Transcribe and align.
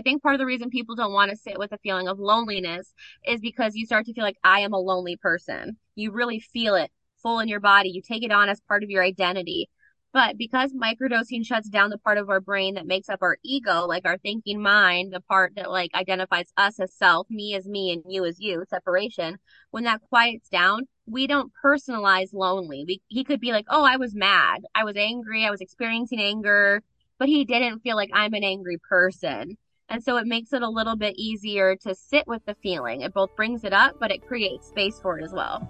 think 0.00 0.22
part 0.22 0.34
of 0.34 0.38
the 0.38 0.46
reason 0.46 0.70
people 0.70 0.94
don't 0.94 1.12
want 1.12 1.30
to 1.30 1.36
sit 1.36 1.58
with 1.58 1.72
a 1.72 1.78
feeling 1.78 2.08
of 2.08 2.18
loneliness 2.18 2.92
is 3.26 3.40
because 3.40 3.74
you 3.74 3.86
start 3.86 4.06
to 4.06 4.14
feel 4.14 4.24
like 4.24 4.38
I 4.44 4.60
am 4.60 4.72
a 4.72 4.78
lonely 4.78 5.16
person. 5.16 5.76
You 5.94 6.12
really 6.12 6.40
feel 6.40 6.74
it 6.74 6.90
full 7.22 7.40
in 7.40 7.48
your 7.48 7.60
body. 7.60 7.90
You 7.90 8.02
take 8.02 8.22
it 8.22 8.32
on 8.32 8.48
as 8.48 8.60
part 8.60 8.82
of 8.82 8.90
your 8.90 9.02
identity. 9.02 9.68
But 10.12 10.36
because 10.36 10.72
microdosing 10.72 11.46
shuts 11.46 11.68
down 11.68 11.90
the 11.90 11.98
part 11.98 12.18
of 12.18 12.30
our 12.30 12.40
brain 12.40 12.74
that 12.74 12.86
makes 12.86 13.08
up 13.08 13.22
our 13.22 13.36
ego, 13.44 13.86
like 13.86 14.04
our 14.04 14.18
thinking 14.18 14.60
mind, 14.60 15.12
the 15.12 15.20
part 15.20 15.52
that 15.54 15.70
like 15.70 15.94
identifies 15.94 16.52
us 16.56 16.80
as 16.80 16.92
self, 16.92 17.30
me 17.30 17.54
as 17.54 17.66
me, 17.68 17.92
and 17.92 18.02
you 18.08 18.24
as 18.24 18.40
you, 18.40 18.64
separation, 18.68 19.38
when 19.70 19.84
that 19.84 20.00
quiets 20.08 20.48
down, 20.48 20.88
we 21.06 21.28
don't 21.28 21.52
personalize 21.64 22.32
lonely. 22.32 22.84
We, 22.86 23.02
he 23.06 23.22
could 23.22 23.40
be 23.40 23.52
like, 23.52 23.66
oh, 23.68 23.84
I 23.84 23.98
was 23.98 24.14
mad. 24.14 24.62
I 24.74 24.82
was 24.82 24.96
angry. 24.96 25.44
I 25.46 25.50
was 25.50 25.60
experiencing 25.60 26.20
anger, 26.20 26.82
but 27.18 27.28
he 27.28 27.44
didn't 27.44 27.80
feel 27.80 27.94
like 27.94 28.10
I'm 28.12 28.34
an 28.34 28.42
angry 28.44 28.78
person. 28.88 29.56
And 29.90 30.00
so 30.04 30.18
it 30.18 30.26
makes 30.26 30.52
it 30.52 30.62
a 30.62 30.68
little 30.68 30.94
bit 30.94 31.16
easier 31.16 31.74
to 31.74 31.96
sit 31.96 32.24
with 32.28 32.46
the 32.46 32.54
feeling. 32.62 33.00
It 33.00 33.12
both 33.12 33.34
brings 33.34 33.64
it 33.64 33.72
up, 33.72 33.96
but 33.98 34.12
it 34.12 34.24
creates 34.24 34.68
space 34.68 35.00
for 35.00 35.18
it 35.18 35.24
as 35.24 35.32
well. 35.32 35.68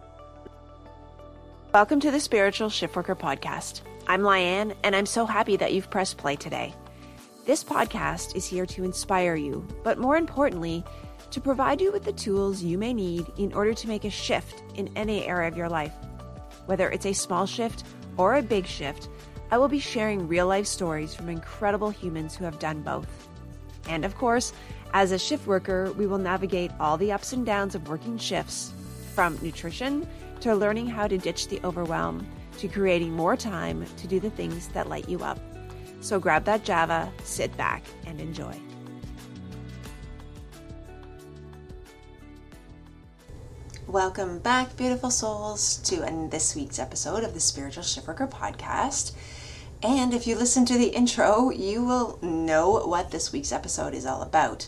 Welcome 1.72 2.00
to 2.00 2.10
the 2.10 2.20
Spiritual 2.20 2.68
Shiftworker 2.68 3.18
Podcast. 3.18 3.80
I'm 4.06 4.20
Lianne, 4.20 4.76
and 4.84 4.94
I'm 4.94 5.06
so 5.06 5.24
happy 5.24 5.56
that 5.56 5.72
you've 5.72 5.90
pressed 5.90 6.18
play 6.18 6.36
today. 6.36 6.74
This 7.46 7.64
podcast 7.64 8.36
is 8.36 8.44
here 8.44 8.66
to 8.66 8.84
inspire 8.84 9.36
you, 9.36 9.66
but 9.82 9.98
more 9.98 10.18
importantly, 10.18 10.84
to 11.30 11.40
provide 11.40 11.80
you 11.80 11.90
with 11.90 12.04
the 12.04 12.12
tools 12.12 12.62
you 12.62 12.76
may 12.76 12.92
need 12.92 13.24
in 13.38 13.54
order 13.54 13.72
to 13.72 13.88
make 13.88 14.04
a 14.04 14.10
shift 14.10 14.62
in 14.74 14.90
any 14.96 15.24
area 15.24 15.48
of 15.48 15.56
your 15.56 15.70
life. 15.70 15.94
Whether 16.66 16.90
it's 16.90 17.06
a 17.06 17.14
small 17.14 17.46
shift 17.46 17.84
or 18.18 18.34
a 18.34 18.42
big 18.42 18.66
shift, 18.66 19.08
I 19.50 19.56
will 19.56 19.68
be 19.68 19.80
sharing 19.80 20.28
real 20.28 20.46
life 20.46 20.66
stories 20.66 21.14
from 21.14 21.30
incredible 21.30 21.88
humans 21.88 22.36
who 22.36 22.44
have 22.44 22.58
done 22.58 22.82
both. 22.82 23.29
And 23.90 24.04
of 24.04 24.16
course, 24.16 24.52
as 24.94 25.10
a 25.10 25.18
shift 25.18 25.48
worker, 25.48 25.92
we 25.98 26.06
will 26.06 26.18
navigate 26.18 26.70
all 26.78 26.96
the 26.96 27.10
ups 27.10 27.32
and 27.32 27.44
downs 27.44 27.74
of 27.74 27.88
working 27.88 28.16
shifts 28.18 28.72
from 29.14 29.36
nutrition 29.42 30.06
to 30.40 30.54
learning 30.54 30.86
how 30.86 31.08
to 31.08 31.18
ditch 31.18 31.48
the 31.48 31.60
overwhelm 31.64 32.24
to 32.58 32.68
creating 32.68 33.12
more 33.12 33.36
time 33.36 33.84
to 33.96 34.06
do 34.06 34.20
the 34.20 34.30
things 34.30 34.68
that 34.68 34.88
light 34.88 35.08
you 35.08 35.24
up. 35.24 35.40
So 36.00 36.20
grab 36.20 36.44
that 36.44 36.64
Java, 36.64 37.12
sit 37.24 37.54
back, 37.56 37.82
and 38.06 38.20
enjoy. 38.20 38.56
Welcome 43.88 44.38
back, 44.38 44.76
beautiful 44.76 45.10
souls, 45.10 45.78
to 45.78 46.28
this 46.30 46.54
week's 46.54 46.78
episode 46.78 47.24
of 47.24 47.34
the 47.34 47.40
Spiritual 47.40 47.82
Shift 47.82 48.06
Worker 48.06 48.28
podcast. 48.28 49.16
And 49.82 50.12
if 50.12 50.26
you 50.26 50.36
listen 50.36 50.66
to 50.66 50.76
the 50.76 50.88
intro, 50.88 51.50
you 51.50 51.82
will 51.82 52.18
know 52.20 52.84
what 52.86 53.10
this 53.10 53.32
week's 53.32 53.50
episode 53.50 53.94
is 53.94 54.04
all 54.04 54.20
about. 54.20 54.66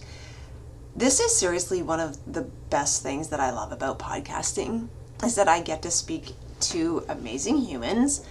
This 0.97 1.21
is 1.21 1.37
seriously 1.37 1.83
one 1.83 2.01
of 2.01 2.33
the 2.33 2.43
best 2.71 3.03
things 3.03 3.29
that 3.29 3.41
I 3.41 3.51
love 3.51 3.73
about 3.73 3.99
podcasting 3.99 4.89
is 5.23 5.35
that 5.35 5.49
I 5.49 5.61
get 5.61 5.83
to 5.83 5.91
speak 5.91 6.33
to 6.61 7.05
amazing 7.09 7.59
humans 7.59 8.25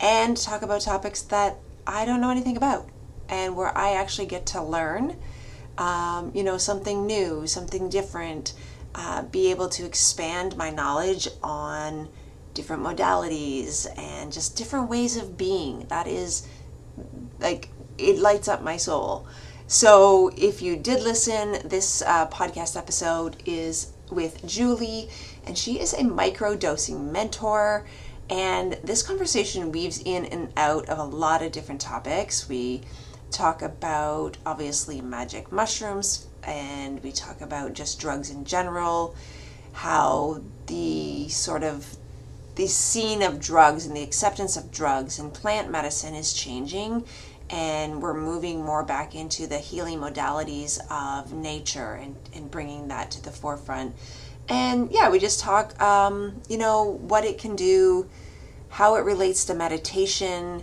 and 0.00 0.36
talk 0.36 0.62
about 0.62 0.80
topics 0.80 1.20
that 1.22 1.58
I 1.86 2.06
don't 2.06 2.22
know 2.22 2.30
anything 2.30 2.56
about 2.56 2.88
and 3.28 3.54
where 3.54 3.76
I 3.76 3.92
actually 3.92 4.26
get 4.26 4.46
to 4.46 4.62
learn, 4.62 5.16
um, 5.76 6.32
you 6.34 6.42
know, 6.42 6.56
something 6.56 7.06
new, 7.06 7.46
something 7.46 7.90
different, 7.90 8.54
uh, 8.94 9.22
be 9.22 9.50
able 9.50 9.68
to 9.70 9.84
expand 9.84 10.56
my 10.56 10.70
knowledge 10.70 11.28
on 11.42 12.08
different 12.56 12.82
modalities 12.82 13.86
and 13.96 14.32
just 14.32 14.56
different 14.56 14.88
ways 14.88 15.16
of 15.16 15.36
being. 15.36 15.86
That 15.88 16.08
is 16.08 16.48
like, 17.38 17.68
it 17.98 18.18
lights 18.18 18.48
up 18.48 18.62
my 18.62 18.78
soul. 18.78 19.28
So, 19.68 20.30
if 20.36 20.62
you 20.62 20.76
did 20.76 21.02
listen, 21.02 21.68
this 21.68 22.02
uh, 22.02 22.28
podcast 22.28 22.76
episode 22.76 23.42
is 23.44 23.92
with 24.10 24.46
Julie, 24.46 25.08
and 25.44 25.58
she 25.58 25.80
is 25.80 25.92
a 25.92 26.04
micro 26.04 26.56
dosing 26.56 27.12
mentor. 27.12 27.84
And 28.30 28.74
this 28.84 29.02
conversation 29.02 29.72
weaves 29.72 30.00
in 30.04 30.24
and 30.26 30.52
out 30.56 30.88
of 30.88 30.98
a 30.98 31.04
lot 31.04 31.42
of 31.42 31.52
different 31.52 31.80
topics. 31.80 32.48
We 32.48 32.82
talk 33.30 33.60
about 33.60 34.36
obviously 34.46 35.00
magic 35.00 35.50
mushrooms, 35.52 36.26
and 36.44 37.02
we 37.02 37.12
talk 37.12 37.40
about 37.40 37.72
just 37.72 37.98
drugs 38.00 38.30
in 38.30 38.44
general, 38.44 39.16
how 39.72 40.42
the 40.66 41.28
sort 41.28 41.64
of 41.64 41.96
the 42.56 42.66
scene 42.66 43.22
of 43.22 43.40
drugs 43.40 43.86
and 43.86 43.96
the 43.96 44.02
acceptance 44.02 44.56
of 44.56 44.70
drugs 44.70 45.18
and 45.18 45.32
plant 45.32 45.70
medicine 45.70 46.14
is 46.14 46.32
changing 46.32 47.04
and 47.48 48.02
we're 48.02 48.14
moving 48.14 48.64
more 48.64 48.82
back 48.82 49.14
into 49.14 49.46
the 49.46 49.58
healing 49.58 50.00
modalities 50.00 50.80
of 50.90 51.32
nature 51.32 51.94
and, 51.94 52.16
and 52.34 52.50
bringing 52.50 52.88
that 52.88 53.10
to 53.10 53.22
the 53.22 53.30
forefront 53.30 53.94
and 54.48 54.90
yeah, 54.92 55.10
we 55.10 55.18
just 55.18 55.40
talk, 55.40 55.80
um, 55.80 56.40
you 56.48 56.58
know, 56.58 56.84
what 56.84 57.24
it 57.24 57.38
can 57.38 57.56
do, 57.56 58.08
how 58.68 58.96
it 58.96 59.00
relates 59.00 59.44
to 59.46 59.54
meditation. 59.54 60.62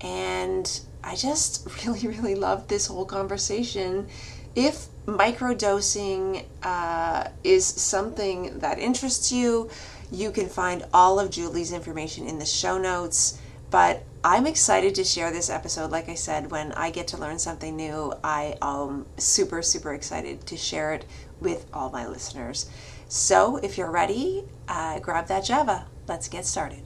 And 0.00 0.80
I 1.02 1.16
just 1.16 1.66
really, 1.84 2.06
really 2.06 2.34
love 2.34 2.68
this 2.68 2.86
whole 2.86 3.04
conversation. 3.04 4.08
If 4.54 4.86
microdosing 5.06 6.44
uh, 6.62 7.28
is 7.44 7.66
something 7.66 8.58
that 8.60 8.78
interests 8.78 9.30
you, 9.32 9.70
you 10.10 10.30
can 10.30 10.48
find 10.48 10.84
all 10.92 11.18
of 11.18 11.30
Julie's 11.30 11.72
information 11.72 12.26
in 12.26 12.38
the 12.38 12.46
show 12.46 12.78
notes. 12.78 13.40
But 13.70 14.04
I'm 14.22 14.46
excited 14.46 14.94
to 14.94 15.04
share 15.04 15.32
this 15.32 15.50
episode. 15.50 15.90
Like 15.90 16.08
I 16.08 16.14
said, 16.14 16.50
when 16.50 16.72
I 16.72 16.90
get 16.90 17.08
to 17.08 17.16
learn 17.16 17.38
something 17.38 17.74
new, 17.74 18.12
I 18.22 18.56
am 18.62 19.06
super, 19.18 19.60
super 19.62 19.92
excited 19.92 20.46
to 20.46 20.56
share 20.56 20.94
it 20.94 21.04
with 21.40 21.66
all 21.72 21.90
my 21.90 22.06
listeners. 22.06 22.70
So 23.08 23.56
if 23.56 23.76
you're 23.76 23.90
ready, 23.90 24.44
uh, 24.68 25.00
grab 25.00 25.26
that 25.28 25.44
Java. 25.44 25.86
Let's 26.06 26.28
get 26.28 26.44
started. 26.44 26.82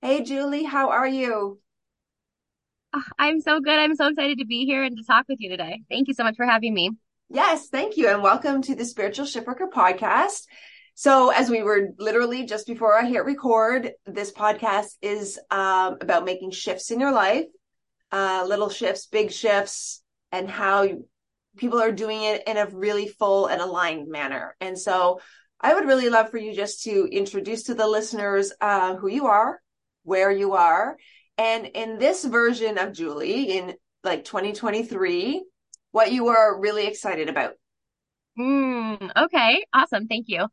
Hey, 0.00 0.22
Julie, 0.22 0.64
how 0.64 0.90
are 0.90 1.06
you? 1.06 1.58
Ah, 2.94 3.04
I'm 3.18 3.40
so 3.40 3.58
good. 3.58 3.78
I'm 3.78 3.96
so 3.96 4.08
excited 4.08 4.38
to 4.38 4.46
be 4.46 4.64
here 4.66 4.84
and 4.84 4.96
to 4.96 5.02
talk 5.02 5.26
with 5.28 5.40
you 5.40 5.48
today. 5.48 5.82
Thank 5.88 6.06
you 6.08 6.14
so 6.14 6.22
much 6.22 6.36
for 6.36 6.46
having 6.46 6.74
me. 6.74 6.90
Yes, 7.28 7.68
thank 7.68 7.96
you. 7.96 8.08
And 8.08 8.22
welcome 8.22 8.62
to 8.62 8.74
the 8.74 8.84
Spiritual 8.84 9.26
Shiftworker 9.26 9.70
podcast. 9.72 10.46
So, 10.96 11.30
as 11.30 11.50
we 11.50 11.62
were 11.62 11.88
literally 11.98 12.46
just 12.46 12.68
before 12.68 12.96
I 12.96 13.04
hit 13.04 13.24
record, 13.24 13.90
this 14.06 14.32
podcast 14.32 14.94
is 15.02 15.40
um, 15.50 15.98
about 16.00 16.24
making 16.24 16.52
shifts 16.52 16.92
in 16.92 17.00
your 17.00 17.10
life, 17.10 17.46
uh, 18.12 18.44
little 18.46 18.68
shifts, 18.70 19.06
big 19.06 19.32
shifts, 19.32 20.02
and 20.30 20.48
how 20.48 20.88
people 21.56 21.80
are 21.80 21.90
doing 21.90 22.22
it 22.22 22.44
in 22.46 22.56
a 22.56 22.66
really 22.66 23.08
full 23.08 23.46
and 23.46 23.60
aligned 23.60 24.08
manner. 24.08 24.56
And 24.60 24.78
so 24.78 25.20
I 25.60 25.74
would 25.74 25.86
really 25.86 26.10
love 26.10 26.30
for 26.30 26.38
you 26.38 26.54
just 26.54 26.84
to 26.84 27.08
introduce 27.10 27.64
to 27.64 27.74
the 27.74 27.88
listeners 27.88 28.52
uh, 28.60 28.94
who 28.94 29.08
you 29.08 29.26
are, 29.26 29.60
where 30.04 30.30
you 30.30 30.52
are, 30.52 30.96
and 31.36 31.66
in 31.66 31.98
this 31.98 32.24
version 32.24 32.78
of 32.78 32.92
Julie 32.92 33.58
in 33.58 33.74
like 34.04 34.24
2023, 34.24 35.44
what 35.90 36.12
you 36.12 36.28
are 36.28 36.60
really 36.60 36.86
excited 36.86 37.28
about. 37.28 37.54
Mm, 38.38 39.10
okay, 39.16 39.64
awesome. 39.72 40.06
Thank 40.06 40.28
you. 40.28 40.46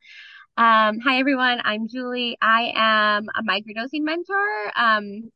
Um, 0.57 0.99
hi 0.99 1.17
everyone, 1.19 1.61
I'm 1.63 1.87
Julie. 1.87 2.37
I 2.41 2.73
am 2.75 3.27
a 3.35 3.41
microdosing 3.41 4.01
mentor. 4.01 4.71
Um, 4.75 5.31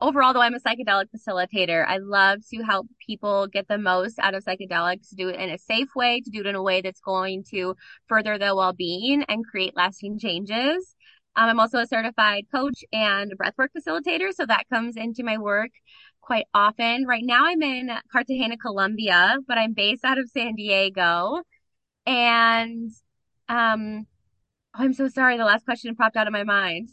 overall, 0.00 0.32
though, 0.34 0.42
I'm 0.42 0.54
a 0.54 0.60
psychedelic 0.60 1.06
facilitator. 1.16 1.86
I 1.86 1.98
love 1.98 2.40
to 2.52 2.62
help 2.62 2.88
people 3.04 3.46
get 3.46 3.68
the 3.68 3.78
most 3.78 4.18
out 4.18 4.34
of 4.34 4.44
psychedelics, 4.44 5.14
do 5.14 5.28
it 5.28 5.36
in 5.40 5.50
a 5.50 5.58
safe 5.58 5.88
way, 5.94 6.20
to 6.20 6.30
do 6.30 6.40
it 6.40 6.46
in 6.46 6.56
a 6.56 6.62
way 6.62 6.80
that's 6.82 7.00
going 7.00 7.44
to 7.50 7.76
further 8.08 8.36
their 8.36 8.54
well 8.54 8.72
being 8.72 9.22
and 9.28 9.46
create 9.46 9.76
lasting 9.76 10.18
changes. 10.18 10.94
Um, 11.36 11.48
I'm 11.50 11.60
also 11.60 11.78
a 11.78 11.86
certified 11.86 12.46
coach 12.52 12.84
and 12.92 13.32
breathwork 13.38 13.68
facilitator, 13.78 14.32
so 14.32 14.44
that 14.46 14.68
comes 14.72 14.96
into 14.96 15.22
my 15.22 15.38
work 15.38 15.70
quite 16.20 16.46
often. 16.52 17.06
Right 17.06 17.24
now, 17.24 17.46
I'm 17.46 17.62
in 17.62 17.90
Cartagena, 18.10 18.56
Colombia, 18.58 19.38
but 19.46 19.56
I'm 19.56 19.72
based 19.72 20.04
out 20.04 20.18
of 20.18 20.28
San 20.28 20.56
Diego. 20.56 21.42
And 22.06 22.90
um, 23.48 24.06
oh, 24.74 24.82
I'm 24.82 24.92
so 24.92 25.08
sorry. 25.08 25.36
The 25.36 25.44
last 25.44 25.64
question 25.64 25.94
popped 25.94 26.16
out 26.16 26.26
of 26.26 26.32
my 26.32 26.44
mind. 26.44 26.90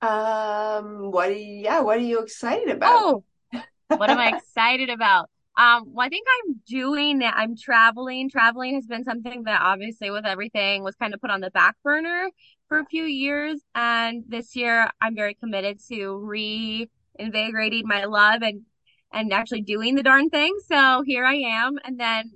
Um, 0.00 1.10
what 1.10 1.30
are 1.30 1.32
you, 1.32 1.62
yeah, 1.62 1.80
what 1.80 1.96
are 1.96 2.02
you 2.02 2.20
excited 2.20 2.68
about? 2.68 3.00
Oh, 3.00 3.24
what 3.88 4.10
am 4.10 4.18
I 4.18 4.28
excited 4.36 4.90
about? 4.90 5.30
Um, 5.56 5.84
well, 5.86 6.04
I 6.04 6.08
think 6.08 6.26
I'm 6.28 6.60
doing 6.66 7.20
that. 7.20 7.34
I'm 7.36 7.56
traveling. 7.56 8.28
Traveling 8.28 8.74
has 8.74 8.86
been 8.86 9.04
something 9.04 9.44
that 9.44 9.60
obviously 9.62 10.10
with 10.10 10.26
everything 10.26 10.82
was 10.82 10.96
kind 10.96 11.14
of 11.14 11.20
put 11.20 11.30
on 11.30 11.40
the 11.40 11.50
back 11.50 11.76
burner 11.84 12.28
for 12.68 12.80
a 12.80 12.86
few 12.86 13.04
years. 13.04 13.60
And 13.74 14.24
this 14.26 14.56
year 14.56 14.90
I'm 15.00 15.14
very 15.14 15.34
committed 15.34 15.78
to 15.88 16.18
reinvigorating 16.18 17.86
my 17.86 18.04
love 18.04 18.42
and, 18.42 18.62
and 19.12 19.32
actually 19.32 19.62
doing 19.62 19.94
the 19.94 20.02
darn 20.02 20.28
thing. 20.28 20.56
So 20.66 21.02
here 21.06 21.24
I 21.24 21.36
am. 21.36 21.78
And 21.84 22.00
then 22.00 22.32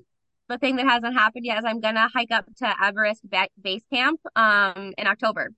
the 0.48 0.58
thing 0.58 0.76
that 0.76 0.86
hasn't 0.86 1.14
happened 1.14 1.44
yet 1.44 1.58
is 1.58 1.64
I'm 1.66 1.80
to 1.80 2.08
hike 2.12 2.30
up 2.30 2.46
to 2.58 2.74
Everest 2.82 3.22
Base 3.60 3.82
Camp, 3.92 4.20
um, 4.34 4.94
in 4.96 5.06
October. 5.06 5.50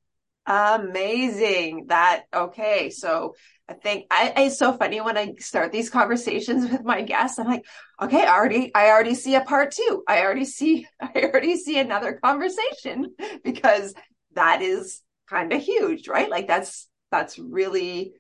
Amazing. 0.47 1.87
That 1.89 2.25
okay. 2.35 2.91
So 2.91 3.35
I 3.69 3.75
think 3.75 4.07
I, 4.11 4.33
it's 4.37 4.59
so 4.59 4.73
funny 4.73 5.01
when 5.01 5.17
I 5.17 5.35
start 5.39 5.71
these 5.71 5.91
conversations 5.91 6.69
with 6.69 6.83
my 6.83 7.03
guests. 7.03 7.39
I'm 7.39 7.47
like, 7.47 7.65
okay, 8.03 8.25
I 8.25 8.35
already, 8.35 8.75
I 8.75 8.89
already 8.89 9.15
see 9.15 9.37
a 9.37 9.43
part 9.43 9.71
two. 9.71 10.03
I 10.09 10.23
already 10.23 10.45
see, 10.45 10.89
I 11.01 11.13
already 11.23 11.57
see 11.57 11.79
another 11.79 12.19
conversation 12.23 13.15
because 13.45 13.95
that 14.35 14.61
is 14.61 15.03
kind 15.29 15.53
of 15.53 15.63
huge, 15.63 16.09
right? 16.09 16.29
Like 16.29 16.49
that's, 16.49 16.89
that's 17.13 17.39
really 17.39 18.15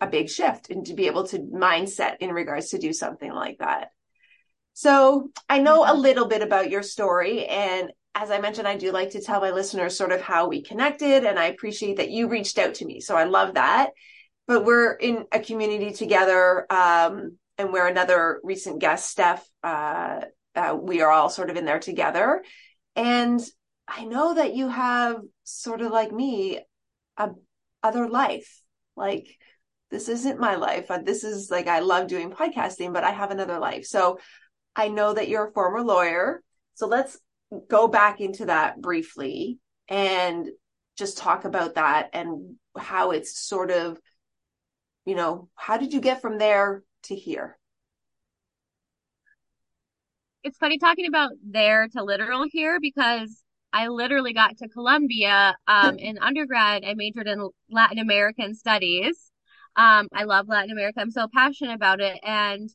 a 0.00 0.06
big 0.06 0.30
shift 0.30 0.70
and 0.70 0.86
to 0.86 0.94
be 0.94 1.08
able 1.08 1.26
to 1.26 1.38
mindset 1.40 2.16
in 2.20 2.30
regards 2.30 2.70
to 2.70 2.78
do 2.78 2.94
something 2.94 3.30
like 3.30 3.58
that. 3.58 3.88
So 4.74 5.30
I 5.48 5.58
know 5.58 5.84
a 5.86 5.94
little 5.94 6.26
bit 6.26 6.42
about 6.42 6.70
your 6.70 6.82
story 6.82 7.46
and 7.46 7.92
as 8.12 8.32
I 8.32 8.40
mentioned, 8.40 8.66
I 8.66 8.76
do 8.76 8.90
like 8.90 9.10
to 9.10 9.22
tell 9.22 9.40
my 9.40 9.52
listeners 9.52 9.96
sort 9.96 10.10
of 10.10 10.20
how 10.20 10.48
we 10.48 10.64
connected, 10.64 11.24
and 11.24 11.38
I 11.38 11.44
appreciate 11.44 11.98
that 11.98 12.10
you 12.10 12.26
reached 12.26 12.58
out 12.58 12.74
to 12.74 12.84
me. 12.84 13.00
So 13.00 13.14
I 13.16 13.22
love 13.22 13.54
that 13.54 13.90
but 14.50 14.64
we're 14.64 14.94
in 14.94 15.26
a 15.30 15.38
community 15.38 15.92
together. 15.92 16.66
Um, 16.72 17.38
and 17.56 17.72
we're 17.72 17.86
another 17.86 18.40
recent 18.42 18.80
guest, 18.80 19.08
Steph. 19.08 19.48
Uh, 19.62 20.22
uh, 20.56 20.76
we 20.76 21.02
are 21.02 21.10
all 21.12 21.28
sort 21.28 21.50
of 21.50 21.56
in 21.56 21.64
there 21.64 21.78
together. 21.78 22.42
And 22.96 23.40
I 23.86 24.06
know 24.06 24.34
that 24.34 24.56
you 24.56 24.68
have 24.68 25.20
sort 25.44 25.82
of 25.82 25.92
like 25.92 26.10
me, 26.10 26.58
a 27.16 27.30
other 27.84 28.08
life. 28.08 28.60
Like 28.96 29.28
this 29.92 30.08
isn't 30.08 30.40
my 30.40 30.56
life. 30.56 30.90
Uh, 30.90 30.98
this 30.98 31.22
is 31.22 31.48
like 31.48 31.68
I 31.68 31.78
love 31.78 32.08
doing 32.08 32.32
podcasting, 32.32 32.92
but 32.92 33.04
I 33.04 33.12
have 33.12 33.30
another 33.30 33.60
life. 33.60 33.84
So 33.84 34.18
I 34.76 34.88
know 34.88 35.14
that 35.14 35.28
you're 35.28 35.48
a 35.48 35.52
former 35.52 35.82
lawyer. 35.82 36.42
So 36.74 36.86
let's 36.86 37.18
go 37.68 37.88
back 37.88 38.20
into 38.20 38.46
that 38.46 38.80
briefly 38.80 39.58
and 39.88 40.48
just 40.96 41.18
talk 41.18 41.44
about 41.44 41.74
that 41.74 42.10
and 42.12 42.56
how 42.76 43.10
it's 43.10 43.38
sort 43.38 43.70
of 43.70 43.98
you 45.04 45.14
know, 45.14 45.48
how 45.54 45.76
did 45.76 45.92
you 45.92 46.00
get 46.00 46.20
from 46.20 46.38
there 46.38 46.82
to 47.04 47.14
here? 47.14 47.58
It's 50.42 50.56
funny 50.58 50.78
talking 50.78 51.06
about 51.06 51.32
there 51.44 51.88
to 51.88 52.02
literal 52.02 52.46
here 52.50 52.78
because 52.80 53.42
I 53.72 53.88
literally 53.88 54.32
got 54.32 54.56
to 54.58 54.68
Colombia 54.68 55.56
um, 55.66 55.98
in 55.98 56.18
undergrad. 56.18 56.84
I 56.84 56.94
majored 56.94 57.28
in 57.28 57.48
Latin 57.70 57.98
American 57.98 58.54
studies. 58.54 59.30
Um, 59.76 60.08
I 60.12 60.24
love 60.24 60.48
Latin 60.48 60.70
America. 60.70 61.00
I'm 61.00 61.10
so 61.10 61.28
passionate 61.32 61.74
about 61.74 62.00
it. 62.00 62.18
And 62.22 62.70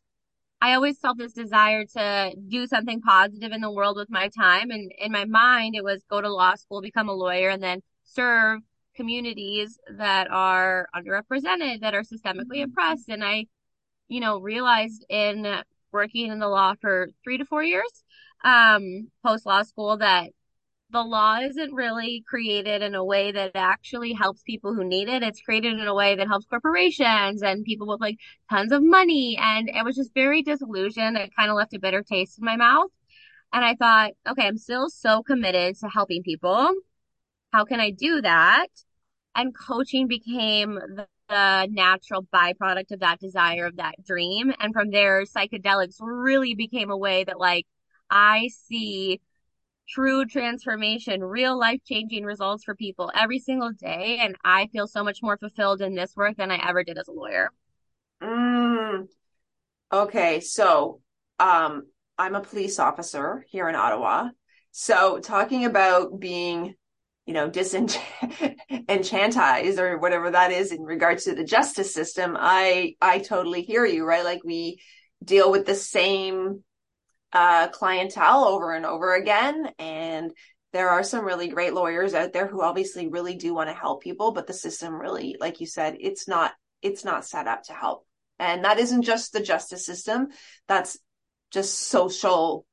I 0.62 0.74
always 0.74 0.98
felt 1.00 1.18
this 1.18 1.34
desire 1.34 1.86
to 1.86 2.36
do 2.48 2.66
something 2.66 3.02
positive 3.02 3.52
in 3.52 3.62
the 3.62 3.72
world 3.72 3.98
with 3.98 4.10
my 4.10 4.30
time. 4.30 4.72
And 4.72 4.92
in 4.98 5.12
my 5.12 5.26
mind, 5.26 5.76
it 5.76 5.84
was 5.84 6.02
go 6.10 6.22
to 6.22 6.32
law 6.32 6.56
school, 6.56 6.82
become 6.82 7.10
a 7.10 7.14
lawyer, 7.14 7.50
and 7.50 7.62
then 7.62 7.82
serve 8.04 8.62
communities 8.96 9.78
that 9.98 10.30
are 10.32 10.88
underrepresented, 10.96 11.82
that 11.82 11.94
are 11.94 12.04
systemically 12.04 12.62
mm-hmm. 12.62 12.72
oppressed. 12.72 13.10
And 13.10 13.24
I, 13.24 13.46
you 14.08 14.20
know, 14.22 14.40
realized 14.40 15.06
in 15.10 15.46
working 15.92 16.32
in 16.32 16.40
the 16.40 16.48
law 16.48 16.74
for 16.80 17.10
three 17.24 17.38
to 17.38 17.46
four 17.46 17.64
years, 17.64 18.04
um, 18.44 19.10
post 19.24 19.46
law 19.46 19.64
school 19.64 19.98
that 19.98 20.32
the 20.96 21.04
law 21.04 21.38
isn't 21.40 21.74
really 21.74 22.24
created 22.26 22.82
in 22.82 22.96
a 22.96 23.04
way 23.04 23.32
that 23.34 23.52
actually 23.54 24.14
helps 24.14 24.42
people 24.44 24.74
who 24.74 24.86
need 24.86 25.10
it. 25.10 25.24
It's 25.24 25.42
created 25.42 25.74
in 25.74 25.88
a 25.88 25.94
way 25.94 26.16
that 26.16 26.28
helps 26.28 26.46
corporations 26.46 27.44
and 27.44 27.66
people 27.66 27.86
with 27.86 28.00
like 28.00 28.18
tons 28.50 28.72
of 28.72 28.82
money. 28.82 29.38
And 29.42 29.68
it 29.70 29.84
was 29.84 29.98
just 29.98 30.14
very 30.14 30.42
disillusioned. 30.42 31.18
It 31.18 31.36
kind 31.38 31.52
of 31.52 31.58
left 31.58 31.74
a 31.74 31.80
bitter 31.80 32.02
taste 32.02 32.40
in 32.40 32.46
my 32.46 32.56
mouth. 32.56 32.92
And 33.52 33.66
I 33.66 33.76
thought, 33.76 34.12
okay, 34.26 34.48
I'm 34.48 34.58
still 34.58 34.90
so 34.90 35.22
committed 35.22 35.76
to 35.80 35.90
helping 35.90 36.24
people 36.24 36.72
how 37.52 37.66
can 37.66 37.80
I 37.80 37.92
do 37.92 38.22
that? 38.22 38.68
And 39.36 39.56
coaching 39.56 40.08
became 40.08 40.76
the, 40.76 41.08
the 41.30 41.68
natural 41.72 42.24
byproduct 42.34 42.92
of 42.92 43.00
that 43.00 43.20
desire, 43.20 43.66
of 43.68 43.78
that 43.78 43.96
dream. 44.06 44.54
And 44.60 44.74
from 44.74 44.92
there, 44.92 45.24
psychedelics 45.24 45.96
really 46.02 46.56
became 46.56 46.90
a 46.90 46.98
way 46.98 47.24
that 47.24 47.40
like 47.40 47.66
I 48.10 48.50
see 48.68 49.22
true 49.88 50.26
transformation, 50.26 51.24
real 51.24 51.58
life 51.58 51.80
changing 51.86 52.26
results 52.26 52.64
for 52.64 52.76
people 52.76 53.12
every 53.16 53.40
single 53.40 53.72
day. 53.72 54.20
And 54.22 54.36
I 54.44 54.68
feel 54.68 54.88
so 54.88 55.04
much 55.04 55.20
more 55.22 55.38
fulfilled 55.38 55.82
in 55.82 55.96
this 55.96 56.16
work 56.16 56.38
than 56.38 56.52
I 56.52 56.68
ever 56.68 56.84
did 56.84 56.98
as 56.98 57.08
a 57.08 57.12
lawyer. 57.12 57.52
Mm. 58.22 59.08
Okay. 59.92 60.40
So, 60.40 61.02
um, 61.40 61.84
I'm 62.18 62.36
a 62.36 62.42
police 62.42 62.80
officer 62.80 63.46
here 63.50 63.68
in 63.68 63.76
Ottawa. 63.76 64.30
So 64.72 65.20
talking 65.20 65.66
about 65.66 66.20
being 66.20 66.76
you 67.26 67.34
know, 67.34 67.50
disenchantized 67.50 69.78
or 69.80 69.98
whatever 69.98 70.32
that 70.32 70.52
is 70.52 70.72
in 70.72 70.84
regards 70.84 71.24
to 71.24 71.34
the 71.34 71.44
justice 71.44 71.92
system, 71.94 72.38
I 72.40 72.96
I 73.02 73.20
totally 73.20 73.64
hear 73.64 73.86
you, 73.86 74.06
right? 74.06 74.24
Like 74.24 74.42
we 74.44 74.80
deal 75.24 75.52
with 75.52 75.66
the 75.66 75.76
same 75.76 76.64
uh, 77.36 77.68
clientele 77.68 78.46
over 78.46 78.74
and 78.74 78.86
over 78.86 79.14
again, 79.14 79.70
and 79.78 80.32
there 80.72 80.90
are 80.90 81.04
some 81.04 81.26
really 81.26 81.50
great 81.50 81.74
lawyers 81.74 82.14
out 82.14 82.32
there 82.32 82.48
who 82.48 82.62
obviously 82.62 83.10
really 83.10 83.36
do 83.36 83.54
want 83.54 83.70
to 83.70 83.76
help 83.76 84.02
people, 84.02 84.32
but 84.32 84.48
the 84.48 84.54
system 84.54 84.94
really, 84.94 85.36
like 85.40 85.60
you 85.60 85.68
said, 85.68 85.98
it's 86.00 86.28
not 86.28 86.54
it's 86.82 87.04
not 87.04 87.26
set 87.26 87.48
up 87.48 87.64
to 87.64 87.74
help, 87.74 88.08
and 88.40 88.64
that 88.64 88.80
isn't 88.80 89.02
just 89.02 89.34
the 89.34 89.42
justice 89.42 89.86
system. 89.86 90.30
That's 90.70 90.98
just 91.52 91.78
social 91.78 92.66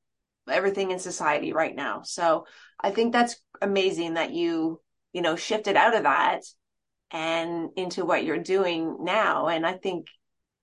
everything 0.49 0.91
in 0.91 0.99
society 0.99 1.51
right 1.51 1.75
now. 1.75 2.01
So 2.03 2.45
I 2.79 2.91
think 2.91 3.11
that's 3.11 3.35
amazing 3.61 4.13
that 4.13 4.33
you, 4.33 4.81
you 5.11 5.21
know, 5.21 5.35
shifted 5.35 5.75
out 5.75 5.95
of 5.95 6.03
that 6.03 6.41
and 7.11 7.69
into 7.75 8.05
what 8.05 8.23
you're 8.23 8.39
doing 8.39 8.97
now. 9.01 9.47
And 9.47 9.65
I 9.65 9.73
think 9.73 10.07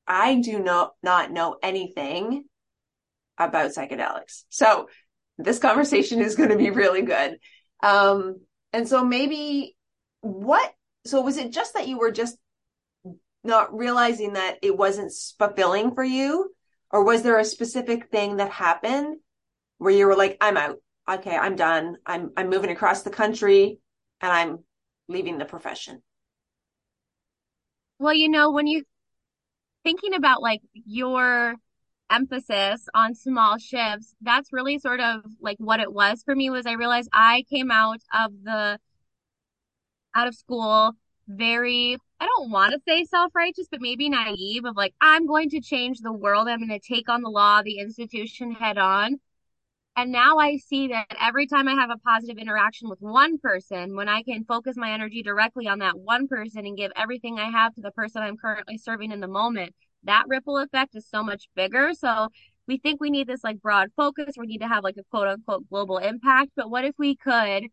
I 0.06 0.36
do 0.36 0.58
not, 0.58 0.92
not 1.02 1.32
know 1.32 1.56
anything 1.62 2.44
about 3.38 3.72
psychedelics. 3.72 4.44
So 4.48 4.88
this 5.38 5.58
conversation 5.58 6.20
is 6.20 6.36
going 6.36 6.50
to 6.50 6.56
be 6.56 6.70
really 6.70 7.02
good. 7.02 7.38
Um, 7.82 8.40
and 8.72 8.86
so 8.86 9.04
maybe 9.04 9.76
what, 10.20 10.72
so 11.06 11.22
was 11.22 11.38
it 11.38 11.52
just 11.52 11.74
that 11.74 11.88
you 11.88 11.98
were 11.98 12.12
just 12.12 12.36
not 13.42 13.76
realizing 13.76 14.34
that 14.34 14.58
it 14.62 14.76
wasn't 14.76 15.12
fulfilling 15.38 15.94
for 15.94 16.04
you? 16.04 16.52
Or 16.90 17.04
was 17.04 17.22
there 17.22 17.38
a 17.38 17.44
specific 17.44 18.10
thing 18.10 18.36
that 18.36 18.50
happened 18.50 19.18
where 19.78 19.92
you 19.92 20.06
were 20.06 20.16
like, 20.16 20.36
I'm 20.40 20.56
out? 20.56 20.76
okay, 21.14 21.36
I'm 21.36 21.56
done. 21.56 21.96
I'm 22.06 22.30
I'm 22.36 22.50
moving 22.50 22.70
across 22.70 23.02
the 23.02 23.10
country 23.10 23.78
and 24.20 24.32
I'm 24.32 24.58
leaving 25.08 25.38
the 25.38 25.44
profession. 25.44 26.02
Well, 27.98 28.14
you 28.14 28.28
know, 28.28 28.50
when 28.50 28.66
you 28.66 28.84
thinking 29.84 30.14
about 30.14 30.42
like 30.42 30.60
your 30.72 31.54
emphasis 32.10 32.86
on 32.94 33.14
small 33.14 33.58
shifts, 33.58 34.14
that's 34.20 34.52
really 34.52 34.78
sort 34.78 35.00
of 35.00 35.22
like 35.40 35.56
what 35.58 35.80
it 35.80 35.92
was 35.92 36.22
for 36.22 36.34
me 36.34 36.50
was 36.50 36.66
I 36.66 36.72
realized 36.72 37.08
I 37.12 37.44
came 37.50 37.70
out 37.70 38.00
of 38.12 38.32
the 38.42 38.78
out 40.14 40.26
of 40.26 40.34
school 40.34 40.92
very 41.28 41.96
I 42.20 42.26
don't 42.26 42.50
want 42.50 42.74
to 42.74 42.80
say 42.86 43.04
self-righteous, 43.04 43.68
but 43.70 43.80
maybe 43.80 44.10
naive 44.10 44.66
of 44.66 44.76
like, 44.76 44.92
I'm 45.00 45.26
going 45.26 45.48
to 45.50 45.60
change 45.60 46.00
the 46.00 46.12
world. 46.12 46.48
I'm 46.48 46.58
going 46.58 46.68
to 46.68 46.78
take 46.78 47.08
on 47.08 47.22
the 47.22 47.30
law, 47.30 47.62
the 47.62 47.78
institution 47.78 48.52
head 48.52 48.76
on. 48.76 49.16
And 49.96 50.12
now 50.12 50.36
I 50.36 50.58
see 50.58 50.88
that 50.88 51.06
every 51.20 51.46
time 51.46 51.66
I 51.66 51.74
have 51.74 51.90
a 51.90 51.96
positive 51.96 52.36
interaction 52.36 52.90
with 52.90 53.00
one 53.00 53.38
person, 53.38 53.96
when 53.96 54.08
I 54.08 54.22
can 54.22 54.44
focus 54.44 54.76
my 54.76 54.92
energy 54.92 55.22
directly 55.22 55.66
on 55.66 55.78
that 55.78 55.98
one 55.98 56.28
person 56.28 56.66
and 56.66 56.76
give 56.76 56.92
everything 56.94 57.38
I 57.38 57.50
have 57.50 57.74
to 57.74 57.80
the 57.80 57.90
person 57.90 58.22
I'm 58.22 58.36
currently 58.36 58.76
serving 58.76 59.12
in 59.12 59.20
the 59.20 59.28
moment, 59.28 59.74
that 60.04 60.24
ripple 60.28 60.58
effect 60.58 60.94
is 60.94 61.06
so 61.08 61.22
much 61.22 61.48
bigger. 61.54 61.92
So 61.94 62.28
we 62.66 62.78
think 62.78 63.00
we 63.00 63.10
need 63.10 63.26
this 63.26 63.44
like 63.44 63.60
broad 63.60 63.88
focus. 63.96 64.34
We 64.38 64.46
need 64.46 64.60
to 64.60 64.68
have 64.68 64.84
like 64.84 64.96
a 64.98 65.04
quote 65.10 65.28
unquote 65.28 65.68
global 65.68 65.98
impact. 65.98 66.52
But 66.56 66.70
what 66.70 66.84
if 66.84 66.94
we 66.98 67.16
could 67.16 67.64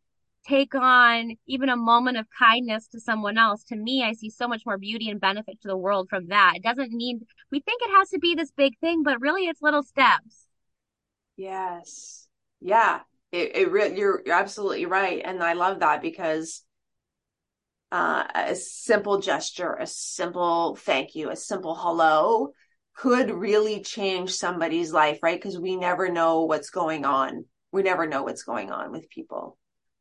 take 0.46 0.74
on 0.76 1.36
even 1.46 1.70
a 1.70 1.76
moment 1.76 2.18
of 2.18 2.26
kindness 2.38 2.88
to 2.90 3.00
someone 3.00 3.38
else? 3.38 3.64
To 3.66 3.76
me, 3.76 4.04
I 4.04 4.14
see 4.14 4.30
so 4.30 4.48
much 4.48 4.64
more 4.66 4.78
beauty 4.78 5.10
and 5.10 5.20
benefit 5.20 5.62
to 5.62 5.68
the 5.68 5.78
world 5.78 6.10
from 6.10 6.28
that. 6.28 6.54
It 6.56 6.64
doesn't 6.64 6.92
need, 6.92 7.18
we 7.52 7.60
think 7.60 7.82
it 7.84 7.92
has 7.92 8.10
to 8.10 8.20
be 8.20 8.34
this 8.36 8.52
big 8.52 8.78
thing, 8.80 9.04
but 9.04 9.22
really 9.22 9.44
it's 9.46 9.62
little 9.62 9.84
steps. 9.84 10.48
Yes. 11.36 12.28
Yeah. 12.60 13.02
It, 13.32 13.56
it 13.56 13.72
you're, 13.72 14.24
you're 14.26 14.36
absolutely 14.36 14.86
right. 14.86 15.22
And 15.24 15.44
I 15.44 15.54
love 15.54 15.80
that 15.82 16.02
because 16.02 16.64
uh, 17.92 18.26
a 18.36 18.56
simple 18.56 19.20
gesture, 19.20 19.74
a 19.74 19.88
simple 19.88 20.76
thank 20.76 21.16
you, 21.16 21.30
a 21.30 21.36
simple 21.36 21.76
hello 21.76 22.52
could 22.96 23.30
really 23.30 23.82
change 23.82 24.34
somebody's 24.34 24.92
life, 24.92 25.20
right? 25.22 25.40
Because 25.40 25.60
we 25.60 25.76
never 25.76 26.10
know 26.10 26.44
what's 26.46 26.70
going 26.72 27.06
on. 27.06 27.46
We 27.72 27.84
never 27.84 28.08
know 28.08 28.24
what's 28.24 28.44
going 28.44 28.72
on 28.72 28.92
with 28.92 29.10
people. 29.10 29.58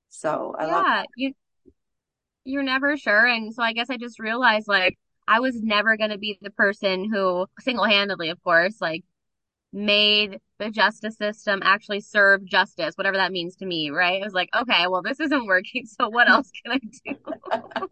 So 0.09 0.55
I 0.59 0.67
yeah, 0.67 1.05
love 1.05 1.11
you 1.15 1.33
you're 2.45 2.63
never 2.63 2.97
sure. 2.97 3.27
And 3.27 3.53
so 3.55 3.63
I 3.63 3.73
guess 3.73 3.91
I 3.91 3.97
just 3.97 4.19
realized 4.19 4.69
like 4.69 4.97
I 5.29 5.41
was 5.41 5.61
never 5.63 5.97
gonna 5.97 6.19
be 6.19 6.39
the 6.41 6.51
person 6.51 7.11
who 7.13 7.47
single 7.61 7.85
handedly, 7.85 8.31
of 8.31 8.43
course, 8.43 8.81
like 8.81 9.05
made 9.73 10.41
the 10.59 10.71
justice 10.71 11.17
system 11.17 11.61
actually 11.63 12.01
serve 12.01 12.45
justice, 12.45 12.95
whatever 12.97 13.17
that 13.19 13.33
means 13.33 13.57
to 13.57 13.67
me, 13.67 13.91
right? 13.91 14.21
It 14.21 14.25
was 14.25 14.33
like, 14.33 14.49
okay, 14.55 14.87
well, 14.89 15.03
this 15.03 15.21
isn't 15.21 15.47
working, 15.47 15.85
so 15.87 16.09
what 16.09 16.29
else 16.29 16.51
can 16.65 16.73
I 16.73 16.81
do? 17.05 17.17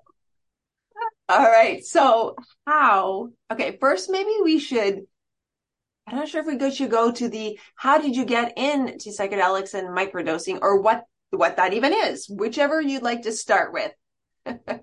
All 1.28 1.38
right. 1.38 1.84
So 1.84 2.36
how, 2.66 3.30
okay, 3.50 3.76
first 3.80 4.10
maybe 4.10 4.30
we 4.42 4.58
should, 4.58 5.00
I'm 6.06 6.16
not 6.16 6.28
sure 6.28 6.40
if 6.40 6.46
we 6.46 6.56
go, 6.56 6.70
should 6.70 6.90
go 6.90 7.10
to 7.12 7.28
the, 7.28 7.58
how 7.76 7.98
did 7.98 8.14
you 8.14 8.24
get 8.26 8.56
into 8.58 9.10
psychedelics 9.10 9.74
and 9.74 9.88
microdosing 9.88 10.58
or 10.60 10.80
what, 10.80 11.04
what 11.30 11.56
that 11.56 11.72
even 11.72 11.92
is, 11.94 12.28
whichever 12.28 12.80
you'd 12.80 13.02
like 13.02 13.22
to 13.22 13.32
start 13.32 13.72
with. 13.72 13.92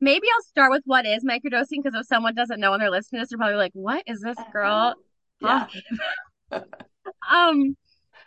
Maybe 0.00 0.26
I'll 0.34 0.42
start 0.42 0.70
with 0.70 0.82
what 0.84 1.06
is 1.06 1.24
microdosing 1.24 1.82
because 1.82 1.94
if 1.94 2.06
someone 2.06 2.34
doesn't 2.34 2.60
know 2.60 2.74
and 2.74 2.82
they're 2.82 2.90
listening 2.90 3.20
to 3.20 3.22
this, 3.22 3.30
they're 3.30 3.38
probably 3.38 3.56
like, 3.56 3.72
what 3.72 4.02
is 4.06 4.20
this 4.20 4.36
uh-huh. 4.36 4.50
girl 4.52 4.94
Yeah. 5.40 5.66
Um, 7.30 7.76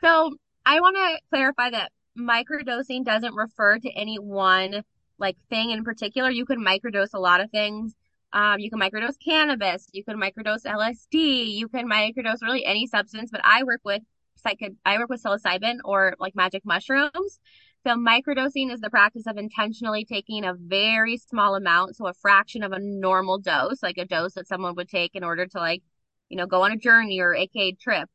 so 0.01 0.35
I 0.65 0.79
want 0.79 0.95
to 0.97 1.19
clarify 1.29 1.69
that 1.71 1.91
microdosing 2.17 3.05
doesn't 3.05 3.35
refer 3.35 3.79
to 3.79 3.89
any 3.91 4.17
one 4.17 4.83
like 5.19 5.37
thing 5.49 5.71
in 5.71 5.83
particular. 5.83 6.29
You 6.29 6.45
can 6.45 6.63
microdose 6.63 7.13
a 7.13 7.19
lot 7.19 7.41
of 7.41 7.49
things. 7.51 7.95
Um, 8.33 8.59
you 8.59 8.69
can 8.69 8.79
microdose 8.79 9.15
cannabis, 9.23 9.87
you 9.93 10.03
can 10.03 10.19
microdose 10.19 10.65
LSD, 10.65 11.55
you 11.55 11.69
can 11.69 11.89
microdose 11.89 12.41
really 12.41 12.65
any 12.65 12.85
substance, 12.85 13.29
but 13.31 13.39
I 13.43 13.63
work 13.63 13.79
with 13.85 14.01
psych 14.35 14.59
I 14.85 14.97
work 14.97 15.09
with 15.09 15.23
psilocybin 15.23 15.77
or 15.85 16.13
like 16.19 16.35
magic 16.35 16.63
mushrooms. 16.65 17.39
So 17.85 17.95
microdosing 17.95 18.71
is 18.71 18.81
the 18.81 18.89
practice 18.89 19.23
of 19.27 19.37
intentionally 19.37 20.03
taking 20.03 20.43
a 20.43 20.53
very 20.53 21.15
small 21.17 21.55
amount, 21.55 21.95
so 21.95 22.07
a 22.07 22.13
fraction 22.13 22.63
of 22.63 22.73
a 22.73 22.79
normal 22.79 23.39
dose, 23.39 23.81
like 23.81 23.97
a 23.97 24.05
dose 24.05 24.33
that 24.33 24.47
someone 24.47 24.75
would 24.75 24.89
take 24.89 25.15
in 25.15 25.23
order 25.23 25.45
to 25.45 25.57
like, 25.57 25.81
you 26.29 26.37
know, 26.37 26.45
go 26.45 26.63
on 26.63 26.71
a 26.71 26.77
journey 26.77 27.19
or 27.19 27.33
aka 27.33 27.73
trip 27.73 28.09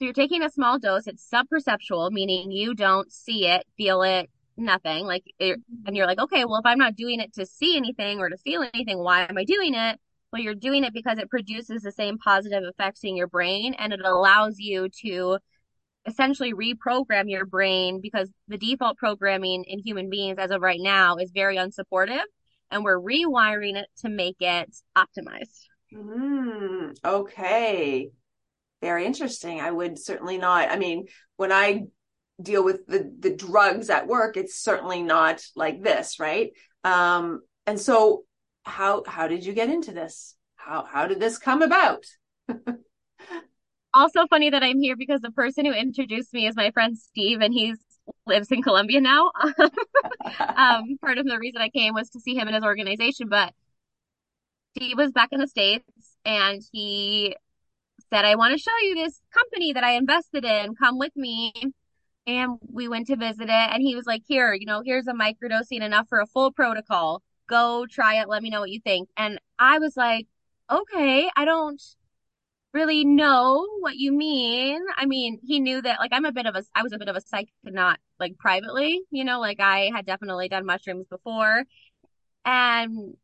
so 0.00 0.06
you're 0.06 0.14
taking 0.14 0.42
a 0.42 0.48
small 0.48 0.78
dose. 0.78 1.06
It's 1.06 1.28
subperceptual, 1.30 2.10
meaning 2.10 2.50
you 2.50 2.74
don't 2.74 3.12
see 3.12 3.46
it, 3.46 3.66
feel 3.76 4.00
it, 4.00 4.30
nothing. 4.56 5.04
Like, 5.04 5.24
it, 5.38 5.58
mm-hmm. 5.58 5.88
and 5.88 5.94
you're 5.94 6.06
like, 6.06 6.18
okay, 6.18 6.46
well, 6.46 6.56
if 6.56 6.64
I'm 6.64 6.78
not 6.78 6.96
doing 6.96 7.20
it 7.20 7.34
to 7.34 7.44
see 7.44 7.76
anything 7.76 8.18
or 8.18 8.30
to 8.30 8.38
feel 8.38 8.62
anything, 8.72 8.98
why 8.98 9.26
am 9.28 9.36
I 9.36 9.44
doing 9.44 9.74
it? 9.74 10.00
Well, 10.32 10.40
you're 10.40 10.54
doing 10.54 10.84
it 10.84 10.94
because 10.94 11.18
it 11.18 11.28
produces 11.28 11.82
the 11.82 11.92
same 11.92 12.16
positive 12.16 12.62
effects 12.64 13.00
in 13.04 13.14
your 13.14 13.26
brain 13.26 13.74
and 13.74 13.92
it 13.92 14.00
allows 14.02 14.58
you 14.58 14.88
to 15.02 15.36
essentially 16.06 16.54
reprogram 16.54 17.28
your 17.28 17.44
brain 17.44 18.00
because 18.00 18.30
the 18.48 18.56
default 18.56 18.96
programming 18.96 19.64
in 19.64 19.80
human 19.80 20.08
beings 20.08 20.38
as 20.38 20.50
of 20.50 20.62
right 20.62 20.80
now 20.80 21.16
is 21.16 21.30
very 21.30 21.58
unsupportive 21.58 22.24
and 22.70 22.84
we're 22.84 22.98
rewiring 22.98 23.76
it 23.76 23.88
to 23.98 24.08
make 24.08 24.36
it 24.40 24.74
optimized. 24.96 25.66
Mm, 25.92 26.96
okay. 27.04 28.10
Very 28.80 29.04
interesting. 29.04 29.60
I 29.60 29.70
would 29.70 29.98
certainly 29.98 30.38
not. 30.38 30.70
I 30.70 30.76
mean, 30.76 31.06
when 31.36 31.52
I 31.52 31.84
deal 32.40 32.64
with 32.64 32.86
the 32.86 33.12
the 33.18 33.34
drugs 33.34 33.90
at 33.90 34.06
work, 34.06 34.36
it's 34.36 34.56
certainly 34.56 35.02
not 35.02 35.42
like 35.54 35.82
this, 35.82 36.18
right? 36.18 36.50
Um, 36.84 37.42
and 37.66 37.78
so 37.78 38.24
how 38.62 39.02
how 39.06 39.28
did 39.28 39.44
you 39.44 39.52
get 39.52 39.70
into 39.70 39.92
this? 39.92 40.36
How 40.56 40.84
how 40.84 41.06
did 41.06 41.20
this 41.20 41.38
come 41.38 41.62
about? 41.62 42.04
Also 43.92 44.26
funny 44.28 44.50
that 44.50 44.62
I'm 44.62 44.78
here 44.78 44.96
because 44.96 45.20
the 45.20 45.32
person 45.32 45.64
who 45.64 45.72
introduced 45.72 46.32
me 46.32 46.46
is 46.46 46.54
my 46.54 46.70
friend 46.70 46.96
Steve, 46.96 47.40
and 47.40 47.52
he's 47.52 47.76
lives 48.26 48.50
in 48.50 48.62
Colombia 48.62 49.00
now. 49.00 49.30
Um, 50.38 50.98
part 51.00 51.18
of 51.18 51.26
the 51.26 51.38
reason 51.38 51.60
I 51.60 51.70
came 51.70 51.94
was 51.94 52.10
to 52.10 52.20
see 52.20 52.34
him 52.34 52.46
in 52.46 52.54
his 52.54 52.62
organization, 52.62 53.28
but 53.28 53.52
Steve 54.76 54.96
was 54.96 55.12
back 55.12 55.28
in 55.32 55.40
the 55.40 55.48
States 55.48 55.84
and 56.24 56.62
he 56.72 57.36
said, 58.12 58.24
I 58.24 58.34
want 58.34 58.52
to 58.52 58.58
show 58.58 58.76
you 58.82 58.94
this 58.94 59.20
company 59.32 59.72
that 59.72 59.84
I 59.84 59.92
invested 59.92 60.44
in. 60.44 60.74
Come 60.74 60.98
with 60.98 61.14
me. 61.16 61.52
And 62.26 62.58
we 62.70 62.86
went 62.86 63.06
to 63.08 63.16
visit 63.16 63.48
it, 63.48 63.50
and 63.50 63.82
he 63.82 63.96
was 63.96 64.06
like, 64.06 64.22
Here, 64.26 64.52
you 64.54 64.66
know, 64.66 64.82
here's 64.84 65.06
a 65.06 65.12
microdosing 65.12 65.80
enough 65.80 66.06
for 66.08 66.20
a 66.20 66.26
full 66.26 66.52
protocol. 66.52 67.22
Go 67.48 67.86
try 67.90 68.20
it. 68.20 68.28
Let 68.28 68.42
me 68.42 68.50
know 68.50 68.60
what 68.60 68.70
you 68.70 68.80
think. 68.80 69.08
And 69.16 69.40
I 69.58 69.78
was 69.78 69.96
like, 69.96 70.28
Okay, 70.70 71.30
I 71.34 71.44
don't 71.44 71.82
really 72.72 73.04
know 73.04 73.66
what 73.80 73.96
you 73.96 74.12
mean. 74.12 74.80
I 74.96 75.06
mean, 75.06 75.40
he 75.44 75.60
knew 75.60 75.82
that 75.82 75.98
like 75.98 76.12
I'm 76.12 76.24
a 76.24 76.32
bit 76.32 76.46
of 76.46 76.54
a 76.54 76.62
I 76.74 76.82
was 76.82 76.92
a 76.92 76.98
bit 76.98 77.08
of 77.08 77.16
a 77.16 77.20
psych 77.20 77.48
not 77.64 77.98
like 78.20 78.38
privately, 78.38 79.00
you 79.10 79.24
know, 79.24 79.40
like 79.40 79.60
I 79.60 79.90
had 79.94 80.06
definitely 80.06 80.48
done 80.48 80.66
mushrooms 80.66 81.06
before 81.08 81.64
and 82.44 83.16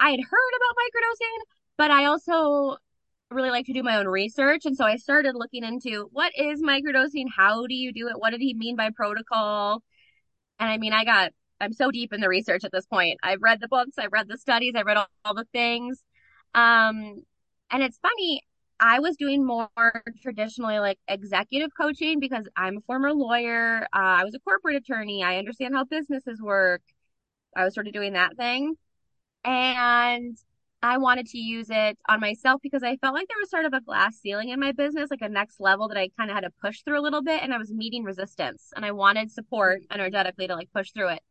I 0.00 0.10
had 0.10 0.20
heard 0.20 0.52
about 0.56 0.76
microdosing, 0.76 1.38
but 1.76 1.90
I 1.90 2.04
also 2.06 2.76
really 3.30 3.50
like 3.50 3.66
to 3.66 3.72
do 3.72 3.82
my 3.82 3.96
own 3.96 4.06
research. 4.08 4.62
And 4.64 4.76
so 4.76 4.84
I 4.84 4.96
started 4.96 5.34
looking 5.34 5.64
into 5.64 6.08
what 6.12 6.32
is 6.36 6.62
microdosing? 6.62 7.26
How 7.34 7.66
do 7.66 7.74
you 7.74 7.92
do 7.92 8.08
it? 8.08 8.18
What 8.18 8.30
did 8.30 8.40
he 8.40 8.54
mean 8.54 8.76
by 8.76 8.90
protocol? 8.90 9.82
And 10.58 10.70
I 10.70 10.78
mean, 10.78 10.92
I 10.92 11.04
got 11.04 11.32
I'm 11.60 11.72
so 11.72 11.90
deep 11.90 12.12
in 12.12 12.20
the 12.20 12.28
research 12.28 12.64
at 12.64 12.72
this 12.72 12.86
point. 12.86 13.18
I've 13.22 13.42
read 13.42 13.60
the 13.60 13.68
books, 13.68 13.98
I've 13.98 14.12
read 14.12 14.28
the 14.28 14.38
studies, 14.38 14.74
I've 14.76 14.86
read 14.86 14.96
all, 14.96 15.06
all 15.24 15.34
the 15.34 15.46
things. 15.52 16.02
Um, 16.54 17.22
and 17.70 17.82
it's 17.82 17.98
funny, 17.98 18.42
I 18.80 19.00
was 19.00 19.16
doing 19.16 19.44
more 19.44 19.68
traditionally 20.22 20.78
like 20.78 20.98
executive 21.08 21.70
coaching 21.76 22.20
because 22.20 22.48
I'm 22.56 22.78
a 22.78 22.80
former 22.82 23.12
lawyer. 23.12 23.82
Uh, 23.92 24.22
I 24.22 24.24
was 24.24 24.34
a 24.34 24.40
corporate 24.40 24.76
attorney. 24.76 25.22
I 25.24 25.38
understand 25.38 25.74
how 25.74 25.84
businesses 25.84 26.40
work. 26.40 26.82
I 27.56 27.64
was 27.64 27.74
sort 27.74 27.88
of 27.88 27.92
doing 27.92 28.12
that 28.12 28.36
thing. 28.36 28.76
And 29.44 30.36
I 30.82 30.98
wanted 30.98 31.26
to 31.28 31.38
use 31.38 31.68
it 31.70 31.98
on 32.08 32.20
myself 32.20 32.60
because 32.62 32.82
I 32.82 32.96
felt 32.96 33.14
like 33.14 33.26
there 33.28 33.38
was 33.40 33.50
sort 33.50 33.64
of 33.64 33.72
a 33.72 33.80
glass 33.80 34.16
ceiling 34.16 34.50
in 34.50 34.60
my 34.60 34.72
business, 34.72 35.10
like 35.10 35.22
a 35.22 35.28
next 35.28 35.60
level 35.60 35.88
that 35.88 35.96
I 35.96 36.10
kind 36.16 36.30
of 36.30 36.34
had 36.34 36.44
to 36.44 36.52
push 36.62 36.82
through 36.82 37.00
a 37.00 37.02
little 37.02 37.22
bit. 37.22 37.42
And 37.42 37.52
I 37.52 37.58
was 37.58 37.72
meeting 37.72 38.04
resistance 38.04 38.72
and 38.76 38.84
I 38.84 38.92
wanted 38.92 39.32
support 39.32 39.82
energetically 39.90 40.46
to 40.46 40.54
like 40.54 40.70
push 40.72 40.92
through 40.92 41.08
it. 41.08 41.22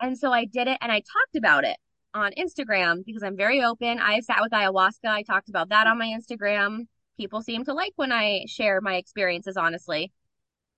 And 0.00 0.18
so 0.18 0.32
I 0.32 0.44
did 0.44 0.68
it 0.68 0.78
and 0.80 0.92
I 0.92 0.98
talked 0.98 1.36
about 1.36 1.64
it 1.64 1.76
on 2.12 2.32
Instagram 2.32 3.04
because 3.04 3.22
I'm 3.22 3.36
very 3.36 3.62
open. 3.62 3.98
I 3.98 4.20
sat 4.20 4.40
with 4.40 4.52
ayahuasca. 4.52 5.06
I 5.08 5.22
talked 5.22 5.48
about 5.48 5.70
that 5.70 5.86
on 5.86 5.98
my 5.98 6.06
Instagram. 6.06 6.86
People 7.16 7.42
seem 7.42 7.64
to 7.64 7.74
like 7.74 7.92
when 7.96 8.12
I 8.12 8.44
share 8.48 8.80
my 8.80 8.96
experiences, 8.96 9.56
honestly. 9.56 10.12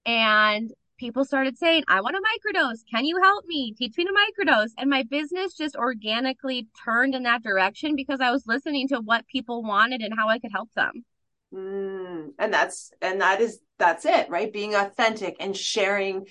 And 0.04 0.72
people 1.02 1.24
started 1.24 1.58
saying, 1.58 1.82
I 1.88 2.00
want 2.00 2.14
a 2.14 2.20
microdose. 2.20 2.78
Can 2.88 3.04
you 3.04 3.20
help 3.20 3.44
me? 3.44 3.74
Teach 3.76 3.96
me 3.96 4.04
to 4.04 4.12
microdose. 4.12 4.70
And 4.78 4.88
my 4.88 5.02
business 5.02 5.52
just 5.52 5.74
organically 5.74 6.68
turned 6.84 7.16
in 7.16 7.24
that 7.24 7.42
direction 7.42 7.96
because 7.96 8.20
I 8.20 8.30
was 8.30 8.46
listening 8.46 8.86
to 8.88 9.00
what 9.00 9.26
people 9.26 9.64
wanted 9.64 10.00
and 10.00 10.14
how 10.16 10.28
I 10.28 10.38
could 10.38 10.52
help 10.52 10.70
them. 10.76 11.04
Mm, 11.52 12.28
and 12.38 12.54
that's 12.54 12.92
and 13.02 13.20
that 13.20 13.40
is 13.40 13.58
that's 13.78 14.06
it, 14.06 14.30
right? 14.30 14.52
Being 14.52 14.76
authentic 14.76 15.34
and 15.40 15.56
sharing 15.56 16.28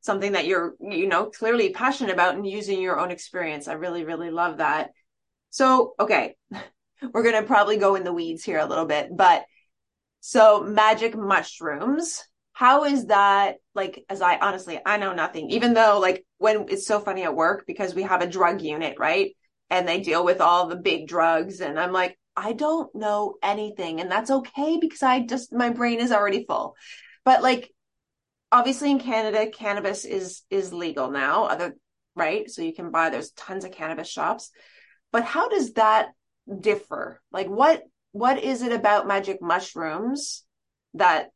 something 0.00 0.32
that 0.32 0.46
you're 0.46 0.76
you 0.80 1.06
know 1.06 1.26
clearly 1.26 1.74
passionate 1.74 2.14
about 2.14 2.36
and 2.36 2.46
using 2.46 2.80
your 2.80 2.98
own 2.98 3.10
experience. 3.10 3.68
I 3.68 3.74
really 3.74 4.04
really 4.04 4.30
love 4.30 4.58
that. 4.58 4.92
So, 5.50 5.94
okay. 6.00 6.36
We're 7.12 7.22
going 7.22 7.38
to 7.38 7.46
probably 7.46 7.76
go 7.76 7.94
in 7.94 8.04
the 8.04 8.12
weeds 8.12 8.42
here 8.42 8.58
a 8.58 8.64
little 8.64 8.86
bit, 8.86 9.14
but 9.14 9.44
so 10.20 10.62
magic 10.62 11.14
mushrooms 11.14 12.24
how 12.56 12.84
is 12.84 13.08
that 13.08 13.56
like 13.74 14.02
as 14.08 14.22
i 14.22 14.38
honestly 14.38 14.80
i 14.86 14.96
know 14.96 15.12
nothing 15.12 15.50
even 15.50 15.74
though 15.74 15.98
like 16.00 16.24
when 16.38 16.64
it's 16.70 16.86
so 16.86 16.98
funny 16.98 17.22
at 17.22 17.34
work 17.36 17.64
because 17.66 17.94
we 17.94 18.02
have 18.02 18.22
a 18.22 18.26
drug 18.26 18.62
unit 18.62 18.96
right? 18.98 19.32
And 19.68 19.86
they 19.86 20.00
deal 20.00 20.24
with 20.24 20.40
all 20.40 20.66
the 20.66 20.76
big 20.76 21.06
drugs 21.06 21.60
and 21.60 21.78
i'm 21.78 21.92
like 21.92 22.18
i 22.34 22.54
don't 22.54 22.94
know 22.94 23.34
anything 23.42 24.00
and 24.00 24.10
that's 24.10 24.30
okay 24.30 24.78
because 24.80 25.02
i 25.02 25.20
just 25.20 25.52
my 25.52 25.68
brain 25.68 26.00
is 26.00 26.12
already 26.12 26.46
full. 26.46 26.76
But 27.26 27.42
like 27.42 27.70
obviously 28.50 28.90
in 28.90 29.00
canada 29.00 29.50
cannabis 29.50 30.06
is 30.06 30.42
is 30.48 30.72
legal 30.72 31.10
now 31.10 31.44
other 31.44 31.76
right? 32.14 32.50
So 32.50 32.62
you 32.62 32.72
can 32.72 32.90
buy 32.90 33.10
there's 33.10 33.32
tons 33.32 33.66
of 33.66 33.72
cannabis 33.72 34.08
shops. 34.08 34.50
But 35.12 35.24
how 35.24 35.50
does 35.50 35.74
that 35.74 36.08
differ? 36.58 37.20
Like 37.30 37.48
what 37.48 37.82
what 38.12 38.42
is 38.42 38.62
it 38.62 38.72
about 38.72 39.06
magic 39.06 39.42
mushrooms 39.42 40.42
that 40.94 41.28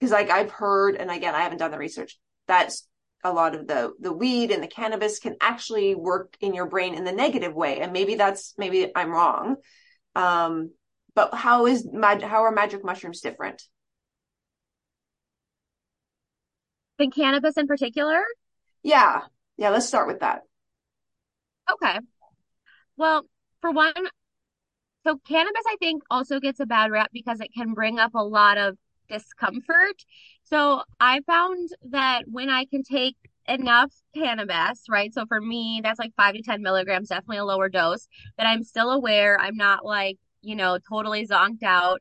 because 0.00 0.12
like 0.12 0.30
I've 0.30 0.50
heard, 0.50 0.96
and 0.96 1.10
again, 1.10 1.34
I 1.36 1.42
haven't 1.42 1.58
done 1.58 1.70
the 1.70 1.78
research, 1.78 2.18
That's 2.48 2.88
a 3.22 3.32
lot 3.32 3.54
of 3.54 3.66
the 3.66 3.92
the 4.00 4.12
weed 4.12 4.50
and 4.50 4.62
the 4.62 4.68
cannabis 4.68 5.18
can 5.18 5.36
actually 5.40 5.94
work 5.94 6.36
in 6.40 6.54
your 6.54 6.66
brain 6.66 6.94
in 6.94 7.04
the 7.04 7.12
negative 7.12 7.54
way, 7.54 7.80
and 7.80 7.92
maybe 7.92 8.14
that's 8.16 8.54
maybe 8.58 8.90
I'm 8.96 9.10
wrong. 9.10 9.56
Um, 10.16 10.72
but 11.14 11.34
how 11.34 11.66
is 11.66 11.86
mag- 11.92 12.22
how 12.22 12.44
are 12.44 12.52
magic 12.52 12.84
mushrooms 12.84 13.20
different? 13.20 13.62
And 17.00 17.12
cannabis 17.12 17.56
in 17.56 17.66
particular? 17.66 18.22
Yeah, 18.82 19.22
yeah. 19.56 19.70
Let's 19.70 19.86
start 19.86 20.06
with 20.06 20.20
that. 20.20 20.42
Okay. 21.70 21.98
Well, 22.96 23.26
for 23.60 23.72
one, 23.72 23.94
so 25.06 25.18
cannabis, 25.26 25.62
I 25.66 25.76
think, 25.78 26.02
also 26.10 26.40
gets 26.40 26.60
a 26.60 26.66
bad 26.66 26.90
rap 26.90 27.10
because 27.12 27.40
it 27.40 27.52
can 27.54 27.74
bring 27.74 27.98
up 27.98 28.14
a 28.14 28.24
lot 28.24 28.58
of 28.58 28.76
discomfort. 29.10 30.04
So 30.44 30.82
I 31.00 31.20
found 31.26 31.70
that 31.90 32.24
when 32.26 32.50
I 32.50 32.64
can 32.64 32.82
take 32.82 33.16
enough 33.48 33.92
cannabis, 34.14 34.84
right? 34.88 35.12
So 35.12 35.26
for 35.26 35.40
me, 35.40 35.80
that's 35.82 35.98
like 35.98 36.12
five 36.16 36.34
to 36.34 36.42
10 36.42 36.62
milligrams, 36.62 37.08
definitely 37.08 37.38
a 37.38 37.44
lower 37.44 37.68
dose, 37.68 38.08
that 38.38 38.46
I'm 38.46 38.62
still 38.62 38.90
aware. 38.90 39.38
I'm 39.40 39.56
not 39.56 39.84
like, 39.84 40.18
you 40.42 40.56
know, 40.56 40.78
totally 40.88 41.26
zonked 41.26 41.62
out. 41.62 42.00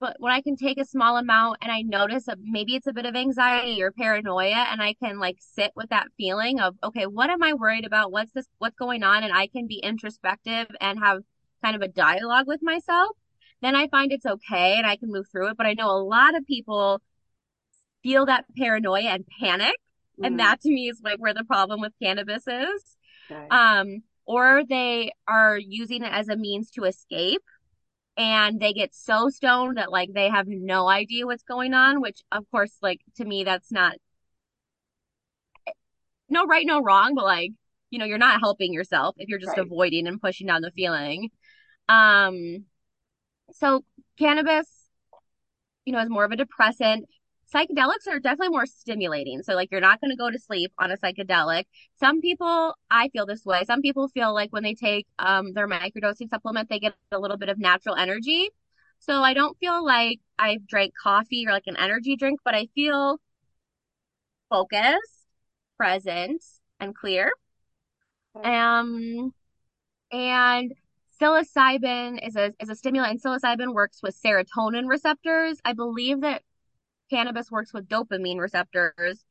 but 0.00 0.16
when 0.20 0.32
I 0.32 0.42
can 0.42 0.56
take 0.56 0.78
a 0.80 0.84
small 0.84 1.16
amount 1.16 1.58
and 1.60 1.72
I 1.72 1.82
notice 1.82 2.28
a, 2.28 2.36
maybe 2.40 2.76
it's 2.76 2.86
a 2.86 2.92
bit 2.92 3.06
of 3.06 3.16
anxiety 3.16 3.82
or 3.82 3.90
paranoia 3.90 4.66
and 4.70 4.80
I 4.80 4.94
can 4.94 5.18
like 5.18 5.38
sit 5.40 5.72
with 5.74 5.88
that 5.90 6.06
feeling 6.16 6.60
of, 6.60 6.76
okay, 6.84 7.06
what 7.06 7.30
am 7.30 7.42
I 7.42 7.54
worried 7.54 7.84
about? 7.84 8.12
What's 8.12 8.32
this, 8.32 8.46
what's 8.58 8.76
going 8.76 9.02
on? 9.02 9.24
And 9.24 9.32
I 9.32 9.48
can 9.48 9.66
be 9.66 9.78
introspective 9.78 10.68
and 10.80 11.00
have 11.00 11.22
kind 11.64 11.74
of 11.74 11.82
a 11.82 11.88
dialogue 11.88 12.46
with 12.46 12.60
myself, 12.62 13.16
then 13.60 13.74
I 13.74 13.88
find 13.88 14.12
it's 14.12 14.26
okay 14.26 14.76
and 14.76 14.86
I 14.86 14.96
can 14.96 15.10
move 15.10 15.26
through 15.30 15.48
it. 15.48 15.56
But 15.56 15.66
I 15.66 15.74
know 15.74 15.90
a 15.90 16.02
lot 16.02 16.36
of 16.36 16.46
people 16.46 17.00
feel 18.02 18.26
that 18.26 18.44
paranoia 18.56 19.10
and 19.10 19.24
panic. 19.40 19.74
Mm-hmm. 20.14 20.24
And 20.24 20.40
that 20.40 20.60
to 20.62 20.68
me 20.68 20.88
is 20.88 21.00
like 21.02 21.18
where 21.18 21.34
the 21.34 21.44
problem 21.44 21.80
with 21.80 21.92
cannabis 22.00 22.44
is. 22.46 22.96
Okay. 23.30 23.46
Um, 23.50 24.02
or 24.24 24.62
they 24.68 25.12
are 25.26 25.58
using 25.58 26.02
it 26.02 26.12
as 26.12 26.28
a 26.28 26.36
means 26.36 26.70
to 26.72 26.84
escape 26.84 27.42
and 28.16 28.60
they 28.60 28.72
get 28.72 28.94
so 28.94 29.30
stoned 29.30 29.78
that 29.78 29.92
like 29.92 30.12
they 30.12 30.28
have 30.28 30.46
no 30.48 30.88
idea 30.88 31.24
what's 31.24 31.44
going 31.44 31.72
on, 31.72 32.00
which 32.00 32.22
of 32.32 32.44
course, 32.50 32.76
like 32.82 33.00
to 33.16 33.24
me, 33.24 33.44
that's 33.44 33.70
not 33.70 33.94
no 36.28 36.44
right, 36.44 36.66
no 36.66 36.82
wrong, 36.82 37.14
but 37.14 37.24
like, 37.24 37.52
you 37.90 37.98
know, 37.98 38.04
you're 38.04 38.18
not 38.18 38.40
helping 38.40 38.72
yourself 38.72 39.14
if 39.18 39.28
you're 39.28 39.38
just 39.38 39.56
right. 39.56 39.64
avoiding 39.64 40.06
and 40.06 40.20
pushing 40.20 40.46
down 40.48 40.62
the 40.62 40.72
feeling. 40.72 41.30
Um, 41.88 42.64
so 43.52 43.84
cannabis, 44.18 44.66
you 45.84 45.92
know, 45.92 46.00
is 46.00 46.10
more 46.10 46.24
of 46.24 46.32
a 46.32 46.36
depressant. 46.36 47.06
Psychedelics 47.54 48.06
are 48.08 48.18
definitely 48.18 48.50
more 48.50 48.66
stimulating. 48.66 49.42
So 49.42 49.54
like 49.54 49.70
you're 49.70 49.80
not 49.80 50.00
going 50.00 50.10
to 50.10 50.16
go 50.16 50.30
to 50.30 50.38
sleep 50.38 50.72
on 50.78 50.90
a 50.90 50.98
psychedelic. 50.98 51.64
Some 51.98 52.20
people, 52.20 52.74
I 52.90 53.08
feel 53.08 53.24
this 53.24 53.44
way. 53.46 53.64
Some 53.66 53.80
people 53.80 54.08
feel 54.08 54.34
like 54.34 54.52
when 54.52 54.62
they 54.62 54.74
take 54.74 55.06
um, 55.18 55.54
their 55.54 55.66
microdosing 55.66 56.28
supplement, 56.28 56.68
they 56.68 56.78
get 56.78 56.94
a 57.10 57.18
little 57.18 57.38
bit 57.38 57.48
of 57.48 57.58
natural 57.58 57.94
energy. 57.94 58.50
So 58.98 59.22
I 59.22 59.32
don't 59.32 59.56
feel 59.58 59.84
like 59.84 60.20
I've 60.38 60.66
drank 60.66 60.92
coffee 61.02 61.46
or 61.46 61.52
like 61.52 61.66
an 61.66 61.76
energy 61.76 62.16
drink, 62.16 62.40
but 62.44 62.54
I 62.54 62.66
feel 62.74 63.18
focused, 64.50 65.26
present, 65.76 66.42
and 66.80 66.94
clear. 66.94 67.32
Um, 68.34 69.32
and 70.12 70.72
psilocybin 71.20 72.26
is 72.26 72.36
a 72.36 72.52
is 72.60 72.68
a 72.68 72.76
stimulant 72.76 73.12
and 73.12 73.22
psilocybin 73.22 73.74
works 73.74 74.00
with 74.02 74.20
serotonin 74.20 74.88
receptors. 74.88 75.58
I 75.64 75.72
believe 75.72 76.20
that 76.20 76.42
cannabis 77.10 77.50
works 77.50 77.72
with 77.72 77.88
dopamine 77.88 78.38
receptors. 78.38 79.24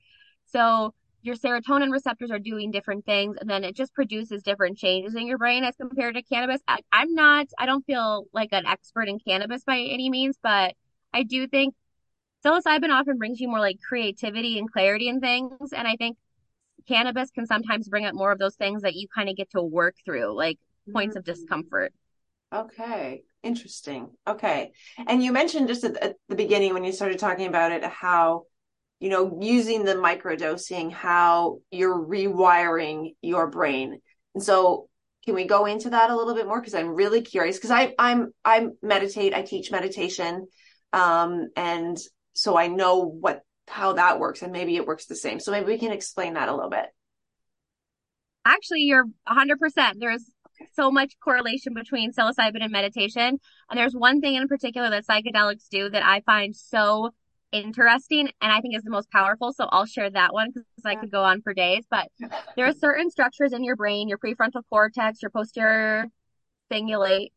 So 0.46 0.94
your 1.22 1.36
serotonin 1.36 1.92
receptors 1.92 2.32
are 2.32 2.40
doing 2.40 2.72
different 2.72 3.06
things 3.06 3.38
and 3.40 3.50
then 3.50 3.64
it 3.64 3.76
just 3.76 3.94
produces 3.94 4.44
different 4.44 4.78
changes 4.78 5.16
in 5.16 5.28
your 5.28 5.38
brain 5.38 5.64
as 5.64 5.76
compared 5.76 6.16
to 6.16 6.24
cannabis. 6.24 6.62
I, 6.68 6.80
I'm 6.92 7.14
not 7.14 7.48
I 7.58 7.66
don't 7.66 7.86
feel 7.86 8.26
like 8.34 8.50
an 8.52 8.66
expert 8.66 9.08
in 9.08 9.20
cannabis 9.20 9.64
by 9.64 9.80
any 9.80 10.10
means, 10.10 10.38
but 10.42 10.76
I 11.14 11.24
do 11.24 11.48
think 11.48 11.76
psilocybin 12.46 12.90
often 12.90 13.18
brings 13.18 13.40
you 13.40 13.48
more 13.48 13.60
like 13.60 13.78
creativity 13.88 14.60
and 14.60 14.72
clarity 14.72 15.10
and 15.10 15.22
things. 15.22 15.74
And 15.74 15.88
I 15.88 15.96
think 15.96 16.18
cannabis 16.88 17.32
can 17.32 17.46
sometimes 17.46 17.90
bring 17.90 18.06
up 18.06 18.16
more 18.16 18.32
of 18.32 18.40
those 18.40 18.56
things 18.56 18.84
that 18.84 18.96
you 18.96 19.08
kind 19.14 19.30
of 19.30 19.36
get 19.36 19.52
to 19.52 19.62
work 19.62 19.96
through. 20.06 20.36
Like 20.36 20.60
points 20.92 21.14
mm-hmm. 21.14 21.20
of 21.20 21.26
discomfort. 21.26 21.94
Okay, 22.54 23.24
interesting. 23.44 24.10
Okay. 24.26 24.72
And 25.06 25.22
you 25.22 25.34
mentioned 25.34 25.68
just 25.68 25.84
at, 25.84 25.98
at, 25.98 26.16
the 26.30 26.36
beginning 26.36 26.74
when 26.74 26.84
you 26.84 26.94
started 26.94 27.20
talking 27.20 27.48
about 27.48 27.72
it, 27.72 27.84
how, 27.84 28.44
you 29.00 29.10
know, 29.10 29.40
using 29.42 29.84
the 29.84 29.96
microdosing, 29.96 30.92
how 30.92 31.60
you're 31.72 31.98
rewiring 31.98 33.16
your 33.22 33.48
brain. 33.50 34.00
And 34.34 34.44
so 34.44 34.88
can 35.26 35.36
we 35.36 35.46
go 35.46 35.66
into 35.66 35.90
that 35.90 36.10
a 36.10 36.16
little 36.16 36.36
bit 36.36 36.48
more? 36.48 36.62
Cause 36.62 36.74
I'm 36.74 36.96
really 36.96 37.22
curious. 37.22 37.60
Cause 37.60 37.72
I, 37.72 37.94
I'm, 38.00 38.34
I 38.46 38.68
meditate, 38.82 39.34
I 39.34 39.42
teach 39.42 39.70
meditation. 39.72 40.48
Um, 40.94 41.50
and 41.58 41.98
so 42.34 42.58
I 42.58 42.68
know 42.68 43.04
what, 43.04 43.42
how 43.68 43.94
that 43.94 44.20
works 44.20 44.42
and 44.42 44.54
maybe 44.54 44.78
it 44.78 44.88
works 44.88 45.08
the 45.08 45.16
same. 45.16 45.42
So 45.42 45.52
maybe 45.52 45.66
we 45.66 45.78
can 45.78 45.92
explain 45.92 46.36
that 46.36 46.48
a 46.48 46.56
little 46.56 46.70
bit. 46.70 46.86
Actually, 48.46 48.84
you're 48.84 49.06
100%. 49.28 49.94
There's 49.98 50.32
so 50.74 50.92
much 50.92 51.14
correlation 51.24 51.74
between 51.74 52.12
psilocybin 52.12 52.62
and 52.62 52.72
meditation. 52.72 53.40
And 53.70 53.78
there's 53.78 53.94
one 53.94 54.22
thing 54.22 54.36
in 54.36 54.48
particular 54.48 54.90
that 54.90 55.06
psychedelics 55.06 55.68
do 55.70 55.90
that 55.90 56.04
I 56.04 56.22
find 56.22 56.56
so 56.56 57.12
interesting 57.52 58.30
and 58.42 58.52
I 58.52 58.62
think 58.62 58.76
is 58.76 58.84
the 58.84 58.90
most 58.90 59.10
powerful. 59.12 59.54
So 59.54 59.68
I'll 59.70 59.86
share 59.86 60.10
that 60.10 60.34
one 60.34 60.50
because 60.50 60.66
I 60.86 60.96
could 60.96 61.12
go 61.12 61.24
on 61.24 61.42
for 61.42 61.54
days. 61.54 61.86
But 61.90 62.10
there 62.56 62.66
are 62.66 62.74
certain 62.74 63.10
structures 63.10 63.54
in 63.54 63.64
your 63.64 63.76
brain, 63.76 64.10
your 64.10 64.18
prefrontal 64.18 64.64
cortex, 64.70 65.22
your 65.22 65.32
posterior 65.32 66.08
cingulate, 66.72 67.32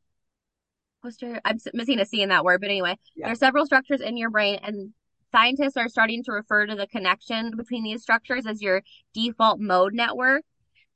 posterior, 1.03 1.41
I'm 1.45 1.59
missing 1.73 2.01
a 2.01 2.07
C 2.07 2.23
in 2.23 2.29
that 2.31 2.45
word, 2.45 2.61
but 2.61 2.71
anyway, 2.71 2.97
yeah. 3.15 3.27
there 3.27 3.33
are 3.33 3.37
several 3.37 3.67
structures 3.67 4.01
in 4.01 4.17
your 4.17 4.31
brain 4.31 4.59
and 4.63 4.93
scientists 5.33 5.77
are 5.77 5.89
starting 5.89 6.23
to 6.25 6.33
refer 6.33 6.67
to 6.67 6.75
the 6.75 6.87
connection 6.87 7.57
between 7.57 7.85
these 7.85 8.03
structures 8.03 8.47
as 8.47 8.61
your 8.61 8.83
default 9.15 9.61
mode 9.61 9.95
network. 9.95 10.43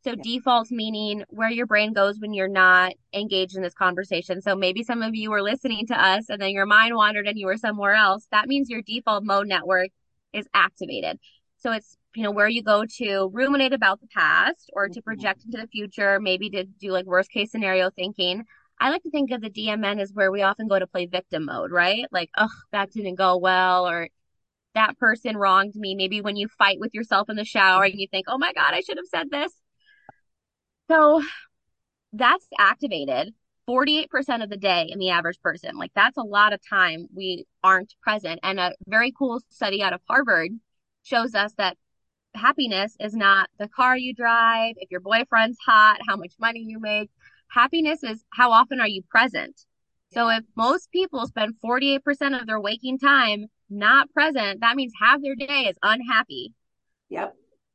So 0.04 0.10
yeah. 0.10 0.22
default 0.22 0.70
meaning 0.70 1.24
where 1.30 1.50
your 1.50 1.66
brain 1.66 1.94
goes 1.94 2.18
when 2.18 2.34
you're 2.34 2.46
not 2.46 2.92
engaged 3.14 3.56
in 3.56 3.62
this 3.62 3.72
conversation. 3.72 4.42
So 4.42 4.54
maybe 4.54 4.82
some 4.82 5.00
of 5.02 5.14
you 5.14 5.30
were 5.30 5.42
listening 5.42 5.86
to 5.86 5.94
us 5.94 6.28
and 6.28 6.40
then 6.40 6.50
your 6.50 6.66
mind 6.66 6.94
wandered 6.94 7.26
and 7.26 7.38
you 7.38 7.46
were 7.46 7.56
somewhere 7.56 7.94
else. 7.94 8.26
That 8.30 8.46
means 8.46 8.68
your 8.68 8.82
default 8.82 9.24
mode 9.24 9.48
network 9.48 9.88
is 10.34 10.46
activated. 10.52 11.18
So 11.56 11.72
it's, 11.72 11.96
you 12.14 12.22
know, 12.22 12.30
where 12.30 12.48
you 12.48 12.62
go 12.62 12.84
to 12.98 13.30
ruminate 13.32 13.72
about 13.72 14.02
the 14.02 14.06
past 14.08 14.68
or 14.74 14.88
to 14.88 14.92
mm-hmm. 14.92 15.04
project 15.04 15.46
into 15.46 15.56
the 15.56 15.68
future, 15.68 16.20
maybe 16.20 16.50
to 16.50 16.64
do 16.64 16.90
like 16.90 17.06
worst 17.06 17.30
case 17.30 17.50
scenario 17.50 17.88
thinking. 17.88 18.44
I 18.78 18.90
like 18.90 19.04
to 19.04 19.10
think 19.10 19.30
of 19.30 19.40
the 19.40 19.48
DMN 19.48 20.00
as 20.00 20.12
where 20.12 20.30
we 20.30 20.42
often 20.42 20.68
go 20.68 20.78
to 20.78 20.86
play 20.86 21.06
victim 21.06 21.46
mode, 21.46 21.70
right? 21.70 22.04
Like, 22.12 22.28
oh, 22.36 22.52
that 22.72 22.90
didn't 22.92 23.14
go 23.14 23.38
well, 23.38 23.88
or 23.88 24.08
that 24.74 24.98
person 24.98 25.36
wronged 25.36 25.76
me. 25.76 25.94
Maybe 25.94 26.20
when 26.20 26.36
you 26.36 26.48
fight 26.48 26.78
with 26.80 26.92
yourself 26.92 27.30
in 27.30 27.36
the 27.36 27.44
shower 27.44 27.84
and 27.84 27.98
you 27.98 28.08
think, 28.10 28.26
oh 28.28 28.36
my 28.36 28.52
God, 28.52 28.74
I 28.74 28.80
should 28.80 28.98
have 28.98 29.06
said 29.06 29.30
this. 29.30 29.52
So 30.88 31.22
that's 32.12 32.46
activated 32.58 33.34
48% 33.68 34.42
of 34.42 34.50
the 34.50 34.56
day 34.56 34.88
in 34.90 34.98
the 34.98 35.10
average 35.10 35.40
person. 35.40 35.76
Like 35.76 35.92
that's 35.94 36.16
a 36.16 36.22
lot 36.22 36.52
of 36.52 36.60
time 36.68 37.08
we 37.14 37.46
aren't 37.62 37.94
present. 38.02 38.40
And 38.42 38.60
a 38.60 38.74
very 38.86 39.12
cool 39.16 39.40
study 39.50 39.82
out 39.82 39.92
of 39.92 40.00
Harvard 40.08 40.50
shows 41.02 41.34
us 41.34 41.52
that 41.54 41.76
happiness 42.34 42.96
is 43.00 43.14
not 43.14 43.48
the 43.58 43.68
car 43.68 43.96
you 43.96 44.14
drive, 44.14 44.74
if 44.78 44.90
your 44.90 45.00
boyfriend's 45.00 45.58
hot, 45.64 46.00
how 46.06 46.16
much 46.16 46.34
money 46.38 46.60
you 46.60 46.80
make. 46.80 47.10
Happiness 47.48 48.02
is 48.02 48.24
how 48.32 48.52
often 48.52 48.80
are 48.80 48.88
you 48.88 49.02
present. 49.08 49.64
So 50.12 50.28
if 50.28 50.44
most 50.56 50.92
people 50.92 51.26
spend 51.26 51.54
48% 51.64 52.40
of 52.40 52.46
their 52.46 52.60
waking 52.60 52.98
time 52.98 53.46
not 53.68 54.12
present, 54.12 54.60
that 54.60 54.76
means 54.76 54.92
half 55.00 55.20
their 55.22 55.34
day 55.34 55.66
is 55.68 55.76
unhappy. 55.82 56.52
Yep 57.08 57.34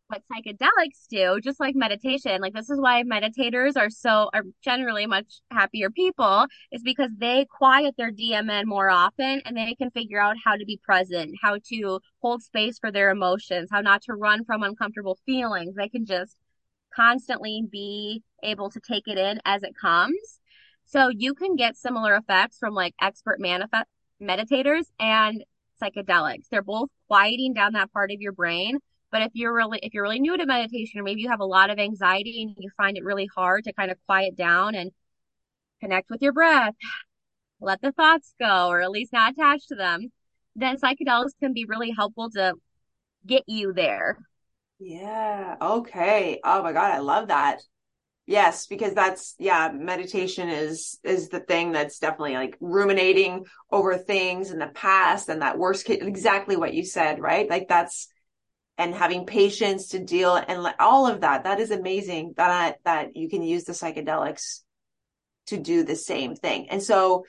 what 0.09 0.23
psychedelics 0.31 1.07
do, 1.07 1.39
just 1.39 1.59
like 1.59 1.75
meditation, 1.75 2.41
like 2.41 2.53
this 2.53 2.69
is 2.69 2.79
why 2.81 3.03
meditators 3.03 3.77
are 3.77 3.91
so 3.91 4.29
are 4.33 4.43
generally 4.63 5.05
much 5.05 5.41
happier 5.51 5.91
people, 5.91 6.47
is 6.71 6.81
because 6.83 7.11
they 7.17 7.45
quiet 7.45 7.93
their 7.95 8.11
DMN 8.11 8.65
more 8.65 8.89
often 8.89 9.41
and 9.45 9.55
they 9.55 9.75
can 9.75 9.91
figure 9.91 10.19
out 10.19 10.35
how 10.43 10.55
to 10.55 10.65
be 10.65 10.79
present, 10.83 11.35
how 11.41 11.57
to 11.69 11.99
hold 12.21 12.41
space 12.41 12.79
for 12.79 12.91
their 12.91 13.11
emotions, 13.11 13.69
how 13.71 13.81
not 13.81 14.01
to 14.03 14.13
run 14.13 14.43
from 14.45 14.63
uncomfortable 14.63 15.17
feelings. 15.27 15.75
They 15.75 15.89
can 15.89 16.05
just 16.05 16.35
constantly 16.95 17.63
be 17.71 18.23
able 18.41 18.71
to 18.71 18.79
take 18.79 19.07
it 19.07 19.19
in 19.19 19.39
as 19.45 19.61
it 19.61 19.75
comes. 19.79 20.39
So 20.85 21.09
you 21.09 21.35
can 21.35 21.55
get 21.55 21.77
similar 21.77 22.15
effects 22.15 22.57
from 22.57 22.73
like 22.73 22.95
expert 22.99 23.39
manifest 23.39 23.85
meditators 24.19 24.85
and 24.99 25.43
psychedelics. 25.79 26.47
They're 26.49 26.63
both 26.63 26.89
quieting 27.07 27.53
down 27.53 27.73
that 27.73 27.93
part 27.93 28.11
of 28.11 28.21
your 28.21 28.31
brain 28.31 28.79
but 29.11 29.21
if 29.21 29.31
you're 29.33 29.53
really 29.53 29.79
if 29.83 29.93
you're 29.93 30.03
really 30.03 30.19
new 30.19 30.37
to 30.37 30.45
meditation 30.45 30.99
or 30.99 31.03
maybe 31.03 31.21
you 31.21 31.29
have 31.29 31.39
a 31.39 31.45
lot 31.45 31.69
of 31.69 31.79
anxiety 31.79 32.41
and 32.43 32.55
you 32.57 32.69
find 32.77 32.97
it 32.97 33.03
really 33.03 33.27
hard 33.33 33.63
to 33.65 33.73
kind 33.73 33.91
of 33.91 33.97
quiet 34.05 34.35
down 34.35 34.75
and 34.75 34.91
connect 35.81 36.09
with 36.09 36.21
your 36.21 36.33
breath, 36.33 36.75
let 37.61 37.81
the 37.81 37.91
thoughts 37.91 38.33
go 38.39 38.69
or 38.69 38.81
at 38.81 38.91
least 38.91 39.13
not 39.13 39.33
attach 39.33 39.67
to 39.67 39.75
them, 39.75 40.11
then 40.55 40.77
psychedelics 40.77 41.37
can 41.41 41.53
be 41.53 41.65
really 41.65 41.91
helpful 41.91 42.29
to 42.31 42.53
get 43.25 43.43
you 43.47 43.73
there. 43.73 44.17
Yeah. 44.79 45.57
Okay. 45.61 46.39
Oh 46.43 46.63
my 46.63 46.71
god, 46.71 46.91
I 46.91 46.99
love 46.99 47.27
that. 47.27 47.61
Yes, 48.25 48.67
because 48.67 48.93
that's 48.93 49.35
yeah, 49.39 49.71
meditation 49.73 50.49
is 50.49 50.99
is 51.03 51.29
the 51.29 51.39
thing 51.39 51.71
that's 51.71 51.99
definitely 51.99 52.35
like 52.35 52.57
ruminating 52.61 53.45
over 53.71 53.97
things 53.97 54.51
in 54.51 54.59
the 54.59 54.67
past 54.67 55.29
and 55.29 55.41
that 55.41 55.57
worst 55.57 55.85
case 55.85 55.99
exactly 56.01 56.55
what 56.55 56.73
you 56.73 56.85
said, 56.85 57.19
right? 57.19 57.49
Like 57.49 57.67
that's 57.67 58.07
and 58.79 58.95
having 58.95 59.25
patience 59.25 59.89
to 59.89 59.99
deal 59.99 60.35
and 60.35 60.73
all 60.79 61.05
of 61.05 61.21
that 61.21 61.43
that 61.43 61.59
is 61.59 61.69
amazing 61.69 62.33
that 62.37 62.77
that 62.85 63.15
you 63.15 63.29
can 63.29 63.43
use 63.43 63.65
the 63.65 63.73
psychedelics 63.73 64.61
to 65.47 65.57
do 65.57 65.83
the 65.83 65.95
same 65.95 66.35
thing. 66.35 66.69
And 66.69 66.81
so 66.81 67.25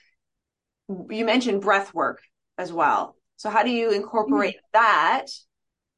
you 1.08 1.24
mentioned 1.24 1.62
breath 1.62 1.92
work 1.92 2.20
as 2.56 2.72
well. 2.72 3.16
So 3.36 3.50
how 3.50 3.62
do 3.62 3.70
you 3.70 3.90
incorporate 3.90 4.56
mm-hmm. 4.56 4.80
that? 4.80 5.26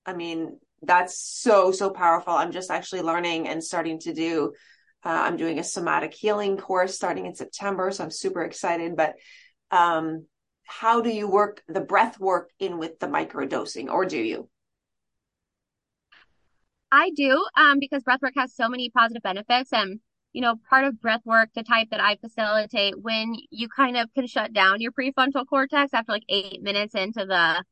I 0.06 0.14
mean 0.14 0.58
that's 0.80 1.18
so 1.18 1.70
so 1.70 1.90
powerful. 1.90 2.32
I'm 2.32 2.50
just 2.50 2.70
actually 2.70 3.02
learning 3.02 3.46
and 3.46 3.62
starting 3.62 4.00
to 4.00 4.12
do 4.14 4.52
uh, 5.04 5.22
i'm 5.26 5.36
doing 5.36 5.58
a 5.58 5.64
somatic 5.64 6.14
healing 6.14 6.56
course 6.56 6.94
starting 6.94 7.26
in 7.26 7.34
september 7.34 7.90
so 7.90 8.04
i'm 8.04 8.10
super 8.10 8.42
excited. 8.42 8.96
But 8.96 9.14
um 9.70 10.26
how 10.64 11.02
do 11.02 11.10
you 11.10 11.28
work 11.28 11.62
the 11.68 11.80
breath 11.80 12.18
work 12.18 12.50
in 12.58 12.78
with 12.78 12.98
the 12.98 13.06
microdosing, 13.06 13.88
or 13.90 14.06
do 14.06 14.18
you? 14.18 14.48
I 16.92 17.10
do, 17.16 17.42
um, 17.56 17.78
because 17.80 18.02
breath 18.02 18.20
work 18.20 18.34
has 18.36 18.54
so 18.54 18.68
many 18.68 18.90
positive 18.90 19.22
benefits. 19.22 19.72
And, 19.72 19.98
you 20.34 20.42
know, 20.42 20.56
part 20.68 20.84
of 20.84 21.00
breath 21.00 21.22
work, 21.24 21.48
the 21.54 21.62
type 21.62 21.88
that 21.90 22.00
I 22.00 22.16
facilitate, 22.16 23.00
when 23.00 23.34
you 23.50 23.68
kind 23.74 23.96
of 23.96 24.12
can 24.14 24.26
shut 24.26 24.52
down 24.52 24.82
your 24.82 24.92
prefrontal 24.92 25.46
cortex 25.48 25.94
after 25.94 26.12
like 26.12 26.24
eight 26.28 26.62
minutes 26.62 26.94
into 26.94 27.24
the 27.24 27.64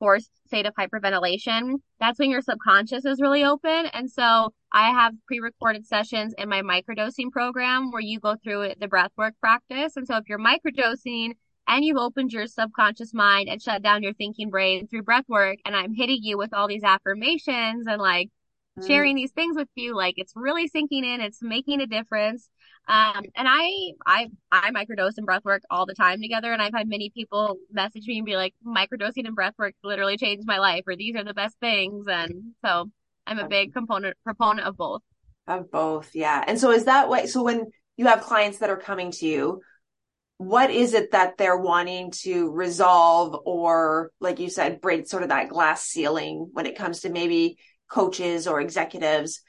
forced 0.00 0.30
state 0.46 0.66
of 0.66 0.74
hyperventilation, 0.74 1.76
that's 2.00 2.18
when 2.18 2.30
your 2.30 2.42
subconscious 2.42 3.04
is 3.04 3.20
really 3.20 3.44
open. 3.44 3.86
And 3.92 4.10
so 4.10 4.52
I 4.72 4.90
have 4.90 5.14
pre-recorded 5.26 5.86
sessions 5.86 6.34
in 6.36 6.48
my 6.48 6.62
microdosing 6.62 7.30
program 7.30 7.92
where 7.92 8.02
you 8.02 8.18
go 8.18 8.34
through 8.42 8.72
the 8.80 8.88
breath 8.88 9.12
work 9.16 9.34
practice. 9.40 9.96
And 9.96 10.06
so 10.06 10.16
if 10.16 10.24
you're 10.28 10.38
microdosing 10.38 11.34
and 11.68 11.84
you've 11.84 11.96
opened 11.96 12.32
your 12.32 12.46
subconscious 12.46 13.14
mind 13.14 13.48
and 13.48 13.62
shut 13.62 13.82
down 13.82 14.02
your 14.02 14.12
thinking 14.12 14.50
brain 14.50 14.86
through 14.86 15.04
breath 15.04 15.24
work, 15.28 15.58
and 15.64 15.74
I'm 15.74 15.94
hitting 15.94 16.18
you 16.20 16.36
with 16.36 16.52
all 16.52 16.68
these 16.68 16.84
affirmations 16.84 17.86
and 17.86 18.02
like 18.02 18.30
mm. 18.78 18.86
sharing 18.86 19.16
these 19.16 19.32
things 19.32 19.56
with 19.56 19.68
you, 19.74 19.94
like 19.94 20.14
it's 20.16 20.32
really 20.36 20.68
sinking 20.68 21.04
in, 21.04 21.20
it's 21.20 21.42
making 21.42 21.80
a 21.80 21.86
difference. 21.86 22.48
Um, 22.88 23.24
and 23.34 23.48
I, 23.48 23.92
I, 24.06 24.28
I 24.52 24.70
microdose 24.70 25.14
and 25.16 25.26
breathwork 25.26 25.60
all 25.70 25.86
the 25.86 25.94
time 25.94 26.20
together. 26.20 26.52
And 26.52 26.62
I've 26.62 26.74
had 26.74 26.88
many 26.88 27.10
people 27.10 27.56
message 27.72 28.06
me 28.06 28.18
and 28.18 28.26
be 28.26 28.36
like, 28.36 28.54
microdosing 28.64 29.26
and 29.26 29.36
breathwork 29.36 29.72
literally 29.82 30.16
changed 30.16 30.46
my 30.46 30.58
life, 30.58 30.84
or 30.86 30.94
these 30.94 31.16
are 31.16 31.24
the 31.24 31.34
best 31.34 31.56
things. 31.60 32.06
And 32.08 32.54
so 32.64 32.90
I'm 33.26 33.38
a 33.38 33.48
big 33.48 33.72
component 33.72 34.16
proponent 34.22 34.68
of 34.68 34.76
both. 34.76 35.02
Of 35.48 35.70
both, 35.70 36.10
yeah. 36.14 36.44
And 36.46 36.60
so 36.60 36.70
is 36.70 36.84
that 36.84 37.08
way? 37.08 37.26
So 37.26 37.42
when 37.42 37.66
you 37.96 38.06
have 38.06 38.20
clients 38.20 38.58
that 38.58 38.70
are 38.70 38.76
coming 38.76 39.10
to 39.12 39.26
you, 39.26 39.60
what 40.38 40.70
is 40.70 40.92
it 40.92 41.12
that 41.12 41.38
they're 41.38 41.56
wanting 41.56 42.10
to 42.10 42.50
resolve 42.50 43.40
or 43.46 44.10
like 44.20 44.38
you 44.38 44.50
said 44.50 44.82
break 44.82 45.08
sort 45.08 45.22
of 45.22 45.30
that 45.30 45.48
glass 45.48 45.82
ceiling 45.82 46.50
when 46.52 46.66
it 46.66 46.76
comes 46.76 47.00
to 47.00 47.08
maybe 47.08 47.56
coaches 47.88 48.46
or 48.46 48.60
executives 48.60 49.40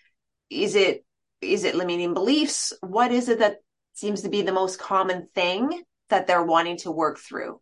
is 0.50 0.76
it 0.76 1.06
is 1.42 1.64
it 1.64 1.76
limiting 1.76 2.14
beliefs? 2.14 2.74
What 2.82 3.12
is 3.12 3.30
it 3.30 3.40
that 3.40 3.58
seems 3.94 4.22
to 4.24 4.30
be 4.30 4.42
the 4.42 4.52
most 4.52 4.80
common 4.80 5.28
thing 5.36 5.84
that 6.10 6.28
they're 6.28 6.44
wanting 6.44 6.78
to 6.78 6.92
work 6.92 7.20
through? 7.20 7.62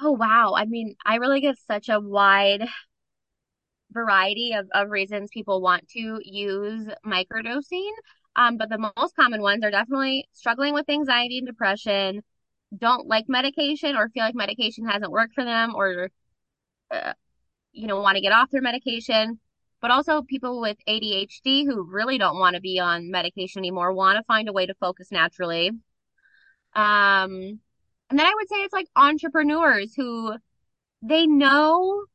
Oh 0.00 0.12
wow. 0.12 0.54
I 0.56 0.64
mean 0.66 0.94
i 1.04 1.16
really 1.16 1.40
get 1.40 1.56
such 1.58 1.88
a 1.88 2.00
wide 2.00 2.66
variety 3.92 4.52
of, 4.52 4.66
of 4.74 4.90
reasons 4.90 5.30
people 5.32 5.60
want 5.60 5.88
to 5.90 6.20
use 6.22 6.88
microdosing. 7.04 7.90
Um, 8.34 8.58
but 8.58 8.68
the 8.68 8.90
most 8.96 9.16
common 9.16 9.40
ones 9.40 9.64
are 9.64 9.70
definitely 9.70 10.28
struggling 10.32 10.74
with 10.74 10.88
anxiety 10.90 11.38
and 11.38 11.46
depression, 11.46 12.22
don't 12.76 13.06
like 13.06 13.26
medication 13.28 13.96
or 13.96 14.10
feel 14.10 14.24
like 14.24 14.34
medication 14.34 14.86
hasn't 14.86 15.10
worked 15.12 15.34
for 15.34 15.44
them 15.44 15.74
or, 15.74 16.10
uh, 16.90 17.14
you 17.76 17.86
know, 17.86 18.00
want 18.00 18.16
to 18.16 18.22
get 18.22 18.32
off 18.32 18.50
their 18.50 18.62
medication. 18.62 19.38
But 19.80 19.90
also 19.90 20.22
people 20.22 20.60
with 20.60 20.78
ADHD 20.88 21.66
who 21.66 21.84
really 21.84 22.18
don't 22.18 22.38
want 22.38 22.56
to 22.56 22.62
be 22.62 22.80
on 22.80 23.10
medication 23.10 23.60
anymore, 23.60 23.92
want 23.92 24.16
to 24.16 24.24
find 24.24 24.48
a 24.48 24.52
way 24.52 24.66
to 24.66 24.74
focus 24.80 25.12
naturally. 25.12 25.68
Um, 26.74 27.60
and 28.08 28.18
then 28.18 28.26
I 28.26 28.32
would 28.34 28.48
say 28.48 28.56
it's 28.56 28.72
like 28.72 28.88
entrepreneurs 28.96 29.94
who 29.94 30.34
they 31.02 31.26
know 31.26 32.06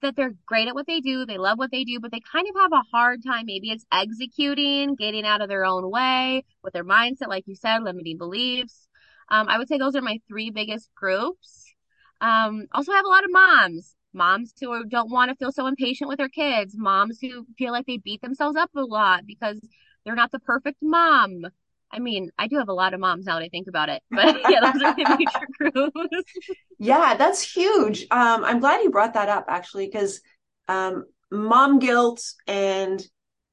that 0.00 0.16
they're 0.16 0.34
great 0.46 0.66
at 0.66 0.74
what 0.74 0.86
they 0.86 1.00
do, 1.00 1.24
they 1.24 1.38
love 1.38 1.58
what 1.58 1.70
they 1.70 1.84
do, 1.84 2.00
but 2.00 2.10
they 2.10 2.20
kind 2.20 2.46
of 2.48 2.60
have 2.60 2.72
a 2.72 2.82
hard 2.90 3.22
time. 3.24 3.46
Maybe 3.46 3.70
it's 3.70 3.86
executing, 3.92 4.96
getting 4.96 5.24
out 5.24 5.42
of 5.42 5.48
their 5.48 5.64
own 5.64 5.90
way 5.90 6.44
with 6.62 6.72
their 6.72 6.84
mindset, 6.84 7.28
like 7.28 7.44
you 7.46 7.54
said, 7.54 7.82
limiting 7.82 8.18
beliefs. 8.18 8.88
Um, 9.28 9.48
I 9.48 9.58
would 9.58 9.68
say 9.68 9.78
those 9.78 9.94
are 9.94 10.02
my 10.02 10.20
three 10.26 10.50
biggest 10.50 10.90
groups. 10.94 11.74
Um, 12.20 12.66
also, 12.72 12.92
I 12.92 12.96
have 12.96 13.04
a 13.04 13.08
lot 13.08 13.24
of 13.24 13.32
moms, 13.32 13.94
moms 14.12 14.52
who 14.60 14.84
don't 14.84 15.10
want 15.10 15.30
to 15.30 15.36
feel 15.36 15.52
so 15.52 15.66
impatient 15.66 16.08
with 16.08 16.18
their 16.18 16.28
kids, 16.28 16.74
moms 16.76 17.18
who 17.20 17.46
feel 17.58 17.72
like 17.72 17.86
they 17.86 17.98
beat 17.98 18.22
themselves 18.22 18.56
up 18.56 18.70
a 18.74 18.80
lot 18.80 19.26
because 19.26 19.60
they're 20.04 20.14
not 20.14 20.32
the 20.32 20.40
perfect 20.40 20.78
mom. 20.82 21.46
I 21.90 21.98
mean, 21.98 22.30
I 22.38 22.48
do 22.48 22.58
have 22.58 22.68
a 22.68 22.74
lot 22.74 22.94
of 22.94 23.00
moms 23.00 23.26
now 23.26 23.38
that 23.38 23.44
I 23.44 23.48
think 23.48 23.68
about 23.68 23.88
it, 23.88 24.02
but 24.10 24.36
yeah, 24.50 24.60
those 24.60 24.82
are 24.82 24.94
the 24.94 25.16
major 25.18 25.72
groups. 25.72 26.32
yeah, 26.78 27.14
that's 27.16 27.42
huge. 27.42 28.06
Um, 28.10 28.44
I'm 28.44 28.60
glad 28.60 28.82
you 28.82 28.90
brought 28.90 29.14
that 29.14 29.28
up 29.28 29.46
actually, 29.48 29.86
because 29.86 30.20
um, 30.68 31.04
mom 31.30 31.78
guilt 31.78 32.22
and 32.46 33.04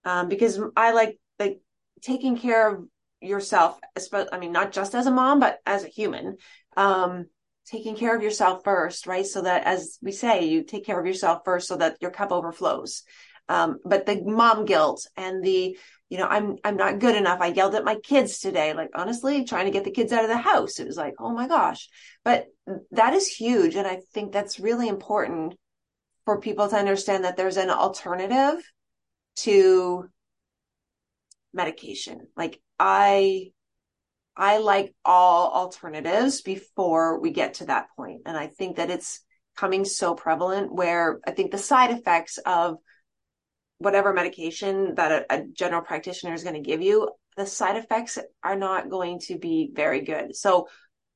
um, 0.05 0.29
because 0.29 0.59
I 0.75 0.93
like 0.93 1.19
like 1.37 1.59
taking 2.01 2.37
care 2.37 2.73
of 2.73 2.85
yourself, 3.21 3.77
I 4.31 4.39
mean, 4.39 4.53
not 4.53 4.71
just 4.71 4.95
as 4.95 5.05
a 5.05 5.11
mom, 5.11 5.39
but 5.39 5.59
as 5.65 5.83
a 5.83 5.89
human. 5.89 6.37
Um, 6.77 7.25
taking 7.69 7.95
care 7.95 8.15
of 8.15 8.23
yourself 8.23 8.63
first, 8.63 9.07
right? 9.07 9.25
So 9.25 9.41
that 9.41 9.63
as 9.63 9.97
we 10.01 10.11
say, 10.11 10.45
you 10.45 10.63
take 10.63 10.85
care 10.85 10.99
of 10.99 11.05
yourself 11.05 11.41
first 11.45 11.67
so 11.67 11.77
that 11.77 11.97
your 12.01 12.11
cup 12.11 12.31
overflows. 12.31 13.03
Um, 13.47 13.79
but 13.83 14.05
the 14.05 14.21
mom 14.21 14.65
guilt 14.65 15.07
and 15.17 15.43
the 15.43 15.77
you 16.09 16.17
know, 16.17 16.25
I'm 16.25 16.57
I'm 16.63 16.75
not 16.75 16.99
good 16.99 17.15
enough. 17.15 17.39
I 17.39 17.47
yelled 17.47 17.75
at 17.75 17.85
my 17.85 17.95
kids 17.95 18.39
today. 18.39 18.73
Like 18.73 18.89
honestly, 18.95 19.45
trying 19.45 19.65
to 19.65 19.71
get 19.71 19.83
the 19.83 19.91
kids 19.91 20.11
out 20.11 20.23
of 20.23 20.29
the 20.29 20.37
house. 20.37 20.79
It 20.79 20.87
was 20.87 20.97
like, 20.97 21.13
oh 21.19 21.31
my 21.31 21.47
gosh. 21.47 21.87
But 22.25 22.47
that 22.91 23.13
is 23.13 23.27
huge. 23.27 23.75
And 23.75 23.85
I 23.87 23.99
think 24.13 24.31
that's 24.31 24.59
really 24.59 24.87
important 24.87 25.53
for 26.25 26.41
people 26.41 26.67
to 26.67 26.75
understand 26.75 27.25
that 27.25 27.37
there's 27.37 27.57
an 27.57 27.69
alternative 27.69 28.55
to 29.37 30.05
medication. 31.53 32.27
Like 32.35 32.59
I 32.79 33.51
I 34.39 34.59
like 34.59 34.95
all 35.03 35.51
alternatives 35.51 36.41
before 36.41 37.19
we 37.19 37.31
get 37.31 37.55
to 37.55 37.65
that 37.65 37.87
point. 37.97 38.21
And 38.25 38.37
I 38.37 38.47
think 38.47 38.77
that 38.77 38.89
it's 38.89 39.19
coming 39.57 39.83
so 39.83 40.15
prevalent 40.15 40.73
where 40.73 41.19
I 41.27 41.31
think 41.31 41.51
the 41.51 41.57
side 41.57 41.91
effects 41.91 42.37
of 42.45 42.77
whatever 43.79 44.13
medication 44.13 44.95
that 44.95 45.11
a, 45.11 45.35
a 45.35 45.43
general 45.45 45.81
practitioner 45.81 46.33
is 46.33 46.43
going 46.43 46.55
to 46.55 46.61
give 46.61 46.81
you, 46.81 47.09
the 47.35 47.45
side 47.45 47.75
effects 47.75 48.17
are 48.41 48.55
not 48.55 48.89
going 48.89 49.19
to 49.27 49.37
be 49.37 49.71
very 49.73 50.01
good. 50.01 50.33
So, 50.37 50.69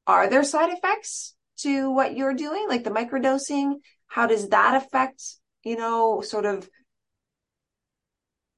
are 0.06 0.30
there 0.30 0.44
side 0.44 0.74
effects 0.74 1.34
to 1.60 1.92
what 1.92 2.18
you're 2.18 2.34
doing, 2.34 2.66
like 2.68 2.84
the 2.84 2.90
microdosing? 2.90 3.76
How 4.08 4.28
does 4.28 4.50
that 4.50 4.76
affect, 4.84 5.24
you 5.64 5.78
know, 5.78 6.20
sort 6.20 6.46
of? 6.46 6.70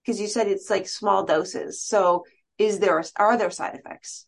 Because 0.04 0.20
you 0.20 0.28
said 0.28 0.48
it's 0.48 0.72
like 0.72 0.88
small 0.88 1.24
doses. 1.24 1.84
So, 1.84 2.24
is 2.58 2.80
there 2.80 3.04
are 3.16 3.38
there 3.38 3.52
side 3.52 3.76
effects? 3.76 4.26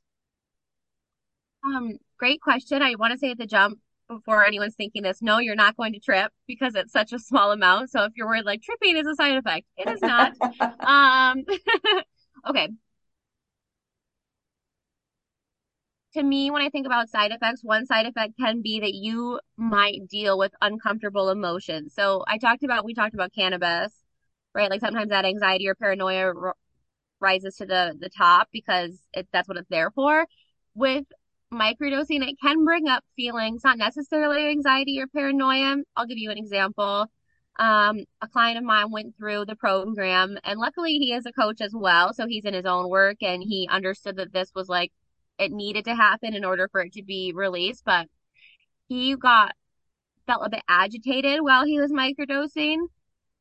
Um, 1.67 1.97
great 2.17 2.41
question. 2.41 2.81
I 2.81 2.95
want 2.95 3.11
to 3.11 3.17
say 3.17 3.31
at 3.31 3.37
the 3.37 3.45
jump, 3.45 3.79
before 4.07 4.45
anyone's 4.45 4.75
thinking 4.75 5.03
this, 5.03 5.21
no, 5.21 5.39
you're 5.39 5.55
not 5.55 5.75
going 5.75 5.91
to 5.93 5.99
trip 5.99 6.31
because 6.47 6.75
it's 6.75 6.93
such 6.93 7.11
a 7.11 7.19
small 7.19 7.51
amount. 7.51 7.89
So 7.89 8.03
if 8.03 8.13
you're 8.15 8.27
worried 8.27 8.45
like 8.45 8.61
tripping 8.61 8.95
is 8.95 9.05
a 9.05 9.15
side 9.15 9.35
effect, 9.35 9.65
it 9.77 9.89
is 9.89 10.01
not. 10.01 10.31
um, 10.79 11.43
okay. 12.49 12.69
To 16.13 16.23
me, 16.23 16.49
when 16.51 16.61
I 16.61 16.69
think 16.69 16.85
about 16.85 17.09
side 17.09 17.31
effects, 17.31 17.63
one 17.63 17.85
side 17.85 18.05
effect 18.05 18.33
can 18.39 18.61
be 18.61 18.79
that 18.79 18.93
you 18.93 19.39
might 19.57 20.07
deal 20.09 20.37
with 20.37 20.53
uncomfortable 20.61 21.29
emotions. 21.29 21.93
So 21.93 22.23
I 22.27 22.37
talked 22.37 22.63
about, 22.63 22.85
we 22.85 22.93
talked 22.93 23.13
about 23.13 23.33
cannabis, 23.33 23.93
right? 24.55 24.69
Like 24.69 24.79
sometimes 24.79 25.09
that 25.09 25.25
anxiety 25.25 25.67
or 25.67 25.75
paranoia 25.75 26.33
r- 26.33 26.55
rises 27.19 27.57
to 27.57 27.65
the, 27.65 27.95
the 27.99 28.09
top 28.09 28.47
because 28.53 28.99
it, 29.13 29.27
that's 29.33 29.49
what 29.49 29.57
it's 29.57 29.69
there 29.69 29.91
for. 29.91 30.25
With 30.75 31.05
microdosing, 31.53 32.27
it 32.27 32.37
can 32.41 32.63
bring 32.65 32.87
up 32.87 33.03
feelings, 33.15 33.63
not 33.63 33.77
necessarily 33.77 34.49
anxiety 34.49 34.99
or 34.99 35.07
paranoia. 35.07 35.77
I'll 35.95 36.05
give 36.05 36.17
you 36.17 36.31
an 36.31 36.37
example. 36.37 37.07
Um, 37.59 38.03
a 38.21 38.27
client 38.27 38.57
of 38.57 38.63
mine 38.63 38.91
went 38.91 39.15
through 39.17 39.45
the 39.45 39.55
program 39.55 40.37
and 40.43 40.59
luckily 40.59 40.93
he 40.93 41.13
is 41.13 41.25
a 41.25 41.31
coach 41.31 41.59
as 41.61 41.73
well. 41.73 42.13
So 42.13 42.27
he's 42.27 42.45
in 42.45 42.53
his 42.53 42.65
own 42.65 42.89
work 42.89 43.17
and 43.21 43.41
he 43.41 43.67
understood 43.69 44.17
that 44.17 44.31
this 44.31 44.51
was 44.53 44.69
like, 44.69 44.91
it 45.39 45.51
needed 45.51 45.85
to 45.85 45.95
happen 45.95 46.35
in 46.35 46.45
order 46.45 46.67
for 46.71 46.81
it 46.81 46.93
to 46.93 47.03
be 47.03 47.31
released. 47.33 47.83
But 47.85 48.07
he 48.87 49.15
got, 49.15 49.53
felt 50.27 50.45
a 50.45 50.49
bit 50.49 50.63
agitated 50.67 51.39
while 51.41 51.65
he 51.65 51.79
was 51.79 51.91
microdosing 51.91 52.77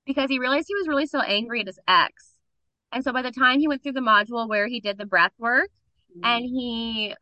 because 0.06 0.30
he 0.30 0.38
realized 0.38 0.68
he 0.68 0.76
was 0.76 0.88
really 0.88 1.06
still 1.06 1.22
angry 1.22 1.60
at 1.60 1.66
his 1.66 1.80
ex. 1.86 2.36
And 2.92 3.02
so 3.02 3.12
by 3.12 3.22
the 3.22 3.32
time 3.32 3.58
he 3.58 3.68
went 3.68 3.82
through 3.82 3.92
the 3.92 4.00
module 4.00 4.48
where 4.48 4.68
he 4.68 4.80
did 4.80 4.96
the 4.96 5.04
breath 5.04 5.32
work 5.38 5.68
mm-hmm. 6.16 6.24
and 6.24 6.44
he 6.44 7.14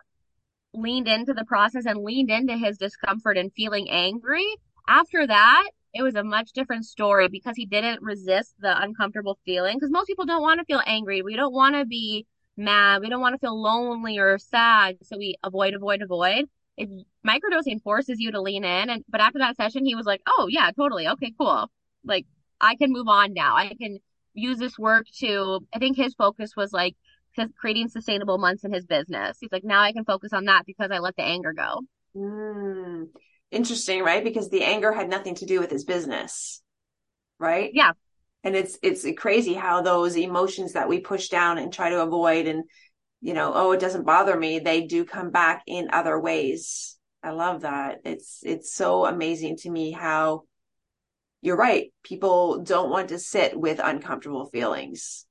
leaned 0.75 1.09
into 1.09 1.33
the 1.33 1.45
process 1.45 1.87
and 1.87 2.03
leaned 2.03 2.31
into 2.31 2.57
his 2.57 2.77
discomfort 2.79 3.39
and 3.39 3.53
feeling 3.55 3.89
angry, 3.91 4.47
after 4.89 5.27
that, 5.27 5.71
it 5.95 6.03
was 6.03 6.15
a 6.17 6.25
much 6.25 6.53
different 6.53 6.85
story 6.85 7.29
because 7.29 7.57
he 7.57 7.67
didn't 7.67 8.03
resist 8.03 8.55
the 8.59 8.83
uncomfortable 8.83 9.39
feeling. 9.45 9.77
Because 9.77 9.91
most 9.91 10.07
people 10.07 10.27
don't 10.27 10.43
want 10.43 10.61
to 10.61 10.65
feel 10.67 10.83
angry. 10.85 11.23
We 11.23 11.37
don't 11.37 11.55
want 11.55 11.77
to 11.77 11.85
be 11.85 12.27
mad. 12.57 13.01
We 13.01 13.09
don't 13.09 13.21
want 13.21 13.35
to 13.35 13.39
feel 13.39 13.61
lonely 13.61 14.19
or 14.19 14.39
sad. 14.39 14.99
So 15.03 15.17
we 15.17 15.37
avoid, 15.45 15.75
avoid, 15.75 16.03
avoid. 16.03 16.47
If 16.77 16.89
microdosing 17.27 17.81
forces 17.83 18.19
you 18.19 18.33
to 18.33 18.43
lean 18.43 18.65
in. 18.65 18.91
And 18.91 19.05
but 19.09 19.21
after 19.21 19.39
that 19.39 19.57
session, 19.57 19.85
he 19.87 19.95
was 19.95 20.07
like, 20.07 20.23
Oh 20.27 20.49
yeah, 20.51 20.71
totally. 20.73 21.09
Okay, 21.09 21.33
cool. 21.39 21.71
Like 22.05 22.27
I 22.61 22.75
can 22.75 22.93
move 22.93 23.09
on 23.09 23.33
now. 23.33 23.57
I 23.57 23.75
can 23.81 23.99
use 24.35 24.59
this 24.59 24.77
work 24.77 25.07
to 25.21 25.61
I 25.73 25.79
think 25.79 25.97
his 25.97 26.15
focus 26.15 26.57
was 26.57 26.73
like 26.73 26.97
creating 27.59 27.89
sustainable 27.89 28.39
months 28.39 28.65
in 28.65 28.73
his 28.73 28.87
business. 28.87 29.39
He's 29.41 29.53
like, 29.53 29.65
now 29.65 29.81
I 29.81 29.93
can 29.93 30.05
focus 30.05 30.33
on 30.33 30.45
that 30.47 30.65
because 30.67 30.91
I 30.91 30.99
let 30.99 31.17
the 31.17 31.23
anger 31.23 31.53
go. 31.53 31.81
Mm, 32.17 33.09
interesting, 33.51 34.03
right? 34.03 34.23
Because 34.23 34.51
the 34.51 34.65
anger 34.65 34.93
had 34.93 35.09
nothing 35.09 35.35
to 35.37 35.47
do 35.47 35.61
with 35.61 35.71
his 35.71 35.85
business, 35.85 36.63
right? 37.39 37.71
Yeah. 37.73 37.93
And 38.43 38.55
it's 38.55 38.79
it's 38.83 39.07
crazy 39.17 39.55
how 39.55 39.81
those 39.81 40.17
emotions 40.17 40.75
that 40.75 40.89
we 40.89 41.01
push 41.01 41.29
down 41.29 41.59
and 41.59 41.73
try 41.73 41.91
to 41.91 42.03
avoid 42.03 42.47
and 42.47 42.65
you 43.25 43.33
know, 43.33 43.53
oh, 43.55 43.73
it 43.73 43.81
doesn't 43.81 44.05
bother 44.05 44.39
me, 44.39 44.59
they 44.59 44.83
do 44.83 45.07
come 45.07 45.31
back 45.31 45.63
in 45.67 45.89
other 45.95 46.21
ways. 46.21 46.99
I 47.23 47.31
love 47.31 47.63
that. 47.63 48.01
It's 48.05 48.41
it's 48.45 48.75
so 48.75 49.07
amazing 49.07 49.57
to 49.59 49.71
me 49.71 49.93
how 49.93 50.43
you're 51.41 51.57
right. 51.57 51.91
People 52.03 52.63
don't 52.63 52.91
want 52.91 53.09
to 53.09 53.19
sit 53.19 53.59
with 53.59 53.81
uncomfortable 53.83 54.45
feelings. 54.47 55.25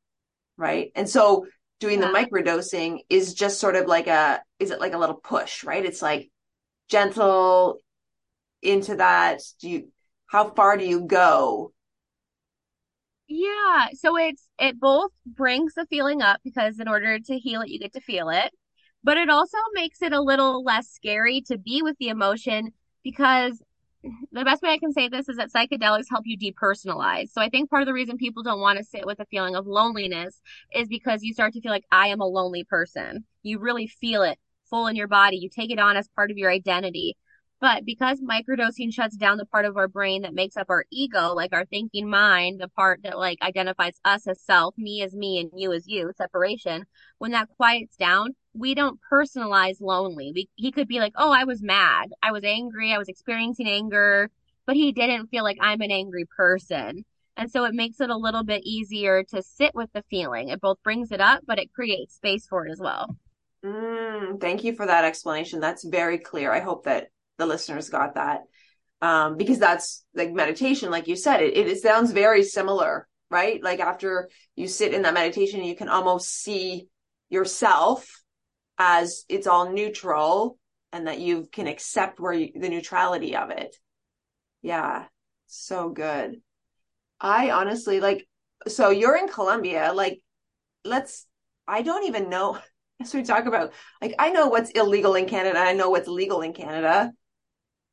Right. 0.58 0.92
And 0.96 1.08
so 1.08 1.46
doing 1.84 2.02
yeah. 2.02 2.08
the 2.08 2.14
microdosing 2.14 3.00
is 3.10 3.34
just 3.34 3.60
sort 3.60 3.76
of 3.76 3.88
like 3.88 4.08
a 4.08 4.42
is 4.58 4.72
it 4.72 4.80
like 4.80 4.94
a 4.94 4.98
little 4.98 5.16
push, 5.16 5.66
right? 5.66 5.84
It's 5.84 6.02
like 6.02 6.32
gentle 6.90 7.80
into 8.62 8.96
that. 8.96 9.42
Do 9.60 9.70
you 9.70 9.92
how 10.28 10.52
far 10.52 10.78
do 10.78 10.86
you 10.86 11.02
go? 11.02 11.74
Yeah, 13.28 13.88
so 13.96 14.18
it's 14.18 14.48
it 14.58 14.80
both 14.80 15.12
brings 15.26 15.74
the 15.74 15.86
feeling 15.88 16.22
up 16.22 16.40
because 16.42 16.80
in 16.80 16.88
order 16.88 17.20
to 17.20 17.38
heal 17.38 17.62
it, 17.62 17.70
you 17.70 17.80
get 17.80 17.94
to 17.94 18.02
feel 18.02 18.30
it, 18.30 18.54
but 19.04 19.18
it 19.18 19.30
also 19.30 19.58
makes 19.74 20.02
it 20.02 20.14
a 20.14 20.22
little 20.22 20.64
less 20.64 20.90
scary 20.90 21.42
to 21.48 21.58
be 21.58 21.82
with 21.82 21.98
the 22.00 22.08
emotion 22.08 22.72
because 23.04 23.62
the 24.32 24.44
best 24.44 24.62
way 24.62 24.70
I 24.70 24.78
can 24.78 24.92
say 24.92 25.08
this 25.08 25.30
is 25.30 25.38
that 25.38 25.52
psychedelics 25.52 26.10
help 26.10 26.26
you 26.26 26.38
depersonalize. 26.38 27.30
So 27.30 27.42
I 27.42 27.50
think 27.50 27.70
part 27.70 27.82
of 27.82 27.88
the 27.88 27.94
reason 27.94 28.18
people 28.18 28.44
don't 28.44 28.60
want 28.60 28.78
to 28.78 28.84
sit 28.84 29.06
with 29.06 29.20
a 29.20 29.26
feeling 29.26 29.56
of 29.56 29.66
loneliness 29.66 30.42
is 30.74 30.88
because 30.88 31.24
you 31.24 31.34
start 31.34 31.54
to 31.54 31.62
feel 31.62 31.72
like 31.72 31.86
I 31.92 32.08
am 32.08 32.20
a 32.20 32.26
lonely 32.26 32.64
person. 32.64 33.26
You 33.44 33.60
really 33.60 33.88
feel 33.88 34.24
it 34.24 34.40
full 34.70 34.88
in 34.88 34.96
your 34.96 35.08
body. 35.08 35.38
You 35.38 35.50
take 35.50 35.72
it 35.72 35.80
on 35.80 35.96
as 35.96 36.10
part 36.10 36.32
of 36.32 36.38
your 36.38 36.52
identity. 36.52 37.16
But 37.62 37.86
because 37.86 38.20
microdosing 38.20 38.92
shuts 38.92 39.16
down 39.16 39.38
the 39.38 39.46
part 39.46 39.64
of 39.64 39.78
our 39.78 39.88
brain 39.88 40.24
that 40.24 40.34
makes 40.34 40.58
up 40.58 40.70
our 40.70 40.84
ego, 40.92 41.34
like 41.34 41.54
our 41.54 41.64
thinking 41.64 42.10
mind, 42.10 42.60
the 42.60 42.68
part 42.68 43.00
that 43.04 43.18
like 43.18 43.38
identifies 43.42 44.02
us 44.04 44.28
as 44.28 44.42
self, 44.42 44.78
me 44.78 45.02
as 45.02 45.16
me 45.16 45.40
and 45.40 45.50
you 45.56 45.72
as 45.72 45.88
you, 45.88 46.12
separation, 46.18 46.86
when 47.20 47.32
that 47.32 47.48
quiets 47.56 47.96
down, 47.96 48.36
we 48.54 48.76
don't 48.76 49.00
personalize 49.12 49.82
lonely. 49.82 50.32
We, 50.34 50.50
he 50.56 50.72
could 50.72 50.88
be 50.88 51.00
like, 51.00 51.14
oh, 51.16 51.32
I 51.32 51.44
was 51.44 51.62
mad. 51.62 52.12
I 52.22 52.32
was 52.32 52.44
angry. 52.44 52.94
I 52.94 52.98
was 52.98 53.10
experiencing 53.10 53.68
anger, 53.68 54.30
but 54.66 54.76
he 54.76 54.92
didn't 54.92 55.28
feel 55.28 55.44
like 55.44 55.58
I'm 55.60 55.82
an 55.82 55.92
angry 55.92 56.26
person. 56.26 57.06
And 57.36 57.50
so 57.50 57.66
it 57.66 57.74
makes 57.74 58.00
it 58.00 58.10
a 58.10 58.16
little 58.16 58.44
bit 58.44 58.64
easier 58.64 59.24
to 59.24 59.42
sit 59.42 59.74
with 59.74 59.92
the 59.94 60.04
feeling. 60.10 60.50
It 60.50 60.62
both 60.62 60.82
brings 60.84 61.12
it 61.12 61.20
up, 61.20 61.42
but 61.48 61.58
it 61.58 61.74
creates 61.74 62.16
space 62.16 62.46
for 62.46 62.68
it 62.68 62.72
as 62.72 62.80
well. 62.80 63.18
Mm, 63.66 64.40
thank 64.40 64.64
you 64.64 64.76
for 64.76 64.86
that 64.86 65.06
explanation. 65.06 65.60
That's 65.60 65.84
very 65.84 66.20
clear. 66.20 66.52
I 66.52 66.60
hope 66.60 66.86
that 66.86 67.08
the 67.38 67.46
listeners 67.46 67.90
got 67.90 68.16
that. 68.16 68.42
Um, 69.02 69.36
because 69.36 69.60
that's 69.60 70.06
like 70.14 70.32
meditation, 70.32 70.92
like 70.92 71.08
you 71.08 71.16
said, 71.16 71.42
it, 71.42 71.58
it 71.58 71.82
sounds 71.82 72.12
very 72.12 72.44
similar, 72.44 73.08
right? 73.30 73.62
Like 73.62 73.80
after 73.80 74.30
you 74.56 74.68
sit 74.68 74.94
in 74.94 75.02
that 75.02 75.14
meditation, 75.14 75.64
you 75.64 75.76
can 75.76 75.90
almost 75.90 76.30
see 76.30 76.88
yourself 77.30 78.23
as 78.86 79.24
it's 79.30 79.48
all 79.48 79.72
neutral 79.72 80.58
and 80.92 81.08
that 81.08 81.20
you 81.20 81.48
can 81.52 81.68
accept 81.68 82.20
where 82.20 82.34
you, 82.34 82.50
the 82.54 82.70
neutrality 82.70 83.36
of 83.36 83.50
it. 83.50 83.76
Yeah. 84.62 85.06
So 85.48 85.90
good. 85.90 86.42
I 87.20 87.52
honestly 87.52 88.02
like, 88.02 88.28
so 88.68 88.90
you're 88.90 89.16
in 89.16 89.30
Colombia, 89.30 89.94
like, 89.94 90.22
let's, 90.84 91.26
I 91.68 91.82
don't 91.82 92.06
even 92.08 92.30
know. 92.30 92.60
As 93.02 93.14
we 93.14 93.24
talk 93.24 93.46
about, 93.46 93.74
like, 94.02 94.16
I 94.20 94.30
know 94.30 94.48
what's 94.48 94.70
illegal 94.72 95.16
in 95.16 95.28
Canada. 95.28 95.60
I 95.60 95.74
know 95.74 95.90
what's 95.90 96.08
legal 96.08 96.42
in 96.42 96.54
Canada 96.54 97.12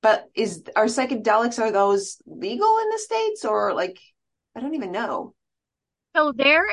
but 0.02 0.24
is 0.34 0.64
are 0.76 0.86
psychedelics 0.86 1.58
are 1.58 1.70
those 1.70 2.22
legal 2.26 2.78
in 2.78 2.88
the 2.88 2.98
states 2.98 3.44
or 3.44 3.74
like 3.74 3.98
I 4.56 4.60
don't 4.60 4.74
even 4.74 4.92
know. 4.92 5.34
So 6.16 6.32
there 6.34 6.66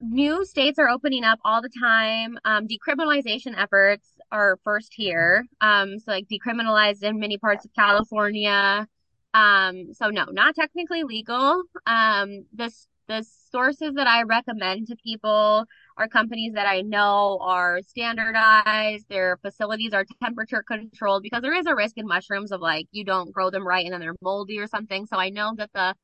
new 0.00 0.44
states 0.44 0.78
are 0.78 0.88
opening 0.88 1.24
up 1.24 1.38
all 1.44 1.62
the 1.62 1.70
time. 1.80 2.38
Um, 2.44 2.66
decriminalization 2.68 3.56
efforts 3.56 4.08
are 4.30 4.58
first 4.64 4.92
here. 4.94 5.46
Um, 5.60 5.98
so 5.98 6.12
like 6.12 6.26
decriminalized 6.28 7.02
in 7.02 7.18
many 7.18 7.38
parts 7.38 7.64
of 7.64 7.72
California. 7.74 8.86
Um, 9.34 9.92
so 9.92 10.08
no, 10.08 10.26
not 10.30 10.54
technically 10.54 11.04
legal. 11.04 11.62
Um, 11.86 12.46
the 12.54 12.72
the 13.08 13.24
sources 13.52 13.94
that 13.94 14.08
I 14.08 14.22
recommend 14.24 14.88
to 14.88 14.96
people 14.96 15.64
are 15.96 16.08
companies 16.08 16.54
that 16.54 16.66
I 16.66 16.80
know 16.80 17.38
are 17.40 17.80
standardized. 17.86 19.08
Their 19.08 19.38
facilities 19.42 19.92
are 19.92 20.04
temperature 20.20 20.64
controlled 20.66 21.22
because 21.22 21.42
there 21.42 21.54
is 21.54 21.66
a 21.66 21.74
risk 21.74 21.98
in 21.98 22.06
mushrooms 22.06 22.50
of 22.50 22.60
like 22.60 22.86
you 22.90 23.04
don't 23.04 23.32
grow 23.32 23.50
them 23.50 23.66
right 23.66 23.84
and 23.84 23.92
then 23.92 24.00
they're 24.00 24.16
moldy 24.20 24.58
or 24.58 24.66
something. 24.66 25.06
So 25.06 25.16
I 25.16 25.30
know 25.30 25.54
that 25.56 25.70
the 25.72 25.94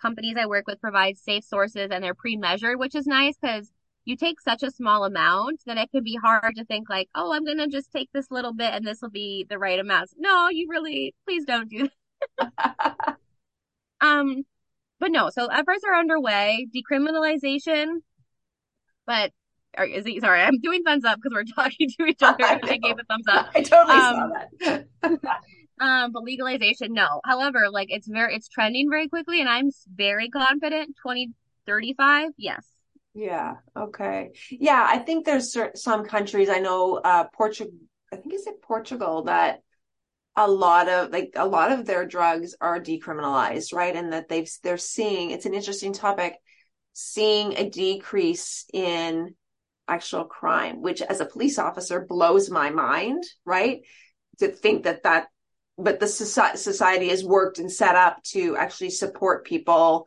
companies 0.00 0.36
I 0.38 0.46
work 0.46 0.66
with 0.66 0.80
provide 0.80 1.18
safe 1.18 1.44
sources 1.44 1.90
and 1.90 2.02
they're 2.02 2.14
pre-measured, 2.14 2.78
which 2.78 2.94
is 2.94 3.06
nice 3.06 3.34
because 3.40 3.70
you 4.04 4.16
take 4.16 4.40
such 4.40 4.62
a 4.62 4.70
small 4.70 5.04
amount 5.04 5.60
that 5.66 5.76
it 5.76 5.90
can 5.90 6.02
be 6.02 6.16
hard 6.16 6.56
to 6.56 6.64
think 6.64 6.88
like, 6.88 7.08
oh, 7.14 7.32
I'm 7.32 7.44
gonna 7.44 7.68
just 7.68 7.92
take 7.92 8.10
this 8.12 8.30
little 8.30 8.54
bit 8.54 8.72
and 8.72 8.86
this 8.86 9.00
will 9.02 9.10
be 9.10 9.46
the 9.48 9.58
right 9.58 9.78
amount. 9.78 10.10
No, 10.16 10.48
you 10.48 10.68
really 10.68 11.14
please 11.26 11.44
don't 11.44 11.68
do 11.68 11.88
that. 12.38 13.16
um, 14.00 14.44
but 14.98 15.10
no, 15.10 15.30
so 15.30 15.46
efforts 15.46 15.84
are 15.84 15.94
underway. 15.94 16.66
Decriminalization 16.74 18.00
but 19.10 19.32
or 19.76 19.84
is 19.84 20.04
he 20.04 20.20
sorry, 20.20 20.40
I'm 20.40 20.60
doing 20.60 20.82
thumbs 20.84 21.04
up 21.04 21.18
because 21.20 21.34
we're 21.34 21.44
talking 21.54 21.90
to 21.98 22.06
each 22.06 22.22
other 22.22 22.44
and 22.48 22.62
they 22.62 22.78
gave 22.78 22.98
a 22.98 23.04
thumbs 23.04 23.24
up. 23.28 23.50
I 23.54 23.62
totally 23.62 23.98
um, 23.98 24.32
saw 24.62 24.78
that. 25.02 25.20
Um, 25.80 26.12
but 26.12 26.22
legalization, 26.22 26.92
no. 26.92 27.20
However, 27.24 27.70
like 27.70 27.88
it's 27.90 28.06
very 28.06 28.34
it's 28.34 28.48
trending 28.48 28.90
very 28.90 29.08
quickly 29.08 29.40
and 29.40 29.48
I'm 29.48 29.70
very 29.92 30.28
confident 30.28 30.96
2035, 31.02 32.30
yes. 32.36 32.66
Yeah, 33.14 33.56
okay. 33.76 34.30
Yeah, 34.50 34.86
I 34.88 34.98
think 34.98 35.26
there's 35.26 35.56
some 35.74 36.04
countries 36.04 36.48
I 36.48 36.60
know 36.60 37.00
uh 37.02 37.24
Portugal 37.34 37.72
I 38.12 38.16
think 38.16 38.34
it's 38.34 38.46
in 38.46 38.54
Portugal 38.62 39.24
that 39.24 39.60
a 40.36 40.48
lot 40.48 40.88
of 40.88 41.10
like 41.10 41.32
a 41.36 41.46
lot 41.46 41.72
of 41.72 41.86
their 41.86 42.06
drugs 42.06 42.54
are 42.60 42.78
decriminalized, 42.80 43.74
right? 43.74 43.96
And 43.96 44.12
that 44.12 44.28
they've 44.28 44.50
they're 44.62 44.78
seeing 44.78 45.30
it's 45.32 45.46
an 45.46 45.54
interesting 45.54 45.92
topic 45.92 46.34
seeing 46.92 47.56
a 47.56 47.68
decrease 47.68 48.66
in 48.72 49.34
actual 49.88 50.24
crime, 50.24 50.80
which 50.80 51.02
as 51.02 51.20
a 51.20 51.26
police 51.26 51.58
officer 51.58 52.04
blows 52.08 52.50
my 52.50 52.70
mind, 52.70 53.24
right? 53.44 53.80
To 54.38 54.48
think 54.48 54.84
that 54.84 55.02
that, 55.02 55.28
but 55.78 56.00
the 56.00 56.06
society 56.06 57.08
has 57.08 57.24
worked 57.24 57.58
and 57.58 57.70
set 57.70 57.94
up 57.94 58.22
to 58.24 58.56
actually 58.56 58.90
support 58.90 59.46
people 59.46 60.06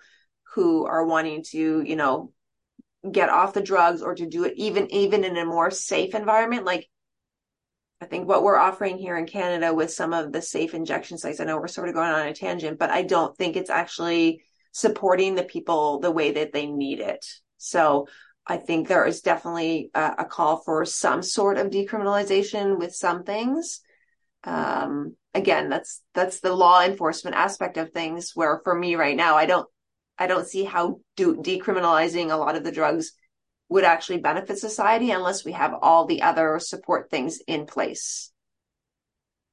who 0.53 0.85
are 0.85 1.05
wanting 1.05 1.43
to, 1.43 1.81
you 1.81 1.95
know, 1.95 2.31
get 3.11 3.29
off 3.29 3.53
the 3.53 3.61
drugs 3.61 4.01
or 4.01 4.15
to 4.15 4.25
do 4.25 4.43
it 4.43 4.53
even, 4.55 4.91
even 4.93 5.23
in 5.23 5.35
a 5.37 5.45
more 5.45 5.71
safe 5.71 6.15
environment. 6.15 6.65
Like, 6.65 6.87
I 8.01 8.05
think 8.05 8.27
what 8.27 8.43
we're 8.43 8.57
offering 8.57 8.97
here 8.97 9.17
in 9.17 9.25
Canada 9.25 9.73
with 9.73 9.91
some 9.91 10.13
of 10.13 10.31
the 10.31 10.41
safe 10.41 10.73
injection 10.73 11.17
sites, 11.17 11.39
I 11.39 11.45
know 11.45 11.57
we're 11.57 11.67
sort 11.67 11.89
of 11.89 11.95
going 11.95 12.11
on 12.11 12.27
a 12.27 12.33
tangent, 12.33 12.77
but 12.77 12.91
I 12.91 13.01
don't 13.01 13.35
think 13.37 13.55
it's 13.55 13.69
actually 13.69 14.41
supporting 14.73 15.35
the 15.35 15.43
people 15.43 15.99
the 15.99 16.11
way 16.11 16.31
that 16.31 16.51
they 16.51 16.65
need 16.65 16.99
it. 16.99 17.25
So 17.57 18.07
I 18.45 18.57
think 18.57 18.87
there 18.87 19.05
is 19.05 19.21
definitely 19.21 19.89
a, 19.93 20.15
a 20.19 20.25
call 20.25 20.57
for 20.57 20.83
some 20.83 21.23
sort 21.23 21.57
of 21.57 21.71
decriminalization 21.71 22.77
with 22.77 22.93
some 22.93 23.23
things. 23.23 23.79
Um, 24.43 25.15
again, 25.33 25.69
that's 25.69 26.01
that's 26.13 26.39
the 26.39 26.53
law 26.53 26.83
enforcement 26.83 27.35
aspect 27.35 27.77
of 27.77 27.91
things. 27.91 28.31
Where 28.35 28.61
for 28.63 28.75
me 28.75 28.95
right 28.95 29.15
now, 29.15 29.35
I 29.35 29.45
don't 29.45 29.67
I 30.17 30.27
don't 30.27 30.47
see 30.47 30.63
how 30.63 30.99
do, 31.15 31.35
decriminalizing 31.37 32.31
a 32.31 32.37
lot 32.37 32.55
of 32.55 32.63
the 32.63 32.71
drugs 32.71 33.13
would 33.69 33.83
actually 33.83 34.19
benefit 34.19 34.59
society 34.59 35.11
unless 35.11 35.45
we 35.45 35.53
have 35.53 35.73
all 35.81 36.05
the 36.05 36.21
other 36.21 36.59
support 36.59 37.09
things 37.09 37.39
in 37.47 37.65
place. 37.65 38.31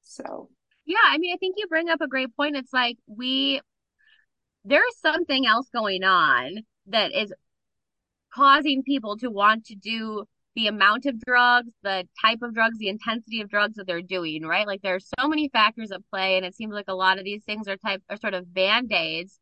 So 0.03 0.49
yeah, 0.85 0.97
I 1.05 1.19
mean, 1.19 1.33
I 1.35 1.39
think 1.39 1.55
you 1.57 1.67
bring 1.69 1.89
up 1.89 2.01
a 2.01 2.09
great 2.09 2.35
point. 2.37 2.57
It's 2.57 2.73
like 2.73 2.99
we 3.07 3.61
there's 4.65 4.99
something 5.01 5.47
else 5.47 5.69
going 5.73 6.05
on 6.05 6.65
that 6.87 7.15
is 7.15 7.33
causing 8.33 8.83
people 8.83 9.17
to 9.19 9.31
want 9.31 9.67
to 9.67 9.75
do 9.75 10.25
the 10.57 10.67
amount 10.67 11.07
of 11.07 11.21
drugs, 11.21 11.71
the 11.83 12.07
type 12.21 12.43
of 12.43 12.55
drugs, 12.55 12.79
the 12.79 12.89
intensity 12.89 13.41
of 13.41 13.49
drugs 13.49 13.77
that 13.77 13.87
they're 13.87 14.03
doing, 14.03 14.45
right? 14.45 14.67
Like 14.67 14.83
there 14.83 14.97
are 14.97 15.01
so 15.01 15.29
many 15.29 15.49
factors 15.49 15.93
at 15.93 16.01
play 16.11 16.37
and 16.37 16.45
it 16.45 16.55
seems 16.55 16.73
like 16.73 16.87
a 16.89 16.95
lot 16.95 17.19
of 17.19 17.25
these 17.25 17.45
things 17.45 17.69
are 17.69 17.77
type 17.77 18.03
are 18.11 18.17
sort 18.17 18.35
of 18.35 18.53
band-aids. 18.53 19.39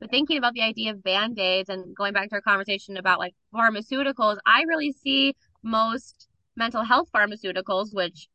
But 0.00 0.10
thinking 0.10 0.38
about 0.38 0.54
the 0.54 0.62
idea 0.62 0.92
of 0.92 1.02
band-aids 1.02 1.68
and 1.68 1.94
going 1.94 2.12
back 2.12 2.28
to 2.28 2.36
our 2.36 2.40
conversation 2.40 2.96
about 2.96 3.18
like 3.18 3.34
pharmaceuticals, 3.54 4.38
I 4.46 4.62
really 4.62 4.92
see 4.92 5.34
most 5.62 6.28
mental 6.56 6.84
health 6.84 7.08
pharmaceuticals, 7.14 7.88
which 7.92 8.28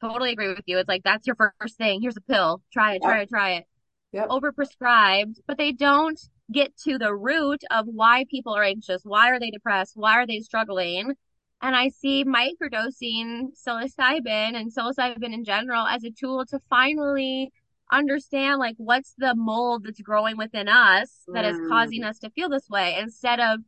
totally 0.00 0.32
agree 0.32 0.48
with 0.48 0.64
you. 0.66 0.78
It's 0.78 0.88
like 0.88 1.02
that's 1.02 1.26
your 1.26 1.36
first 1.36 1.76
thing. 1.76 2.00
Here's 2.00 2.16
a 2.16 2.20
pill. 2.20 2.62
Try 2.72 2.94
it, 2.94 3.02
try 3.02 3.20
it, 3.22 3.28
try 3.28 3.50
it 3.54 3.66
yep. 4.14 4.28
overprescribed, 4.28 5.40
but 5.46 5.58
they 5.58 5.72
don't 5.72 6.20
get 6.52 6.74
to 6.84 6.98
the 6.98 7.14
root 7.14 7.62
of 7.70 7.86
why 7.86 8.24
people 8.30 8.54
are 8.54 8.62
anxious. 8.62 9.02
Why 9.04 9.30
are 9.30 9.40
they 9.40 9.50
depressed? 9.50 9.92
Why 9.96 10.14
are 10.14 10.26
they 10.26 10.40
struggling? 10.40 11.14
And 11.64 11.74
I 11.74 11.88
see 11.88 12.26
microdosing 12.26 13.56
psilocybin 13.56 14.54
and 14.54 14.70
psilocybin 14.70 15.32
in 15.32 15.44
general 15.44 15.86
as 15.86 16.04
a 16.04 16.10
tool 16.10 16.44
to 16.50 16.60
finally 16.68 17.52
understand 17.90 18.58
like 18.58 18.74
what's 18.76 19.14
the 19.16 19.34
mold 19.34 19.84
that's 19.84 20.02
growing 20.02 20.36
within 20.36 20.68
us 20.68 21.22
that 21.32 21.46
is 21.46 21.56
causing 21.66 22.02
Mm. 22.02 22.08
us 22.10 22.18
to 22.18 22.28
feel 22.28 22.50
this 22.50 22.68
way 22.68 22.98
instead 22.98 23.40
of 23.40 23.60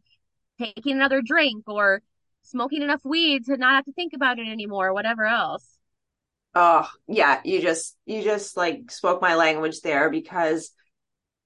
taking 0.59 0.92
another 0.96 1.22
drink 1.22 1.64
or 1.66 2.02
smoking 2.42 2.82
enough 2.82 3.02
weed 3.02 3.46
to 3.46 3.56
not 3.56 3.76
have 3.76 3.87
to 3.87 3.92
think 3.92 4.12
about 4.12 4.38
it 4.38 4.46
anymore, 4.46 4.88
or 4.88 4.92
whatever 4.92 5.24
else. 5.24 5.78
Oh, 6.54 6.87
yeah, 7.06 7.40
you 7.44 7.62
just 7.62 7.96
you 8.04 8.22
just 8.22 8.59
like 8.59 8.90
spoke 8.90 9.22
my 9.22 9.37
language 9.37 9.80
there 9.80 10.11
because 10.11 10.70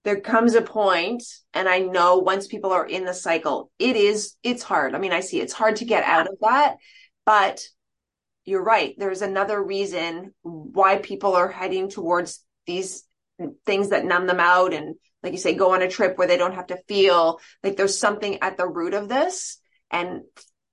there 0.05 0.21
comes 0.21 0.55
a 0.55 0.63
point, 0.63 1.23
and 1.53 1.69
I 1.69 1.81
know 1.81 2.19
once 2.19 2.47
people 2.47 2.73
are 2.73 2.87
in 2.87 3.05
the 3.05 3.15
cycle, 3.15 3.71
it 3.79 3.97
is 3.97 4.37
it's 4.43 4.63
hard. 4.63 4.95
I 4.95 4.99
mean, 4.99 5.13
I 5.13 5.21
see 5.21 5.41
it's 5.41 5.53
hard 5.53 5.77
to 5.77 5.85
get 5.85 6.05
out 6.05 6.27
of 6.27 6.39
that, 6.41 6.77
but 7.27 7.63
you're 8.45 8.65
right. 8.65 8.95
There's 8.99 9.23
another 9.23 9.63
reason 9.63 10.35
why 10.43 10.97
people 10.97 11.35
are 11.35 11.49
heading 11.49 11.91
towards 11.91 12.45
these 12.67 13.05
things 13.67 13.91
that 13.91 14.05
numb 14.05 14.27
them 14.27 14.41
out 14.41 14.73
and 14.73 14.97
like 15.23 15.33
you 15.33 15.39
say, 15.39 15.55
go 15.55 15.75
on 15.75 15.83
a 15.83 15.89
trip 15.89 16.17
where 16.17 16.27
they 16.27 16.37
don't 16.37 16.55
have 16.55 16.69
to 16.69 16.83
feel 16.89 17.41
like 17.63 17.77
there's 17.77 17.99
something 17.99 18.39
at 18.43 18.57
the 18.57 18.67
root 18.67 18.95
of 18.95 19.09
this. 19.09 19.59
And 19.91 20.23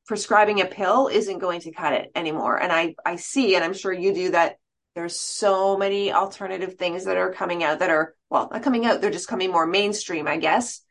prescribing 0.05 0.61
a 0.61 0.65
pill 0.65 1.09
isn't 1.09 1.39
going 1.39 1.61
to 1.61 1.71
cut 1.71 1.93
it 1.93 2.11
anymore. 2.15 2.55
And 2.55 2.71
I, 2.71 2.95
I 3.05 3.17
see, 3.17 3.55
and 3.55 3.63
I'm 3.63 3.73
sure 3.73 3.91
you 3.91 4.13
do 4.13 4.31
that. 4.31 4.57
There's 4.97 5.19
so 5.19 5.77
many 5.77 6.12
alternative 6.12 6.73
things 6.73 7.05
that 7.05 7.17
are 7.17 7.31
coming 7.31 7.63
out 7.63 7.77
that 7.79 7.91
are, 7.91 8.15
well, 8.31 8.49
not 8.51 8.63
coming 8.63 8.88
out. 8.88 8.99
They're 8.99 9.12
just 9.12 9.27
coming 9.27 9.51
more 9.51 9.67
mainstream, 9.67 10.27
I 10.27 10.38
guess, 10.38 10.81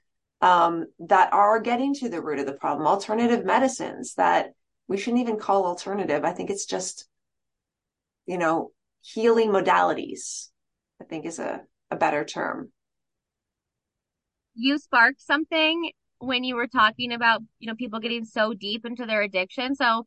um, 0.40 0.85
that 1.01 1.33
are 1.33 1.59
getting 1.59 1.92
to 1.95 2.09
the 2.09 2.23
root 2.23 2.38
of 2.38 2.47
the 2.47 2.53
problem. 2.53 2.87
Alternative 2.87 3.45
medicines 3.45 4.14
that 4.14 4.53
we 4.87 4.97
shouldn't 4.97 5.23
even 5.23 5.40
call 5.40 5.66
alternative. 5.66 6.25
I 6.25 6.31
think 6.31 6.51
it's 6.51 6.66
just, 6.66 7.09
you 8.27 8.38
know, 8.38 8.71
healing 9.01 9.51
modalities, 9.51 10.51
I 11.03 11.05
think 11.05 11.27
is 11.27 11.40
a, 11.40 11.62
a 11.90 11.97
better 11.97 12.25
term. 12.25 12.71
You 14.55 14.79
sparked 14.79 15.21
something 15.21 15.90
when 16.19 16.45
you 16.45 16.55
were 16.55 16.69
talking 16.69 17.12
about, 17.12 17.42
you 17.59 17.66
know, 17.66 17.75
people 17.75 17.99
getting 17.99 18.25
so 18.25 18.55
deep 18.55 18.87
into 18.87 19.05
their 19.05 19.23
addiction. 19.23 19.75
So 19.75 20.07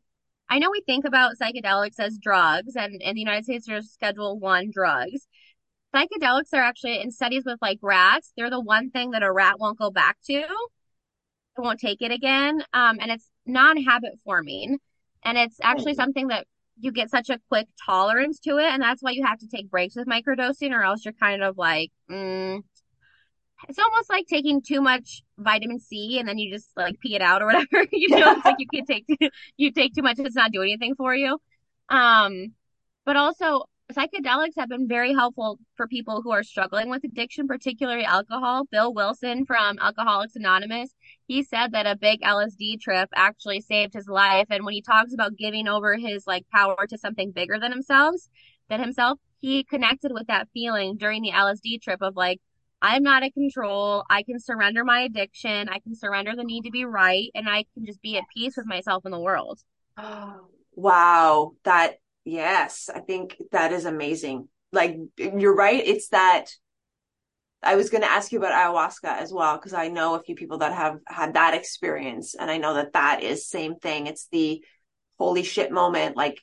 I 0.50 0.60
know 0.60 0.72
we 0.72 0.82
think 0.86 1.06
about 1.06 1.38
psychedelics 1.38 2.00
as 2.00 2.18
drugs, 2.18 2.76
and 2.76 3.02
in 3.02 3.14
the 3.16 3.20
United 3.22 3.44
States, 3.46 3.68
there's 3.68 3.92
Schedule 3.92 4.40
One 4.40 4.72
drugs. 4.72 5.28
Psychedelics 5.96 6.54
are 6.54 6.62
actually 6.62 7.02
in 7.02 7.12
studies 7.12 7.44
with 7.46 7.60
like 7.62 7.80
rats, 7.82 8.34
they're 8.38 8.50
the 8.50 8.60
one 8.62 8.92
thing 8.92 9.12
that 9.12 9.24
a 9.24 9.32
rat 9.32 9.60
won't 9.60 9.80
go 9.80 9.92
back 9.92 10.18
to. 10.28 10.34
It 11.58 11.62
won't 11.62 11.80
take 11.80 12.02
it 12.02 12.12
again. 12.12 12.64
Um, 12.74 12.98
and 13.02 13.12
it's 13.12 13.30
non-habit 13.46 14.20
forming. 14.24 14.80
And 15.24 15.38
it's 15.38 15.58
actually 15.62 15.94
Hmm. 15.94 16.00
something 16.02 16.28
that 16.30 16.48
you 16.80 16.92
get 16.92 17.10
such 17.10 17.30
a 17.30 17.40
quick 17.50 17.68
tolerance 17.86 18.40
to 18.42 18.58
it. 18.58 18.66
And 18.66 18.82
that's 18.82 19.04
why 19.04 19.12
you 19.12 19.26
have 19.26 19.40
to 19.40 19.48
take 19.48 19.70
breaks 19.70 19.96
with 19.96 20.08
microdosing, 20.08 20.72
or 20.72 20.84
else 20.84 21.04
you're 21.04 21.14
kind 21.14 21.44
of 21.44 21.58
like, 21.58 21.92
mm, 22.10 22.64
it's 23.68 23.80
almost 23.80 24.10
like 24.10 24.26
taking 24.28 24.62
too 24.62 24.82
much 24.82 25.22
vitamin 25.38 25.80
C 25.80 26.20
and 26.20 26.28
then 26.28 26.38
you 26.38 26.52
just 26.54 26.70
like 26.78 27.00
pee 27.00 27.16
it 27.16 27.22
out 27.22 27.42
or 27.42 27.48
whatever. 27.48 27.86
You 27.92 28.10
know, 28.10 28.34
it's 28.34 28.46
like 28.46 28.56
you 28.60 28.68
can 28.68 28.86
take 28.86 29.06
you 29.58 29.72
take 29.72 29.94
too 29.94 30.02
much, 30.02 30.20
it's 30.20 30.36
not 30.36 30.52
doing 30.52 30.72
anything 30.72 30.96
for 30.96 31.14
you. 31.14 31.38
Um, 31.90 32.54
but 33.06 33.16
also 33.16 33.64
psychedelics 33.92 34.54
have 34.58 34.70
been 34.70 34.88
very 34.88 35.14
helpful 35.14 35.58
for 35.76 35.88
people 35.88 36.22
who 36.22 36.32
are 36.32 36.44
struggling 36.44 36.90
with 36.90 37.04
addiction, 37.04 37.48
particularly 37.48 38.06
alcohol. 38.06 38.66
Bill 38.72 38.94
Wilson 38.94 39.46
from 39.46 39.80
Alcoholics 39.80 40.36
Anonymous, 40.36 40.94
he 41.28 41.44
said 41.44 41.72
that 41.72 41.88
a 41.88 41.96
big 41.96 42.22
LSD 42.22 42.80
trip 42.80 43.10
actually 43.16 43.62
saved 43.62 43.94
his 43.94 44.08
life. 44.08 44.48
And 44.50 44.64
when 44.64 44.76
he 44.76 44.82
talks 44.82 45.14
about 45.14 45.38
giving 45.38 45.68
over 45.68 45.96
his 45.98 46.28
like 46.28 46.48
power 46.50 46.86
to 46.88 46.98
something 46.98 47.32
bigger 47.32 47.60
than 47.60 47.72
himself, 47.72 48.16
than 48.70 48.80
himself, 48.80 49.20
he 49.40 49.64
connected 49.64 50.12
with 50.14 50.28
that 50.28 50.50
feeling 50.54 50.98
during 50.98 51.24
the 51.24 51.32
LSD 51.32 51.82
trip 51.82 52.02
of 52.02 52.16
like, 52.16 52.40
I'm 52.82 53.04
not 53.04 53.24
in 53.24 53.32
control. 53.32 54.06
I 54.10 54.24
can 54.24 54.40
surrender 54.40 54.84
my 54.86 55.02
addiction. 55.02 55.70
I 55.70 55.80
can 55.80 55.96
surrender 55.96 56.36
the 56.36 56.44
need 56.44 56.64
to 56.64 56.72
be 56.72 56.86
right, 56.86 57.30
and 57.36 57.50
I 57.50 57.66
can 57.74 57.86
just 57.86 58.02
be 58.02 58.18
at 58.18 58.24
peace 58.36 58.56
with 58.56 58.66
myself 58.66 59.06
and 59.06 59.14
the 59.14 59.20
world. 59.20 59.60
Oh, 59.98 60.48
wow. 60.74 61.52
That, 61.64 61.96
yes, 62.24 62.90
I 62.94 63.00
think 63.00 63.36
that 63.52 63.74
is 63.74 63.86
amazing. 63.86 64.48
Like, 64.72 64.98
you're 65.18 65.56
right. 65.56 65.82
It's 65.86 66.10
that 66.10 66.46
I 67.62 67.76
was 67.76 67.90
going 67.90 68.04
to 68.04 68.12
ask 68.12 68.32
you 68.32 68.40
about 68.40 68.54
ayahuasca 68.54 69.18
as 69.18 69.34
well, 69.34 69.58
because 69.58 69.74
I 69.74 69.90
know 69.90 70.16
a 70.16 70.24
few 70.24 70.36
people 70.36 70.60
that 70.60 70.74
have 70.74 71.00
had 71.06 71.34
that 71.34 71.54
experience. 71.54 72.36
And 72.36 72.50
I 72.50 72.58
know 72.58 72.76
that 72.76 72.94
that 72.94 73.24
is 73.24 73.48
same 73.48 73.76
thing. 73.76 74.08
It's 74.08 74.28
the 74.32 74.64
holy 75.18 75.44
shit 75.44 75.72
moment. 75.72 76.16
Like, 76.16 76.40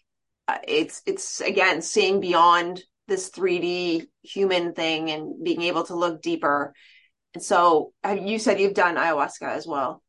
uh, 0.48 0.58
it's, 0.68 1.00
it's 1.06 1.40
again, 1.40 1.80
seeing 1.80 2.20
beyond 2.20 2.82
this 3.08 3.30
3D 3.30 4.06
human 4.22 4.72
thing 4.72 5.10
and 5.10 5.42
being 5.44 5.62
able 5.62 5.84
to 5.84 5.94
look 5.94 6.22
deeper. 6.22 6.74
And 7.34 7.42
so 7.42 7.92
you 8.04 8.38
said 8.38 8.60
you've 8.60 8.74
done 8.74 8.96
ayahuasca 8.96 9.48
as 9.48 9.66
well. 9.66 10.02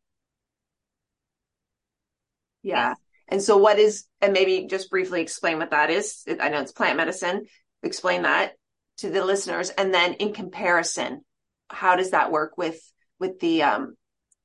Yeah. 2.64 2.90
Yes. 2.90 2.98
And 3.30 3.42
so 3.42 3.58
what 3.58 3.78
is, 3.78 4.06
and 4.22 4.34
maybe 4.34 4.68
just 4.68 4.90
briefly 4.90 5.22
explain 5.22 5.58
what 5.60 5.72
that 5.72 5.90
is. 5.90 6.24
I 6.40 6.50
know 6.50 6.62
it's 6.62 6.72
plant 6.72 6.98
medicine. 6.98 7.46
Explain 7.84 8.24
that 8.24 8.54
to 8.98 9.10
the 9.10 9.24
listeners. 9.24 9.70
And 9.70 9.94
then 9.94 10.14
in 10.14 10.34
comparison, 10.34 11.22
how 11.70 11.98
does 11.98 12.12
that 12.12 12.32
work 12.32 12.58
with, 12.58 12.80
with 13.20 13.40
the, 13.40 13.64
um, 13.64 13.96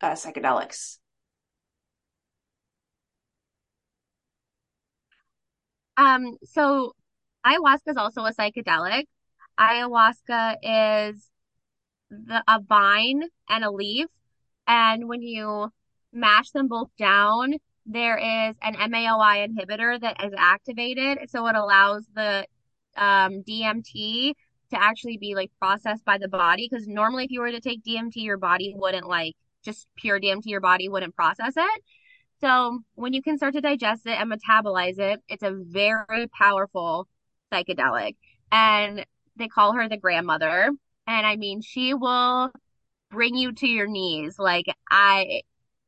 uh, 0.01 0.13
psychedelics? 0.13 0.99
Um, 5.97 6.37
so 6.45 6.95
ayahuasca 7.47 7.89
is 7.89 7.97
also 7.97 8.25
a 8.25 8.33
psychedelic. 8.33 9.05
Ayahuasca 9.59 10.57
is 10.63 11.31
the 12.11 12.43
a 12.47 12.61
vine 12.61 13.23
and 13.49 13.65
a 13.65 13.71
leaf, 13.71 14.07
and 14.67 15.09
when 15.09 15.23
you 15.23 15.71
mash 16.13 16.51
them 16.51 16.69
both 16.69 16.89
down, 16.99 17.55
there 17.87 18.17
is 18.17 18.57
an 18.63 18.75
MAOI 18.75 19.49
inhibitor 19.49 20.01
that 20.01 20.23
is 20.25 20.33
activated, 20.37 21.31
so 21.31 21.47
it 21.47 21.57
allows 21.57 22.05
the 22.15 22.47
um, 22.97 23.43
DMT 23.49 24.35
to 24.71 24.83
actually 24.83 25.19
be 25.19 25.35
like 25.35 25.51
processed 25.59 26.05
by 26.05 26.19
the 26.19 26.29
body. 26.29 26.69
Because 26.71 26.87
normally, 26.87 27.25
if 27.25 27.31
you 27.31 27.41
were 27.41 27.51
to 27.51 27.61
take 27.61 27.83
DMT, 27.83 28.17
your 28.17 28.39
body 28.39 28.73
wouldn't 28.77 29.09
like 29.09 29.35
just 29.65 29.87
pure 29.97 30.21
DMT, 30.21 30.47
your 30.47 30.61
body 30.61 30.89
wouldn't 30.89 31.15
process 31.17 31.55
it. 31.57 31.83
So 32.41 32.81
when 32.95 33.13
you 33.13 33.23
can 33.23 33.37
start 33.37 33.55
to 33.55 33.61
digest 33.61 34.07
it 34.07 34.19
and 34.19 34.33
metabolize 34.33 34.99
it, 34.99 35.21
it's 35.29 35.45
a 35.45 35.53
very 35.53 36.27
powerful 36.29 37.07
psychedelic. 37.53 38.17
And 38.51 39.07
they 39.37 39.49
call 39.49 39.73
her 39.75 39.89
the 39.89 39.97
grandmother. 39.97 40.71
And 41.07 41.27
I 41.27 41.37
mean, 41.37 41.61
she 41.63 41.95
will 41.95 42.51
bring 43.11 43.37
you 43.37 43.53
to 43.53 43.69
your 43.69 43.87
knees. 43.87 44.39
Like 44.39 44.67
I, 44.91 45.43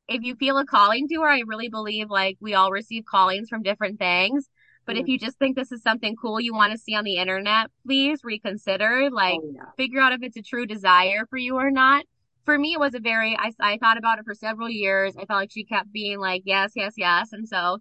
if 0.08 0.22
you 0.22 0.34
feel 0.36 0.58
a 0.58 0.66
calling 0.66 1.08
to 1.08 1.22
her, 1.22 1.28
I 1.28 1.42
really 1.46 1.68
believe 1.68 2.10
like 2.10 2.36
we 2.40 2.54
all 2.54 2.70
receive 2.70 3.04
callings 3.04 3.48
from 3.48 3.62
different 3.62 3.98
things. 3.98 4.48
But 4.86 4.96
if 4.96 5.06
Mm. 5.06 5.08
you 5.08 5.18
just 5.18 5.38
think 5.38 5.56
this 5.56 5.72
is 5.72 5.82
something 5.82 6.14
cool 6.16 6.40
you 6.40 6.54
want 6.54 6.72
to 6.72 6.78
see 6.78 6.94
on 6.94 7.04
the 7.04 7.16
internet, 7.16 7.70
please 7.86 8.20
reconsider. 8.22 9.08
Like 9.10 9.36
Oh, 9.36 9.50
yeah. 9.52 9.70
figure 9.76 10.00
out 10.00 10.12
if 10.12 10.22
it's 10.22 10.36
a 10.36 10.42
true 10.42 10.66
desire 10.66 11.26
for 11.30 11.38
you 11.38 11.56
or 11.56 11.70
not. 11.70 12.04
For 12.44 12.58
me, 12.58 12.74
it 12.74 12.80
was 12.80 12.94
a 12.94 13.00
very, 13.00 13.36
I, 13.38 13.52
I 13.60 13.78
thought 13.78 13.96
about 13.96 14.18
it 14.18 14.26
for 14.26 14.34
several 14.34 14.68
years. 14.68 15.16
I 15.16 15.24
felt 15.24 15.40
like 15.40 15.50
she 15.50 15.64
kept 15.64 15.90
being 15.90 16.18
like, 16.20 16.42
yes, 16.44 16.72
yes, 16.76 16.92
yes. 16.98 17.32
And 17.32 17.48
so 17.48 17.78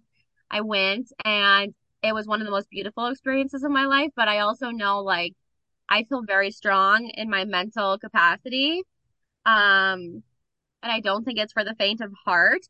I 0.50 0.62
went 0.62 1.12
and 1.24 1.74
it 2.04 2.14
was 2.14 2.26
one 2.26 2.40
of 2.40 2.46
the 2.46 2.50
most 2.50 2.70
beautiful 2.70 3.06
experiences 3.06 3.64
of 3.64 3.70
my 3.70 3.86
life. 3.86 4.10
But 4.14 4.28
I 4.28 4.40
also 4.40 4.70
know 4.70 5.00
like 5.00 5.34
I 5.88 6.04
feel 6.04 6.22
very 6.22 6.50
strong 6.50 7.08
in 7.14 7.30
my 7.30 7.44
mental 7.44 7.98
capacity. 7.98 8.82
Um, 9.46 10.22
and 10.82 10.92
I 10.92 11.00
don't 11.00 11.24
think 11.24 11.38
it's 11.38 11.52
for 11.52 11.64
the 11.64 11.74
faint 11.78 12.00
of 12.00 12.12
heart. 12.24 12.60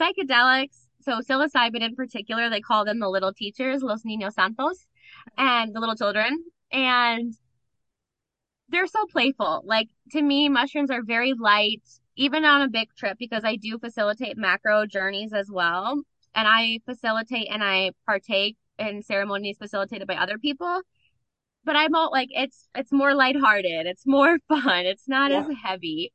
Psychedelics, 0.00 0.86
so 1.00 1.20
psilocybin 1.20 1.82
in 1.82 1.94
particular, 1.94 2.50
they 2.50 2.60
call 2.60 2.84
them 2.84 2.98
the 2.98 3.08
little 3.08 3.32
teachers, 3.32 3.82
Los 3.82 4.02
Niños 4.02 4.32
Santos, 4.32 4.86
and 5.38 5.74
the 5.74 5.80
little 5.80 5.94
children. 5.94 6.44
And 6.72 7.34
they're 8.68 8.86
so 8.86 9.06
playful. 9.06 9.62
Like 9.64 9.88
to 10.12 10.22
me, 10.22 10.48
mushrooms 10.48 10.90
are 10.90 11.02
very 11.02 11.34
light, 11.34 11.82
even 12.16 12.44
on 12.44 12.62
a 12.62 12.68
big 12.68 12.88
trip, 12.96 13.18
because 13.18 13.44
I 13.44 13.56
do 13.56 13.78
facilitate 13.78 14.36
macro 14.36 14.86
journeys 14.86 15.32
as 15.32 15.48
well. 15.50 16.02
And 16.34 16.46
I 16.48 16.80
facilitate 16.86 17.48
and 17.50 17.62
I 17.62 17.90
partake 18.06 18.56
in 18.80 19.02
ceremonies 19.02 19.58
facilitated 19.58 20.08
by 20.08 20.16
other 20.16 20.38
people. 20.38 20.82
But 21.64 21.76
I'm 21.76 21.94
all 21.94 22.10
like 22.12 22.28
it's 22.32 22.68
it's 22.74 22.92
more 22.92 23.14
lighthearted, 23.14 23.86
it's 23.86 24.06
more 24.06 24.38
fun, 24.48 24.86
it's 24.86 25.08
not 25.08 25.32
as 25.32 25.46
heavy. 25.64 26.12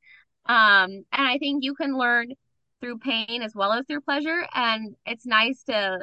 Um, 0.47 0.91
and 0.91 1.27
I 1.27 1.37
think 1.39 1.63
you 1.63 1.75
can 1.75 1.97
learn 1.97 2.33
through 2.81 2.99
pain 2.99 3.41
as 3.41 3.55
well 3.55 3.73
as 3.73 3.85
through 3.87 4.01
pleasure. 4.01 4.45
And 4.53 4.95
it's 5.05 5.25
nice 5.25 5.63
to 5.65 5.99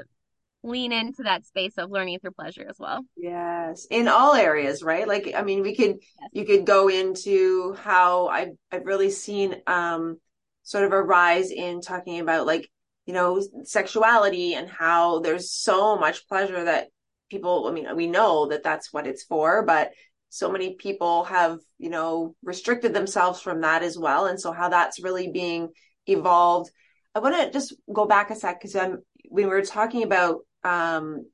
lean 0.62 0.92
into 0.92 1.24
that 1.24 1.46
space 1.46 1.78
of 1.78 1.90
learning 1.90 2.20
through 2.20 2.32
pleasure 2.32 2.66
as 2.68 2.78
well. 2.78 3.04
Yes. 3.16 3.86
In 3.90 4.08
all 4.08 4.34
areas, 4.34 4.82
right? 4.82 5.06
Like, 5.06 5.32
I 5.36 5.42
mean, 5.42 5.62
we 5.62 5.76
could, 5.76 5.98
Yes. 6.20 6.30
you 6.32 6.44
could 6.44 6.64
go 6.66 6.88
into 6.88 7.74
how 7.74 8.28
I've, 8.28 8.56
I've 8.70 8.86
really 8.86 9.10
seen, 9.10 9.56
um, 9.66 10.18
sort 10.64 10.84
of 10.84 10.92
a 10.92 11.02
rise 11.02 11.50
in 11.50 11.80
talking 11.80 12.20
about 12.20 12.46
like 12.46 12.70
you 13.06 13.14
know, 13.14 13.42
sexuality 13.64 14.54
and 14.54 14.68
how 14.68 15.20
there's 15.20 15.50
so 15.50 15.98
much 15.98 16.26
pleasure 16.28 16.64
that 16.64 16.88
people, 17.30 17.66
I 17.66 17.72
mean, 17.72 17.86
we 17.96 18.06
know 18.06 18.46
that 18.48 18.62
that's 18.62 18.92
what 18.92 19.06
it's 19.06 19.24
for, 19.24 19.64
but 19.64 19.90
so 20.28 20.50
many 20.50 20.74
people 20.74 21.24
have, 21.24 21.58
you 21.78 21.90
know, 21.90 22.34
restricted 22.42 22.94
themselves 22.94 23.40
from 23.40 23.62
that 23.62 23.82
as 23.82 23.98
well. 23.98 24.26
And 24.26 24.40
so 24.40 24.52
how 24.52 24.68
that's 24.68 25.02
really 25.02 25.30
being 25.30 25.70
evolved. 26.06 26.70
I 27.14 27.18
want 27.18 27.36
to 27.36 27.50
just 27.50 27.74
go 27.92 28.06
back 28.06 28.30
a 28.30 28.34
sec 28.36 28.60
because 28.60 28.76
I'm, 28.76 29.02
when 29.28 29.44
we 29.44 29.50
were 29.50 29.62
talking 29.62 30.04
about, 30.04 30.40
um, 30.64 31.26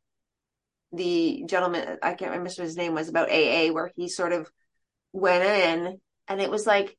the 0.93 1.45
gentleman, 1.47 1.99
I 2.03 2.15
can't 2.15 2.31
remember 2.31 2.51
his 2.51 2.77
name 2.77 2.95
was 2.95 3.09
about 3.09 3.31
AA, 3.31 3.73
where 3.73 3.93
he 3.95 4.09
sort 4.09 4.33
of 4.33 4.51
went 5.13 5.45
in 5.45 6.01
and 6.27 6.41
it 6.41 6.51
was 6.51 6.67
like, 6.67 6.97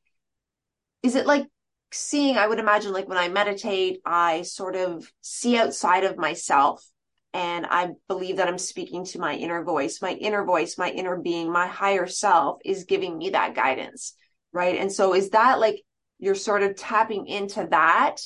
is 1.02 1.16
it 1.16 1.26
like 1.26 1.46
seeing, 1.92 2.36
I 2.36 2.46
would 2.46 2.58
imagine 2.58 2.92
like 2.92 3.08
when 3.08 3.18
I 3.18 3.28
meditate, 3.28 4.00
I 4.04 4.42
sort 4.42 4.76
of 4.76 5.10
see 5.20 5.56
outside 5.56 6.04
of 6.04 6.16
myself 6.16 6.84
and 7.32 7.66
I 7.66 7.90
believe 8.08 8.36
that 8.36 8.48
I'm 8.48 8.58
speaking 8.58 9.04
to 9.06 9.20
my 9.20 9.34
inner 9.34 9.62
voice. 9.62 10.02
My 10.02 10.12
inner 10.12 10.44
voice, 10.44 10.78
my 10.78 10.90
inner 10.90 11.16
being, 11.16 11.52
my 11.52 11.66
higher 11.66 12.06
self 12.06 12.60
is 12.64 12.84
giving 12.84 13.18
me 13.18 13.30
that 13.30 13.54
guidance. 13.54 14.14
Right. 14.52 14.76
And 14.76 14.92
so 14.92 15.14
is 15.14 15.30
that 15.30 15.60
like 15.60 15.82
you're 16.18 16.34
sort 16.34 16.62
of 16.62 16.76
tapping 16.76 17.26
into 17.26 17.66
that 17.70 18.16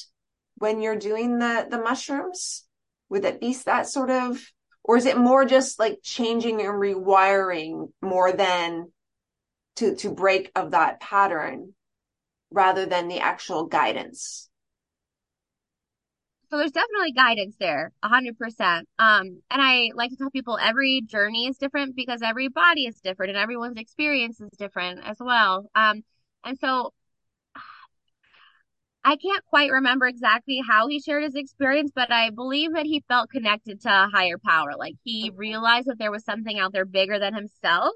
when 0.56 0.80
you're 0.80 0.96
doing 0.96 1.38
the 1.38 1.66
the 1.70 1.78
mushrooms? 1.78 2.64
Would 3.10 3.24
it 3.24 3.40
be 3.40 3.54
that 3.66 3.88
sort 3.88 4.10
of 4.10 4.42
or 4.82 4.96
is 4.96 5.06
it 5.06 5.18
more 5.18 5.44
just 5.44 5.78
like 5.78 5.98
changing 6.02 6.60
and 6.60 6.70
rewiring 6.70 7.88
more 8.00 8.32
than 8.32 8.90
to 9.76 9.96
to 9.96 10.14
break 10.14 10.50
of 10.54 10.70
that 10.70 11.00
pattern 11.00 11.74
rather 12.54 12.86
than 12.86 13.08
the 13.08 13.18
actual 13.18 13.66
guidance. 13.66 14.48
So 16.50 16.58
there's 16.58 16.72
definitely 16.72 17.12
guidance 17.12 17.56
there, 17.58 17.90
a 18.02 18.08
hundred 18.08 18.38
percent. 18.38 18.88
Um, 18.98 19.42
and 19.50 19.60
I 19.60 19.90
like 19.94 20.10
to 20.10 20.16
tell 20.16 20.30
people 20.30 20.56
every 20.60 21.02
journey 21.04 21.48
is 21.48 21.56
different 21.58 21.96
because 21.96 22.22
every 22.22 22.48
body 22.48 22.82
is 22.86 23.00
different 23.00 23.30
and 23.30 23.38
everyone's 23.38 23.76
experience 23.76 24.40
is 24.40 24.50
different 24.56 25.00
as 25.04 25.16
well. 25.18 25.68
Um, 25.74 26.04
and 26.44 26.56
so 26.60 26.92
I 29.04 29.16
can't 29.16 29.44
quite 29.46 29.72
remember 29.72 30.06
exactly 30.06 30.60
how 30.66 30.86
he 30.86 31.00
shared 31.00 31.24
his 31.24 31.34
experience, 31.34 31.90
but 31.94 32.12
I 32.12 32.30
believe 32.30 32.74
that 32.74 32.86
he 32.86 33.02
felt 33.08 33.30
connected 33.30 33.80
to 33.82 33.88
a 33.88 34.08
higher 34.12 34.38
power. 34.38 34.76
Like 34.78 34.94
he 35.02 35.32
realized 35.34 35.88
that 35.88 35.98
there 35.98 36.12
was 36.12 36.24
something 36.24 36.58
out 36.58 36.72
there 36.72 36.84
bigger 36.86 37.18
than 37.18 37.34
himself. 37.34 37.92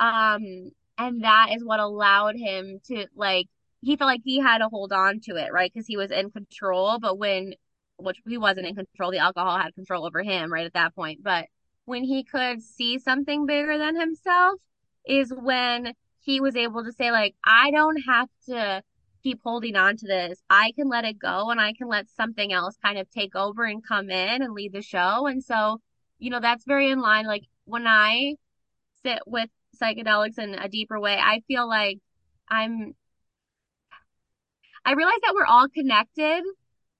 Um, 0.00 0.70
and 0.98 1.22
that 1.24 1.48
is 1.54 1.64
what 1.64 1.80
allowed 1.80 2.36
him 2.36 2.80
to 2.86 3.06
like 3.14 3.48
he 3.84 3.96
felt 3.96 4.08
like 4.08 4.22
he 4.24 4.40
had 4.40 4.58
to 4.58 4.68
hold 4.68 4.92
on 4.92 5.20
to 5.20 5.36
it, 5.36 5.52
right? 5.52 5.70
Because 5.72 5.86
he 5.86 5.96
was 5.96 6.10
in 6.10 6.30
control. 6.30 6.98
But 6.98 7.18
when, 7.18 7.54
which 7.98 8.18
he 8.26 8.38
wasn't 8.38 8.66
in 8.66 8.74
control, 8.74 9.10
the 9.10 9.18
alcohol 9.18 9.58
had 9.58 9.74
control 9.74 10.06
over 10.06 10.22
him 10.22 10.52
right 10.52 10.66
at 10.66 10.74
that 10.74 10.94
point. 10.94 11.22
But 11.22 11.46
when 11.84 12.02
he 12.04 12.24
could 12.24 12.62
see 12.62 12.98
something 12.98 13.46
bigger 13.46 13.76
than 13.78 13.98
himself, 13.98 14.60
is 15.06 15.32
when 15.36 15.92
he 16.20 16.40
was 16.40 16.56
able 16.56 16.84
to 16.84 16.92
say, 16.92 17.10
like, 17.10 17.34
I 17.44 17.70
don't 17.70 18.00
have 18.08 18.28
to 18.48 18.82
keep 19.22 19.40
holding 19.44 19.76
on 19.76 19.96
to 19.98 20.06
this. 20.06 20.42
I 20.48 20.72
can 20.72 20.88
let 20.88 21.04
it 21.04 21.18
go 21.18 21.50
and 21.50 21.60
I 21.60 21.72
can 21.72 21.88
let 21.88 22.08
something 22.10 22.52
else 22.52 22.76
kind 22.82 22.98
of 22.98 23.10
take 23.10 23.34
over 23.34 23.64
and 23.64 23.86
come 23.86 24.10
in 24.10 24.42
and 24.42 24.52
lead 24.52 24.72
the 24.72 24.82
show. 24.82 25.26
And 25.26 25.42
so, 25.42 25.80
you 26.18 26.30
know, 26.30 26.40
that's 26.40 26.64
very 26.64 26.90
in 26.90 27.00
line. 27.00 27.26
Like 27.26 27.44
when 27.64 27.86
I 27.86 28.36
sit 29.02 29.20
with 29.26 29.50
psychedelics 29.80 30.38
in 30.38 30.54
a 30.54 30.68
deeper 30.68 31.00
way, 31.00 31.18
I 31.18 31.42
feel 31.46 31.68
like 31.68 31.98
I'm 32.48 32.94
I 34.84 34.92
realize 34.92 35.18
that 35.22 35.34
we're 35.34 35.46
all 35.46 35.68
connected, 35.68 36.42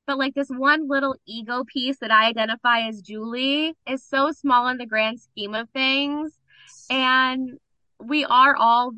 but 0.07 0.19
like 0.19 0.35
this 0.35 0.49
one 0.49 0.89
little 0.89 1.17
ego 1.27 1.65
piece 1.65 1.99
that 1.99 2.11
I 2.11 2.27
identify 2.27 2.89
as 2.89 3.03
Julie 3.03 3.75
is 3.87 4.03
so 4.03 4.33
small 4.33 4.69
in 4.69 4.79
the 4.79 4.87
grand 4.87 5.21
scheme 5.21 5.55
of 5.55 5.69
things. 5.71 6.39
And 6.89 7.59
we 7.99 8.25
are 8.25 8.57
all 8.57 8.93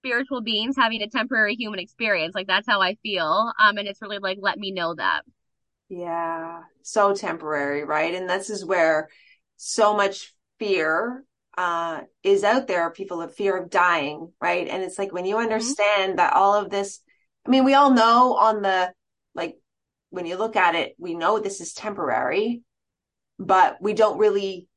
spiritual 0.00 0.40
beings 0.40 0.76
having 0.76 1.02
a 1.02 1.08
temporary 1.08 1.54
human 1.54 1.78
experience. 1.78 2.34
Like 2.34 2.46
that's 2.46 2.66
how 2.66 2.80
I 2.80 2.96
feel. 3.02 3.52
Um, 3.60 3.76
and 3.76 3.86
it's 3.86 4.02
really 4.02 4.18
like, 4.18 4.38
let 4.40 4.58
me 4.58 4.72
know 4.72 4.94
that. 4.94 5.22
Yeah. 5.88 6.60
So 6.82 7.14
temporary, 7.14 7.84
right? 7.84 8.14
And 8.14 8.28
this 8.28 8.48
is 8.48 8.64
where 8.64 9.08
so 9.56 9.94
much 9.96 10.32
fear 10.58 11.24
uh, 11.58 12.02
is 12.22 12.44
out 12.44 12.66
there. 12.66 12.90
People 12.90 13.20
have 13.20 13.34
fear 13.34 13.56
of 13.56 13.70
dying, 13.70 14.32
right? 14.40 14.66
And 14.68 14.82
it's 14.82 14.98
like 14.98 15.12
when 15.12 15.26
you 15.26 15.34
mm-hmm. 15.34 15.44
understand 15.44 16.10
mm-hmm. 16.10 16.16
that 16.16 16.32
all 16.32 16.54
of 16.54 16.70
this 16.70 17.00
I 17.46 17.50
mean, 17.50 17.64
we 17.64 17.74
all 17.74 17.90
know 17.90 18.36
on 18.36 18.62
the, 18.62 18.92
like, 19.34 19.56
when 20.10 20.26
you 20.26 20.36
look 20.36 20.56
at 20.56 20.74
it, 20.74 20.94
we 20.98 21.14
know 21.14 21.38
this 21.38 21.60
is 21.60 21.72
temporary, 21.72 22.62
but 23.38 23.78
we 23.80 23.94
don't 23.94 24.18
really 24.18 24.68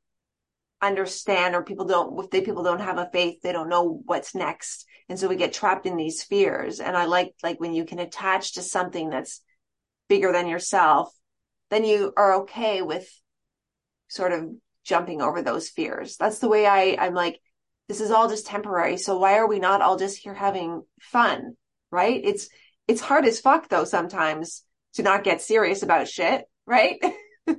understand 0.84 1.55
or 1.55 1.64
people 1.64 1.86
don't 1.86 2.20
if 2.24 2.30
they 2.30 2.41
people 2.41 2.61
don't 2.61 2.82
have 2.82 2.97
a 2.97 3.09
faith 3.14 3.41
they 3.41 3.53
don't 3.53 3.70
know 3.70 4.01
what's 4.05 4.36
next. 4.36 4.86
And 5.07 5.18
so 5.18 5.28
we 5.28 5.38
get 5.38 5.53
trapped 5.53 5.86
in 5.86 5.95
these 5.95 6.24
fears. 6.24 6.80
And 6.80 6.97
i 6.97 7.05
like 7.05 7.34
like 7.41 7.59
when 7.59 7.74
you 7.74 7.86
can 7.86 7.99
attach 7.99 8.53
to 8.53 8.61
something 8.61 9.09
that's 9.09 9.41
bigger 10.09 10.32
than 10.34 10.47
yourself 10.47 11.14
then 11.70 11.86
you 11.86 12.14
are 12.18 12.41
okay 12.41 12.82
with 12.82 13.09
sort 14.09 14.34
of 14.34 14.49
jumping 14.84 15.22
over 15.22 15.41
those 15.41 15.70
fears. 15.70 16.18
That's 16.18 16.39
the 16.39 16.49
way 16.49 16.68
i 16.68 16.97
i'm 16.99 17.14
like 17.14 17.39
this 17.88 18.01
is 18.01 18.11
all 18.11 18.30
just 18.30 18.45
temporary. 18.45 18.97
So 18.97 19.18
why 19.18 19.38
are 19.38 19.47
we 19.47 19.59
not 19.59 19.82
all 19.82 19.97
just 19.97 20.18
here 20.18 20.34
having 20.34 20.84
fun 20.99 21.55
right? 21.94 22.20
It's 22.22 22.50
it's 22.88 23.00
hard 23.00 23.26
as 23.26 23.39
fuck 23.39 23.70
though 23.70 23.86
sometimes 23.86 24.64
to 24.96 25.04
not 25.04 25.24
get 25.24 25.41
serious 25.41 25.84
about 25.84 26.10
shit, 26.10 26.44
right? 26.66 26.98
but 27.46 27.56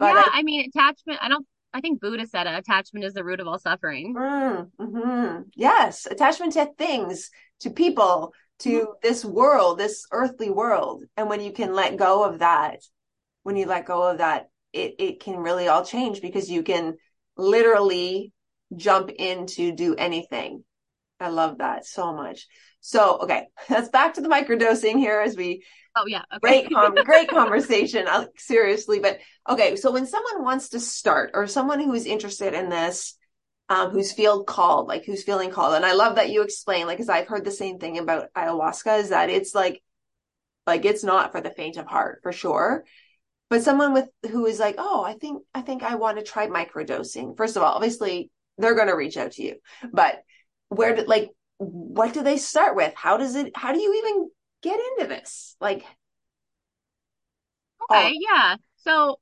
yeah, 0.00 0.24
I, 0.26 0.30
I, 0.34 0.42
mean 0.42 0.68
attachment. 0.68 1.20
I 1.22 1.28
don't. 1.28 1.46
I 1.72 1.80
think 1.80 2.00
Buddha 2.00 2.26
said 2.26 2.46
it, 2.46 2.58
attachment 2.58 3.04
is 3.04 3.12
the 3.12 3.22
root 3.22 3.38
of 3.38 3.46
all 3.46 3.58
suffering. 3.58 4.14
Mm, 4.16 4.70
mm-hmm. 4.80 5.42
Yes, 5.54 6.06
attachment 6.10 6.54
to 6.54 6.70
things, 6.78 7.30
to 7.60 7.70
people, 7.70 8.32
to 8.60 8.70
mm-hmm. 8.70 8.92
this 9.02 9.24
world, 9.24 9.78
this 9.78 10.06
earthly 10.10 10.50
world, 10.50 11.04
and 11.16 11.28
when 11.28 11.42
you 11.42 11.52
can 11.52 11.74
let 11.74 11.98
go 11.98 12.24
of 12.24 12.40
that, 12.40 12.80
when 13.42 13.56
you 13.56 13.66
let 13.66 13.86
go 13.86 14.02
of 14.08 14.18
that, 14.18 14.48
it 14.72 14.96
it 14.98 15.20
can 15.20 15.36
really 15.36 15.68
all 15.68 15.84
change 15.84 16.22
because 16.22 16.50
you 16.50 16.62
can 16.62 16.96
literally 17.36 18.32
jump 18.74 19.10
in 19.16 19.46
to 19.46 19.72
do 19.72 19.94
anything. 19.94 20.64
I 21.20 21.28
love 21.28 21.58
that 21.58 21.86
so 21.86 22.12
much. 22.12 22.46
So, 22.80 23.18
okay, 23.22 23.46
let's 23.70 23.88
back 23.88 24.14
to 24.14 24.20
the 24.20 24.28
microdosing 24.28 24.98
here 24.98 25.20
as 25.20 25.36
we. 25.36 25.64
Oh 25.96 26.04
yeah, 26.06 26.22
okay. 26.34 26.66
great, 26.68 27.04
great 27.04 27.28
conversation. 27.28 28.06
seriously, 28.36 28.98
but 28.98 29.18
okay. 29.48 29.76
So 29.76 29.90
when 29.90 30.06
someone 30.06 30.44
wants 30.44 30.70
to 30.70 30.80
start, 30.80 31.30
or 31.34 31.46
someone 31.46 31.80
who's 31.80 32.04
interested 32.04 32.52
in 32.54 32.68
this, 32.68 33.16
um, 33.68 33.90
who's 33.90 34.12
feel 34.12 34.44
called, 34.44 34.88
like 34.88 35.04
who's 35.04 35.24
feeling 35.24 35.50
called, 35.50 35.74
and 35.74 35.86
I 35.86 35.94
love 35.94 36.16
that 36.16 36.30
you 36.30 36.42
explain, 36.42 36.86
like, 36.86 36.98
because 36.98 37.08
I've 37.08 37.26
heard 37.26 37.44
the 37.44 37.50
same 37.50 37.78
thing 37.78 37.98
about 37.98 38.32
ayahuasca, 38.34 39.00
is 39.00 39.08
that 39.08 39.30
it's 39.30 39.54
like, 39.54 39.82
like 40.66 40.84
it's 40.84 41.02
not 41.02 41.32
for 41.32 41.40
the 41.40 41.50
faint 41.50 41.76
of 41.76 41.86
heart, 41.86 42.20
for 42.22 42.32
sure. 42.32 42.84
But 43.48 43.62
someone 43.62 43.92
with 43.92 44.08
who 44.30 44.46
is 44.46 44.58
like, 44.58 44.74
oh, 44.78 45.02
I 45.04 45.14
think, 45.14 45.42
I 45.54 45.62
think 45.62 45.82
I 45.82 45.94
want 45.94 46.18
to 46.18 46.24
try 46.24 46.48
microdosing. 46.48 47.36
First 47.36 47.56
of 47.56 47.62
all, 47.62 47.74
obviously, 47.74 48.30
they're 48.58 48.74
going 48.74 48.88
to 48.88 48.96
reach 48.96 49.16
out 49.16 49.32
to 49.32 49.42
you, 49.42 49.56
but 49.92 50.20
where 50.68 50.94
did 50.94 51.08
like 51.08 51.30
what 51.58 52.12
do 52.12 52.22
they 52.22 52.36
start 52.36 52.76
with? 52.76 52.92
How 52.94 53.16
does 53.16 53.34
it, 53.34 53.52
how 53.56 53.72
do 53.72 53.80
you 53.80 53.94
even 53.94 54.30
get 54.62 54.78
into 54.78 55.08
this? 55.08 55.56
Like, 55.60 55.84
okay, 57.90 58.12
oh. 58.12 58.12
yeah. 58.14 58.56
So 58.76 59.16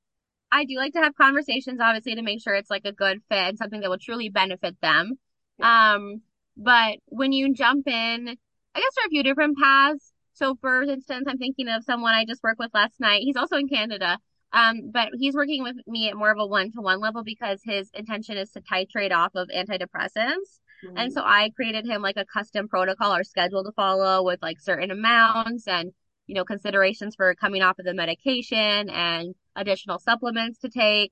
I 0.51 0.65
do 0.65 0.75
like 0.77 0.93
to 0.93 0.99
have 0.99 1.15
conversations, 1.15 1.79
obviously, 1.81 2.15
to 2.15 2.21
make 2.21 2.41
sure 2.41 2.53
it's 2.55 2.69
like 2.69 2.85
a 2.85 2.91
good 2.91 3.21
fit, 3.29 3.37
and 3.37 3.57
something 3.57 3.81
that 3.81 3.89
will 3.89 3.97
truly 3.97 4.29
benefit 4.29 4.75
them. 4.81 5.17
Yeah. 5.59 5.93
Um, 5.95 6.21
but 6.57 6.97
when 7.07 7.31
you 7.31 7.53
jump 7.53 7.87
in, 7.87 8.27
I 8.75 8.79
guess 8.79 8.91
there 8.95 9.05
are 9.05 9.07
a 9.07 9.09
few 9.09 9.23
different 9.23 9.57
paths. 9.57 10.11
So 10.33 10.55
for 10.59 10.83
instance, 10.83 11.25
I'm 11.27 11.37
thinking 11.37 11.67
of 11.69 11.83
someone 11.83 12.13
I 12.13 12.25
just 12.25 12.43
worked 12.43 12.59
with 12.59 12.73
last 12.73 12.99
night. 12.99 13.21
He's 13.23 13.37
also 13.37 13.55
in 13.55 13.69
Canada. 13.69 14.19
Um, 14.51 14.91
but 14.91 15.09
he's 15.13 15.33
working 15.33 15.63
with 15.63 15.75
me 15.85 16.09
at 16.09 16.15
more 16.15 16.31
of 16.31 16.37
a 16.39 16.45
one 16.47 16.71
to 16.73 16.81
one 16.81 17.01
level 17.01 17.23
because 17.23 17.59
his 17.63 17.89
intention 17.93 18.37
is 18.37 18.51
to 18.51 18.61
titrate 18.61 19.11
off 19.11 19.31
of 19.35 19.49
antidepressants. 19.49 20.59
Mm-hmm. 20.83 20.97
And 20.97 21.13
so 21.13 21.21
I 21.23 21.51
created 21.55 21.85
him 21.85 22.01
like 22.01 22.17
a 22.17 22.25
custom 22.25 22.67
protocol 22.67 23.15
or 23.15 23.23
schedule 23.23 23.63
to 23.63 23.71
follow 23.71 24.23
with 24.23 24.41
like 24.41 24.59
certain 24.59 24.91
amounts 24.91 25.67
and, 25.67 25.91
you 26.27 26.35
know, 26.35 26.43
considerations 26.43 27.15
for 27.15 27.33
coming 27.35 27.61
off 27.61 27.79
of 27.79 27.85
the 27.85 27.93
medication 27.93 28.89
and 28.89 29.35
additional 29.55 29.99
supplements 29.99 30.59
to 30.59 30.69
take. 30.69 31.11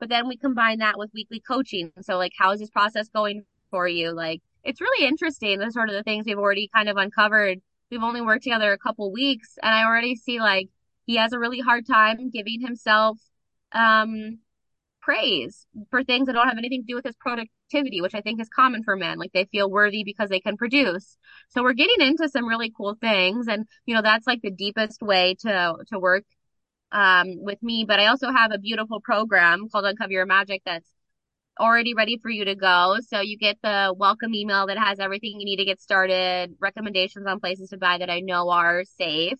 But 0.00 0.08
then 0.08 0.28
we 0.28 0.36
combine 0.36 0.78
that 0.78 0.98
with 0.98 1.10
weekly 1.14 1.40
coaching. 1.40 1.92
So 2.00 2.16
like, 2.16 2.32
how 2.38 2.52
is 2.52 2.60
this 2.60 2.70
process 2.70 3.08
going 3.08 3.44
for 3.70 3.86
you? 3.86 4.12
Like, 4.12 4.40
it's 4.64 4.80
really 4.80 5.06
interesting. 5.06 5.58
The 5.58 5.70
sort 5.70 5.88
of 5.88 5.94
the 5.94 6.02
things 6.02 6.26
we've 6.26 6.38
already 6.38 6.68
kind 6.74 6.88
of 6.88 6.96
uncovered. 6.96 7.58
We've 7.90 8.02
only 8.02 8.20
worked 8.20 8.44
together 8.44 8.72
a 8.72 8.78
couple 8.78 9.12
weeks 9.12 9.58
and 9.62 9.74
I 9.74 9.84
already 9.84 10.16
see 10.16 10.40
like 10.40 10.68
he 11.04 11.16
has 11.16 11.32
a 11.32 11.38
really 11.38 11.60
hard 11.60 11.86
time 11.86 12.30
giving 12.30 12.60
himself, 12.60 13.18
um, 13.72 14.38
praise 15.02 15.66
for 15.90 16.02
things 16.04 16.26
that 16.26 16.32
don't 16.32 16.48
have 16.48 16.58
anything 16.58 16.82
to 16.82 16.86
do 16.86 16.94
with 16.94 17.04
his 17.04 17.16
product 17.16 17.50
which 18.00 18.14
I 18.14 18.20
think 18.20 18.40
is 18.40 18.48
common 18.48 18.82
for 18.82 18.96
men. 18.96 19.18
Like 19.18 19.32
they 19.32 19.44
feel 19.46 19.70
worthy 19.70 20.04
because 20.04 20.28
they 20.28 20.40
can 20.40 20.56
produce. 20.56 21.16
So 21.50 21.62
we're 21.62 21.72
getting 21.72 22.06
into 22.06 22.28
some 22.28 22.46
really 22.46 22.72
cool 22.76 22.96
things. 23.00 23.48
And, 23.48 23.66
you 23.86 23.94
know, 23.94 24.02
that's 24.02 24.26
like 24.26 24.42
the 24.42 24.50
deepest 24.50 25.02
way 25.02 25.36
to, 25.40 25.76
to 25.88 25.98
work, 25.98 26.24
um, 26.92 27.42
with 27.42 27.62
me. 27.62 27.84
But 27.86 28.00
I 28.00 28.06
also 28.06 28.30
have 28.30 28.52
a 28.52 28.58
beautiful 28.58 29.00
program 29.00 29.68
called 29.70 29.84
Uncover 29.84 30.12
Your 30.12 30.26
Magic 30.26 30.62
that's 30.64 30.88
already 31.58 31.94
ready 31.94 32.18
for 32.18 32.30
you 32.30 32.44
to 32.46 32.54
go. 32.54 32.98
So 33.08 33.20
you 33.20 33.36
get 33.36 33.58
the 33.62 33.94
welcome 33.96 34.34
email 34.34 34.66
that 34.66 34.78
has 34.78 34.98
everything 34.98 35.38
you 35.38 35.44
need 35.44 35.58
to 35.58 35.64
get 35.64 35.80
started, 35.80 36.56
recommendations 36.60 37.26
on 37.26 37.40
places 37.40 37.70
to 37.70 37.78
buy 37.78 37.98
that 37.98 38.10
I 38.10 38.20
know 38.20 38.50
are 38.50 38.84
safe 38.84 39.38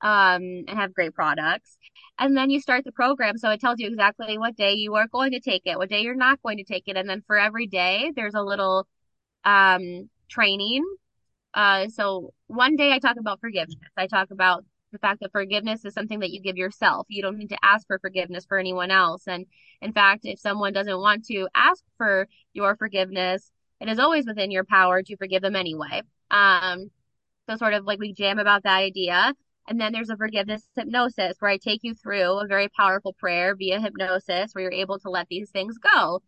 um, 0.00 0.42
and 0.42 0.70
have 0.70 0.94
great 0.94 1.14
products. 1.14 1.76
And 2.18 2.36
then 2.36 2.50
you 2.50 2.60
start 2.60 2.84
the 2.84 2.92
program. 2.92 3.38
So 3.38 3.50
it 3.50 3.60
tells 3.60 3.78
you 3.78 3.88
exactly 3.88 4.38
what 4.38 4.56
day 4.56 4.74
you 4.74 4.94
are 4.94 5.06
going 5.08 5.32
to 5.32 5.40
take 5.40 5.62
it, 5.64 5.78
what 5.78 5.88
day 5.88 6.00
you're 6.02 6.14
not 6.14 6.42
going 6.42 6.58
to 6.58 6.64
take 6.64 6.84
it. 6.86 6.96
And 6.96 7.08
then 7.08 7.22
for 7.26 7.38
every 7.38 7.66
day, 7.66 8.12
there's 8.14 8.34
a 8.34 8.42
little 8.42 8.86
um, 9.44 10.08
training. 10.28 10.84
Uh, 11.54 11.88
so 11.88 12.32
one 12.46 12.76
day 12.76 12.92
I 12.92 12.98
talk 12.98 13.16
about 13.18 13.40
forgiveness. 13.40 13.76
I 13.96 14.06
talk 14.06 14.30
about 14.30 14.64
the 14.92 14.98
fact 14.98 15.20
that 15.20 15.32
forgiveness 15.32 15.84
is 15.84 15.94
something 15.94 16.20
that 16.20 16.30
you 16.30 16.40
give 16.40 16.56
yourself. 16.56 17.06
You 17.08 17.22
don't 17.22 17.38
need 17.38 17.50
to 17.50 17.58
ask 17.62 17.86
for 17.86 17.98
forgiveness 17.98 18.46
for 18.46 18.58
anyone 18.58 18.90
else. 18.90 19.26
And 19.26 19.46
in 19.82 19.92
fact, 19.92 20.20
if 20.24 20.38
someone 20.38 20.72
doesn't 20.72 21.00
want 21.00 21.26
to 21.26 21.48
ask 21.54 21.82
for 21.96 22.26
your 22.52 22.76
forgiveness, 22.76 23.50
it 23.80 23.88
is 23.88 23.98
always 23.98 24.26
within 24.26 24.50
your 24.50 24.64
power 24.64 25.02
to 25.02 25.16
forgive 25.16 25.42
them 25.42 25.56
anyway. 25.56 26.02
Um, 26.30 26.90
so 27.48 27.56
sort 27.56 27.74
of 27.74 27.84
like 27.84 27.98
we 27.98 28.12
jam 28.12 28.38
about 28.38 28.64
that 28.64 28.78
idea. 28.78 29.34
And 29.68 29.78
then 29.80 29.92
there's 29.92 30.08
a 30.08 30.16
forgiveness 30.16 30.62
hypnosis 30.74 31.36
where 31.38 31.50
I 31.50 31.58
take 31.58 31.80
you 31.82 31.94
through 31.94 32.40
a 32.40 32.46
very 32.46 32.68
powerful 32.68 33.12
prayer 33.12 33.54
via 33.54 33.80
hypnosis 33.80 34.52
where 34.52 34.62
you're 34.62 34.72
able 34.72 34.98
to 35.00 35.10
let 35.10 35.28
these 35.28 35.50
things 35.50 35.76
go. 35.78 36.22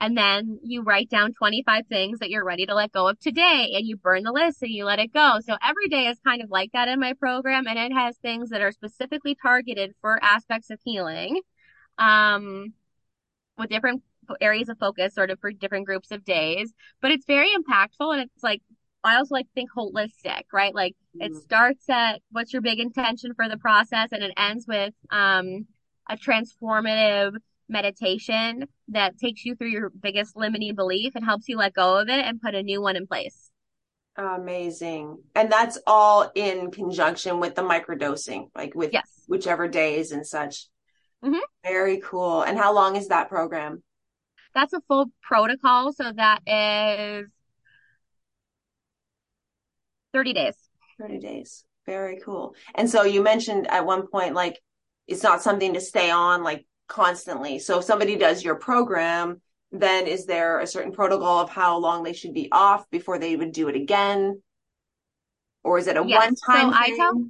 And 0.00 0.16
then 0.16 0.60
you 0.62 0.82
write 0.82 1.10
down 1.10 1.32
25 1.32 1.86
things 1.88 2.20
that 2.20 2.30
you're 2.30 2.44
ready 2.44 2.64
to 2.66 2.74
let 2.74 2.92
go 2.92 3.08
of 3.08 3.18
today 3.18 3.72
and 3.74 3.86
you 3.86 3.96
burn 3.96 4.22
the 4.22 4.32
list 4.32 4.62
and 4.62 4.70
you 4.70 4.84
let 4.84 5.00
it 5.00 5.12
go. 5.12 5.38
So 5.44 5.56
every 5.66 5.88
day 5.88 6.06
is 6.06 6.18
kind 6.24 6.42
of 6.42 6.50
like 6.50 6.70
that 6.72 6.86
in 6.88 7.00
my 7.00 7.14
program 7.14 7.66
and 7.66 7.78
it 7.78 7.92
has 7.92 8.16
things 8.18 8.50
that 8.50 8.60
are 8.60 8.72
specifically 8.72 9.36
targeted 9.40 9.94
for 10.00 10.22
aspects 10.22 10.70
of 10.70 10.78
healing. 10.84 11.40
Um, 11.98 12.74
with 13.58 13.70
different 13.70 14.02
areas 14.40 14.68
of 14.68 14.78
focus 14.78 15.14
sort 15.14 15.30
of 15.30 15.40
for 15.40 15.50
different 15.50 15.86
groups 15.86 16.10
of 16.10 16.24
days, 16.24 16.72
but 17.00 17.10
it's 17.10 17.24
very 17.26 17.48
impactful 17.48 18.12
and 18.12 18.22
it's 18.22 18.42
like 18.42 18.62
I 19.06 19.16
also 19.16 19.34
like 19.34 19.46
think 19.54 19.70
holistic, 19.76 20.42
right? 20.52 20.74
Like 20.74 20.94
mm. 21.16 21.26
it 21.26 21.36
starts 21.36 21.88
at 21.88 22.20
what's 22.30 22.52
your 22.52 22.62
big 22.62 22.78
intention 22.80 23.32
for 23.34 23.48
the 23.48 23.58
process 23.58 24.08
and 24.12 24.22
it 24.22 24.32
ends 24.36 24.66
with 24.66 24.94
um 25.10 25.66
a 26.08 26.16
transformative 26.16 27.36
meditation 27.68 28.66
that 28.88 29.18
takes 29.18 29.44
you 29.44 29.56
through 29.56 29.68
your 29.68 29.90
biggest 29.90 30.36
limiting 30.36 30.74
belief 30.74 31.14
and 31.14 31.24
helps 31.24 31.48
you 31.48 31.56
let 31.56 31.74
go 31.74 31.98
of 31.98 32.08
it 32.08 32.24
and 32.24 32.40
put 32.40 32.54
a 32.54 32.62
new 32.62 32.80
one 32.80 32.96
in 32.96 33.06
place. 33.06 33.50
Amazing. 34.16 35.18
And 35.34 35.50
that's 35.50 35.78
all 35.86 36.30
in 36.34 36.70
conjunction 36.70 37.38
with 37.40 37.54
the 37.54 37.62
microdosing, 37.62 38.50
like 38.54 38.74
with 38.74 38.92
yes. 38.92 39.08
whichever 39.26 39.68
days 39.68 40.12
and 40.12 40.26
such. 40.26 40.68
Mm-hmm. 41.24 41.38
Very 41.64 41.98
cool. 41.98 42.42
And 42.42 42.56
how 42.56 42.72
long 42.72 42.96
is 42.96 43.08
that 43.08 43.28
program? 43.28 43.82
That's 44.54 44.72
a 44.72 44.80
full 44.88 45.06
protocol. 45.22 45.92
So 45.92 46.12
that 46.12 46.40
is 46.46 47.28
30 50.16 50.32
days. 50.32 50.54
30 50.98 51.18
days. 51.18 51.64
Very 51.84 52.18
cool. 52.24 52.54
And 52.74 52.88
so 52.88 53.02
you 53.02 53.22
mentioned 53.22 53.66
at 53.70 53.84
one 53.84 54.06
point, 54.06 54.34
like, 54.34 54.58
it's 55.06 55.22
not 55.22 55.42
something 55.42 55.74
to 55.74 55.80
stay 55.80 56.10
on 56.10 56.42
like 56.42 56.66
constantly. 56.88 57.58
So 57.58 57.78
if 57.78 57.84
somebody 57.84 58.16
does 58.16 58.42
your 58.42 58.54
program, 58.54 59.42
then 59.70 60.06
is 60.06 60.24
there 60.24 60.60
a 60.60 60.66
certain 60.66 60.92
protocol 60.92 61.40
of 61.40 61.50
how 61.50 61.76
long 61.76 62.02
they 62.02 62.14
should 62.14 62.32
be 62.32 62.48
off 62.50 62.88
before 62.90 63.18
they 63.18 63.36
would 63.36 63.52
do 63.52 63.68
it 63.68 63.76
again? 63.76 64.42
Or 65.62 65.78
is 65.78 65.86
it 65.86 65.98
a 65.98 66.04
yes. 66.06 66.24
one 66.24 66.34
time? 66.34 66.72
So 66.72 66.78
I 66.78 66.96
tell 66.96 67.24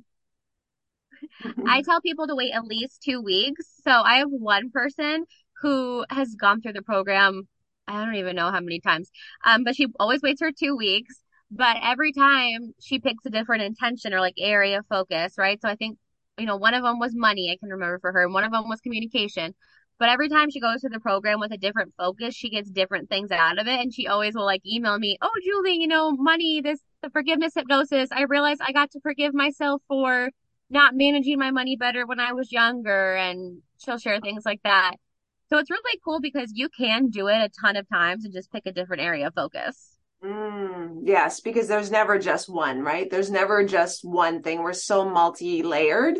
I 1.66 1.82
tell 1.82 2.00
people 2.00 2.28
to 2.28 2.36
wait 2.36 2.52
at 2.52 2.64
least 2.64 3.02
two 3.02 3.20
weeks. 3.20 3.66
So 3.82 3.90
I 3.90 4.18
have 4.18 4.30
one 4.30 4.70
person 4.70 5.24
who 5.60 6.04
has 6.08 6.34
gone 6.34 6.60
through 6.60 6.74
the 6.74 6.82
program. 6.82 7.48
I 7.88 8.04
don't 8.04 8.14
even 8.16 8.36
know 8.36 8.50
how 8.50 8.60
many 8.60 8.80
times. 8.80 9.10
Um, 9.44 9.64
but 9.64 9.74
she 9.74 9.88
always 9.98 10.22
waits 10.22 10.40
her 10.40 10.52
two 10.52 10.76
weeks. 10.76 11.20
But 11.50 11.76
every 11.82 12.12
time 12.12 12.74
she 12.80 12.98
picks 12.98 13.24
a 13.24 13.30
different 13.30 13.62
intention 13.62 14.12
or 14.12 14.20
like 14.20 14.34
area 14.38 14.80
of 14.80 14.86
focus, 14.88 15.34
right? 15.38 15.60
So 15.60 15.68
I 15.68 15.76
think, 15.76 15.98
you 16.38 16.46
know, 16.46 16.56
one 16.56 16.74
of 16.74 16.82
them 16.82 16.98
was 16.98 17.14
money, 17.14 17.50
I 17.52 17.56
can 17.58 17.70
remember 17.70 17.98
for 18.00 18.12
her, 18.12 18.24
and 18.24 18.34
one 18.34 18.44
of 18.44 18.52
them 18.52 18.68
was 18.68 18.80
communication. 18.80 19.54
But 19.98 20.10
every 20.10 20.28
time 20.28 20.50
she 20.50 20.60
goes 20.60 20.82
to 20.82 20.88
the 20.90 21.00
program 21.00 21.40
with 21.40 21.52
a 21.52 21.56
different 21.56 21.94
focus, 21.96 22.34
she 22.34 22.50
gets 22.50 22.70
different 22.70 23.08
things 23.08 23.30
out 23.30 23.58
of 23.58 23.66
it. 23.66 23.80
And 23.80 23.94
she 23.94 24.06
always 24.06 24.34
will 24.34 24.44
like 24.44 24.60
email 24.66 24.98
me, 24.98 25.16
Oh, 25.22 25.30
Julie, 25.42 25.78
you 25.80 25.86
know, 25.86 26.12
money, 26.12 26.60
this, 26.60 26.80
the 27.02 27.10
forgiveness 27.10 27.54
hypnosis. 27.54 28.10
I 28.12 28.22
realized 28.24 28.60
I 28.62 28.72
got 28.72 28.90
to 28.90 29.00
forgive 29.00 29.32
myself 29.32 29.82
for 29.88 30.30
not 30.68 30.94
managing 30.94 31.38
my 31.38 31.50
money 31.50 31.76
better 31.76 32.06
when 32.06 32.20
I 32.20 32.32
was 32.32 32.52
younger. 32.52 33.14
And 33.14 33.62
she'll 33.78 33.98
share 33.98 34.20
things 34.20 34.44
like 34.44 34.60
that. 34.64 34.96
So 35.48 35.58
it's 35.58 35.70
really 35.70 36.00
cool 36.04 36.20
because 36.20 36.50
you 36.54 36.68
can 36.68 37.08
do 37.08 37.28
it 37.28 37.36
a 37.36 37.48
ton 37.60 37.76
of 37.76 37.88
times 37.88 38.24
and 38.24 38.34
just 38.34 38.52
pick 38.52 38.66
a 38.66 38.72
different 38.72 39.02
area 39.02 39.28
of 39.28 39.34
focus. 39.34 39.95
Mm, 40.26 41.02
yes, 41.04 41.40
because 41.40 41.68
there's 41.68 41.90
never 41.90 42.18
just 42.18 42.48
one, 42.48 42.80
right? 42.80 43.08
There's 43.08 43.30
never 43.30 43.64
just 43.64 44.04
one 44.04 44.42
thing. 44.42 44.60
We're 44.60 44.72
so 44.72 45.08
multi 45.08 45.62
layered 45.62 46.18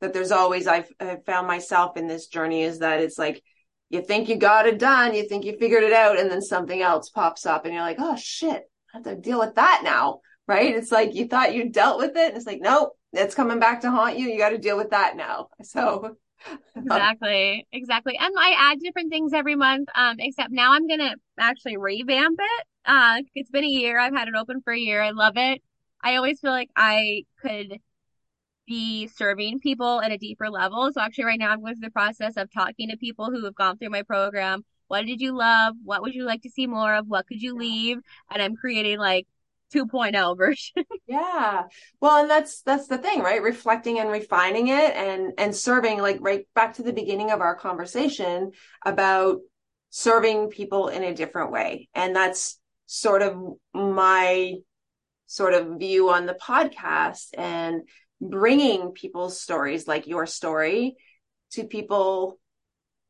that 0.00 0.12
there's 0.12 0.30
always, 0.30 0.66
I've, 0.66 0.90
I've 1.00 1.24
found 1.24 1.46
myself 1.46 1.96
in 1.96 2.06
this 2.06 2.26
journey 2.26 2.62
is 2.62 2.80
that 2.80 3.00
it's 3.00 3.18
like, 3.18 3.42
you 3.88 4.02
think 4.02 4.28
you 4.28 4.36
got 4.36 4.66
it 4.66 4.78
done, 4.78 5.14
you 5.14 5.26
think 5.26 5.44
you 5.44 5.56
figured 5.58 5.84
it 5.84 5.92
out, 5.92 6.18
and 6.18 6.30
then 6.30 6.42
something 6.42 6.82
else 6.82 7.08
pops 7.08 7.46
up 7.46 7.64
and 7.64 7.72
you're 7.72 7.82
like, 7.82 7.98
oh 7.98 8.16
shit, 8.16 8.64
I 8.92 8.98
have 8.98 9.04
to 9.04 9.16
deal 9.16 9.38
with 9.38 9.54
that 9.54 9.80
now, 9.84 10.20
right? 10.46 10.74
It's 10.74 10.92
like 10.92 11.14
you 11.14 11.26
thought 11.26 11.54
you 11.54 11.70
dealt 11.70 11.98
with 11.98 12.16
it. 12.16 12.28
And 12.28 12.36
it's 12.36 12.46
like, 12.46 12.60
nope, 12.60 12.92
it's 13.12 13.34
coming 13.34 13.60
back 13.60 13.82
to 13.82 13.90
haunt 13.90 14.18
you. 14.18 14.28
You 14.28 14.38
got 14.38 14.50
to 14.50 14.58
deal 14.58 14.76
with 14.76 14.90
that 14.90 15.16
now. 15.16 15.48
So 15.62 16.16
exactly, 16.76 17.66
exactly. 17.72 18.18
And 18.20 18.34
I 18.38 18.54
add 18.58 18.80
different 18.80 19.10
things 19.10 19.32
every 19.32 19.54
month. 19.54 19.88
Um, 19.94 20.16
except 20.18 20.50
now 20.50 20.72
I'm 20.72 20.86
gonna 20.86 21.14
actually 21.38 21.76
revamp 21.76 22.38
it. 22.38 22.66
Uh, 22.86 23.22
it's 23.34 23.50
been 23.50 23.64
a 23.64 23.68
year. 23.68 23.98
I've 23.98 24.14
had 24.14 24.28
it 24.28 24.34
open 24.36 24.60
for 24.62 24.72
a 24.72 24.78
year. 24.78 25.02
I 25.02 25.10
love 25.10 25.34
it. 25.36 25.62
I 26.02 26.16
always 26.16 26.40
feel 26.40 26.52
like 26.52 26.70
I 26.76 27.24
could 27.42 27.80
be 28.66 29.08
serving 29.08 29.60
people 29.60 30.00
at 30.00 30.12
a 30.12 30.18
deeper 30.18 30.50
level. 30.50 30.90
So 30.92 31.00
actually 31.00 31.24
right 31.24 31.38
now 31.38 31.50
I'm 31.50 31.60
going 31.60 31.74
through 31.74 31.88
the 31.88 31.92
process 31.92 32.36
of 32.36 32.52
talking 32.52 32.90
to 32.90 32.96
people 32.96 33.26
who 33.26 33.44
have 33.44 33.54
gone 33.54 33.78
through 33.78 33.90
my 33.90 34.02
program. 34.02 34.64
What 34.88 35.06
did 35.06 35.20
you 35.20 35.36
love? 35.36 35.74
What 35.84 36.02
would 36.02 36.14
you 36.14 36.24
like 36.24 36.42
to 36.42 36.50
see 36.50 36.66
more 36.66 36.94
of? 36.94 37.06
What 37.06 37.26
could 37.26 37.40
you 37.42 37.56
leave? 37.56 37.98
And 38.30 38.42
I'm 38.42 38.56
creating 38.56 38.98
like 38.98 39.26
2.0 39.72 40.36
version. 40.38 40.84
yeah. 41.06 41.64
Well, 42.00 42.22
and 42.22 42.30
that's 42.30 42.62
that's 42.62 42.86
the 42.86 42.98
thing, 42.98 43.20
right? 43.20 43.42
Reflecting 43.42 43.98
and 43.98 44.10
refining 44.10 44.68
it 44.68 44.94
and 44.94 45.32
and 45.38 45.54
serving 45.54 46.00
like 46.00 46.18
right 46.20 46.46
back 46.54 46.74
to 46.74 46.82
the 46.82 46.92
beginning 46.92 47.30
of 47.30 47.40
our 47.40 47.56
conversation 47.56 48.52
about 48.84 49.38
serving 49.90 50.50
people 50.50 50.88
in 50.88 51.02
a 51.02 51.14
different 51.14 51.50
way. 51.50 51.88
And 51.94 52.14
that's 52.14 52.58
sort 52.86 53.22
of 53.22 53.36
my 53.74 54.54
sort 55.26 55.54
of 55.54 55.78
view 55.78 56.10
on 56.10 56.26
the 56.26 56.34
podcast 56.34 57.28
and 57.36 57.82
bringing 58.20 58.92
people's 58.92 59.40
stories 59.40 59.86
like 59.86 60.06
your 60.06 60.26
story 60.26 60.96
to 61.50 61.64
people 61.64 62.38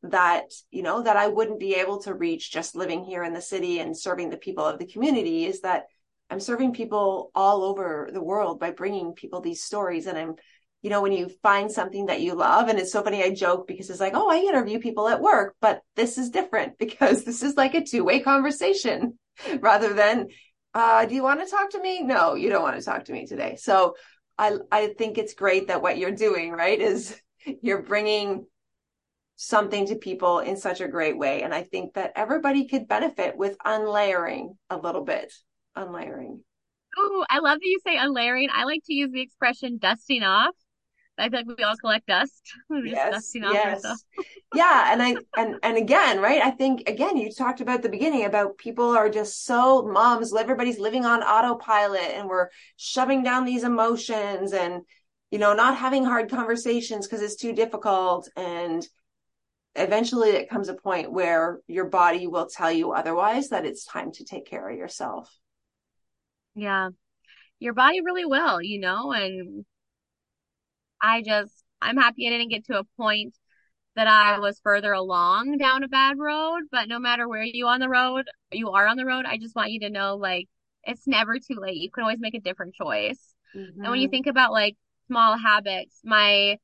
that 0.03 0.51
you 0.69 0.83
know 0.83 1.01
that 1.01 1.17
I 1.17 1.27
wouldn't 1.27 1.59
be 1.59 1.75
able 1.75 2.01
to 2.03 2.13
reach 2.13 2.51
just 2.51 2.75
living 2.75 3.03
here 3.03 3.23
in 3.23 3.33
the 3.33 3.41
city 3.41 3.79
and 3.79 3.97
serving 3.97 4.29
the 4.29 4.37
people 4.37 4.65
of 4.65 4.79
the 4.79 4.85
community 4.85 5.45
is 5.45 5.61
that 5.61 5.85
I'm 6.29 6.39
serving 6.39 6.73
people 6.73 7.31
all 7.33 7.63
over 7.63 8.09
the 8.11 8.23
world 8.23 8.59
by 8.59 8.71
bringing 8.71 9.13
people 9.13 9.41
these 9.41 9.63
stories. 9.63 10.07
And 10.07 10.17
I'm 10.17 10.35
you 10.81 10.89
know 10.89 11.01
when 11.01 11.11
you 11.11 11.29
find 11.41 11.71
something 11.71 12.05
that 12.05 12.21
you 12.21 12.35
love 12.35 12.69
and 12.69 12.79
it's 12.79 12.91
so 12.91 13.03
funny 13.03 13.23
I 13.23 13.33
joke 13.33 13.67
because 13.67 13.89
it's 13.89 13.99
like 13.99 14.13
oh 14.15 14.29
I 14.29 14.37
interview 14.37 14.79
people 14.79 15.07
at 15.07 15.21
work 15.21 15.55
but 15.59 15.81
this 15.95 16.17
is 16.17 16.29
different 16.29 16.77
because 16.79 17.23
this 17.23 17.41
is 17.41 17.55
like 17.55 17.73
a 17.73 17.83
two-way 17.83 18.19
conversation 18.19 19.17
rather 19.59 19.93
than 19.93 20.27
uh 20.73 21.05
do 21.05 21.15
you 21.15 21.23
want 21.23 21.39
to 21.39 21.49
talk 21.49 21.69
to 21.69 21.81
me 21.81 22.03
no 22.03 22.35
you 22.35 22.49
don't 22.49 22.63
want 22.63 22.77
to 22.77 22.83
talk 22.83 23.05
to 23.05 23.13
me 23.13 23.25
today 23.25 23.55
so 23.55 23.95
I 24.37 24.57
I 24.71 24.87
think 24.97 25.17
it's 25.17 25.33
great 25.33 25.67
that 25.67 25.81
what 25.81 25.97
you're 25.97 26.11
doing, 26.11 26.51
right, 26.51 26.79
is 26.79 27.19
you're 27.61 27.81
bringing 27.81 28.45
something 29.35 29.85
to 29.87 29.95
people 29.95 30.39
in 30.39 30.57
such 30.57 30.81
a 30.81 30.87
great 30.87 31.17
way. 31.17 31.43
And 31.43 31.53
I 31.53 31.63
think 31.63 31.93
that 31.93 32.13
everybody 32.15 32.67
could 32.67 32.87
benefit 32.87 33.37
with 33.37 33.55
unlayering 33.63 34.57
a 34.69 34.77
little 34.77 35.03
bit. 35.03 35.31
Unlayering. 35.75 36.43
Oh, 36.97 37.25
I 37.29 37.39
love 37.39 37.59
that 37.59 37.67
you 37.67 37.79
say 37.85 37.97
unlayering. 37.97 38.49
I 38.51 38.63
like 38.63 38.81
to 38.85 38.93
use 38.93 39.11
the 39.11 39.21
expression 39.21 39.77
dusting 39.77 40.23
off 40.23 40.55
I 41.17 41.29
feel 41.29 41.39
like 41.39 41.57
we 41.57 41.63
all 41.63 41.75
collect 41.77 42.07
dust. 42.07 42.41
yes, 42.83 43.31
yes. 43.33 43.83
yeah, 44.55 44.93
and 44.93 45.01
I 45.01 45.15
and 45.35 45.55
and 45.63 45.77
again, 45.77 46.19
right? 46.19 46.41
I 46.41 46.51
think 46.51 46.87
again, 46.87 47.17
you 47.17 47.31
talked 47.31 47.61
about 47.61 47.81
the 47.81 47.89
beginning 47.89 48.25
about 48.25 48.57
people 48.57 48.95
are 48.95 49.09
just 49.09 49.45
so 49.45 49.83
moms. 49.83 50.35
Everybody's 50.35 50.79
living 50.79 51.05
on 51.05 51.23
autopilot, 51.23 52.11
and 52.13 52.27
we're 52.27 52.49
shoving 52.75 53.23
down 53.23 53.45
these 53.45 53.63
emotions, 53.63 54.53
and 54.53 54.83
you 55.31 55.39
know, 55.39 55.53
not 55.53 55.77
having 55.77 56.05
hard 56.05 56.29
conversations 56.29 57.07
because 57.07 57.21
it's 57.21 57.35
too 57.35 57.53
difficult, 57.53 58.29
and 58.35 58.87
eventually 59.77 60.29
it 60.29 60.49
comes 60.49 60.69
a 60.69 60.73
point 60.73 61.11
where 61.11 61.59
your 61.67 61.85
body 61.85 62.27
will 62.27 62.47
tell 62.47 62.71
you 62.71 62.91
otherwise 62.91 63.49
that 63.49 63.65
it's 63.65 63.85
time 63.85 64.11
to 64.11 64.25
take 64.25 64.45
care 64.45 64.67
of 64.67 64.77
yourself. 64.77 65.31
Yeah. 66.55 66.89
Your 67.59 67.73
body 67.73 68.01
really 68.01 68.25
will, 68.25 68.61
you 68.61 68.79
know, 68.79 69.11
and 69.11 69.65
I 71.01 71.21
just 71.21 71.53
I'm 71.81 71.97
happy 71.97 72.27
I 72.27 72.31
didn't 72.31 72.49
get 72.49 72.65
to 72.65 72.79
a 72.79 72.83
point 72.97 73.35
that 73.95 74.07
I 74.07 74.39
was 74.39 74.59
further 74.63 74.93
along 74.93 75.57
down 75.57 75.83
a 75.83 75.87
bad 75.87 76.17
road, 76.19 76.63
but 76.71 76.87
no 76.87 76.99
matter 76.99 77.27
where 77.27 77.43
you 77.43 77.67
on 77.67 77.79
the 77.79 77.89
road, 77.89 78.25
you 78.51 78.69
are 78.69 78.87
on 78.87 78.97
the 78.97 79.05
road, 79.05 79.25
I 79.25 79.37
just 79.37 79.55
want 79.55 79.71
you 79.71 79.79
to 79.81 79.89
know 79.89 80.15
like 80.15 80.47
it's 80.83 81.07
never 81.07 81.37
too 81.39 81.59
late. 81.59 81.77
You 81.77 81.91
can 81.91 82.03
always 82.03 82.19
make 82.19 82.35
a 82.35 82.39
different 82.39 82.75
choice. 82.75 83.33
Mm-hmm. 83.55 83.81
And 83.81 83.91
when 83.91 83.99
you 83.99 84.07
mm-hmm. 84.07 84.11
think 84.11 84.27
about 84.27 84.51
like 84.51 84.75
small 85.07 85.37
habits, 85.37 85.99
my 86.03 86.57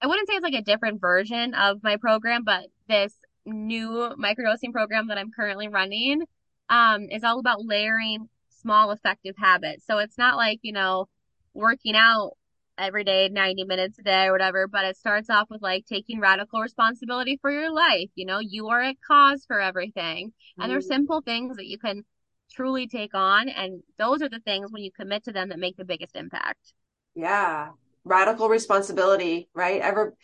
I 0.00 0.06
wouldn't 0.06 0.28
say 0.28 0.34
it's 0.34 0.42
like 0.42 0.54
a 0.54 0.62
different 0.62 1.00
version 1.00 1.54
of 1.54 1.82
my 1.82 1.96
program, 1.96 2.44
but 2.44 2.66
this 2.88 3.14
new 3.46 4.14
microdosing 4.18 4.72
program 4.72 5.08
that 5.08 5.18
I'm 5.18 5.30
currently 5.30 5.68
running 5.68 6.22
um, 6.68 7.08
is 7.10 7.24
all 7.24 7.38
about 7.38 7.64
layering 7.64 8.28
small 8.60 8.90
effective 8.90 9.34
habits. 9.38 9.86
So 9.86 9.98
it's 9.98 10.18
not 10.18 10.36
like, 10.36 10.60
you 10.62 10.72
know, 10.72 11.08
working 11.52 11.94
out 11.94 12.32
every 12.78 13.04
day, 13.04 13.28
90 13.30 13.64
minutes 13.64 13.98
a 13.98 14.02
day 14.02 14.26
or 14.26 14.32
whatever, 14.32 14.66
but 14.66 14.84
it 14.84 14.96
starts 14.96 15.30
off 15.30 15.48
with 15.50 15.62
like 15.62 15.86
taking 15.86 16.20
radical 16.20 16.60
responsibility 16.60 17.38
for 17.40 17.50
your 17.50 17.72
life. 17.72 18.10
You 18.14 18.26
know, 18.26 18.38
you 18.40 18.68
are 18.68 18.80
at 18.80 18.96
cause 19.06 19.44
for 19.46 19.60
everything. 19.60 20.32
And 20.58 20.66
mm. 20.66 20.72
there's 20.72 20.86
simple 20.86 21.20
things 21.20 21.56
that 21.56 21.66
you 21.66 21.78
can 21.78 22.04
truly 22.52 22.86
take 22.86 23.14
on. 23.14 23.48
And 23.48 23.82
those 23.98 24.22
are 24.22 24.28
the 24.28 24.40
things 24.40 24.72
when 24.72 24.82
you 24.82 24.90
commit 24.90 25.24
to 25.24 25.32
them 25.32 25.48
that 25.48 25.58
make 25.58 25.76
the 25.76 25.84
biggest 25.84 26.16
impact. 26.16 26.72
Yeah. 27.14 27.70
Radical 28.04 28.48
responsibility, 28.48 29.48
right? 29.54 29.80
Ever, 29.80 30.14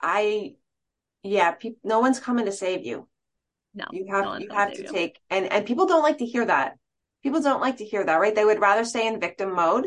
I, 0.00 0.54
yeah, 1.22 1.52
pe- 1.52 1.74
no 1.84 2.00
one's 2.00 2.20
coming 2.20 2.46
to 2.46 2.52
save 2.52 2.84
you. 2.84 3.08
No, 3.72 3.84
you 3.92 4.06
have, 4.10 4.24
no 4.24 4.36
you 4.38 4.48
have 4.50 4.72
to 4.72 4.82
you. 4.82 4.88
take, 4.88 5.20
and, 5.30 5.46
and 5.46 5.64
people 5.64 5.86
don't 5.86 6.02
like 6.02 6.18
to 6.18 6.26
hear 6.26 6.44
that. 6.44 6.76
People 7.22 7.40
don't 7.40 7.60
like 7.60 7.76
to 7.76 7.84
hear 7.84 8.04
that, 8.04 8.16
right? 8.16 8.34
They 8.34 8.44
would 8.44 8.58
rather 8.58 8.84
stay 8.84 9.06
in 9.06 9.20
victim 9.20 9.54
mode 9.54 9.86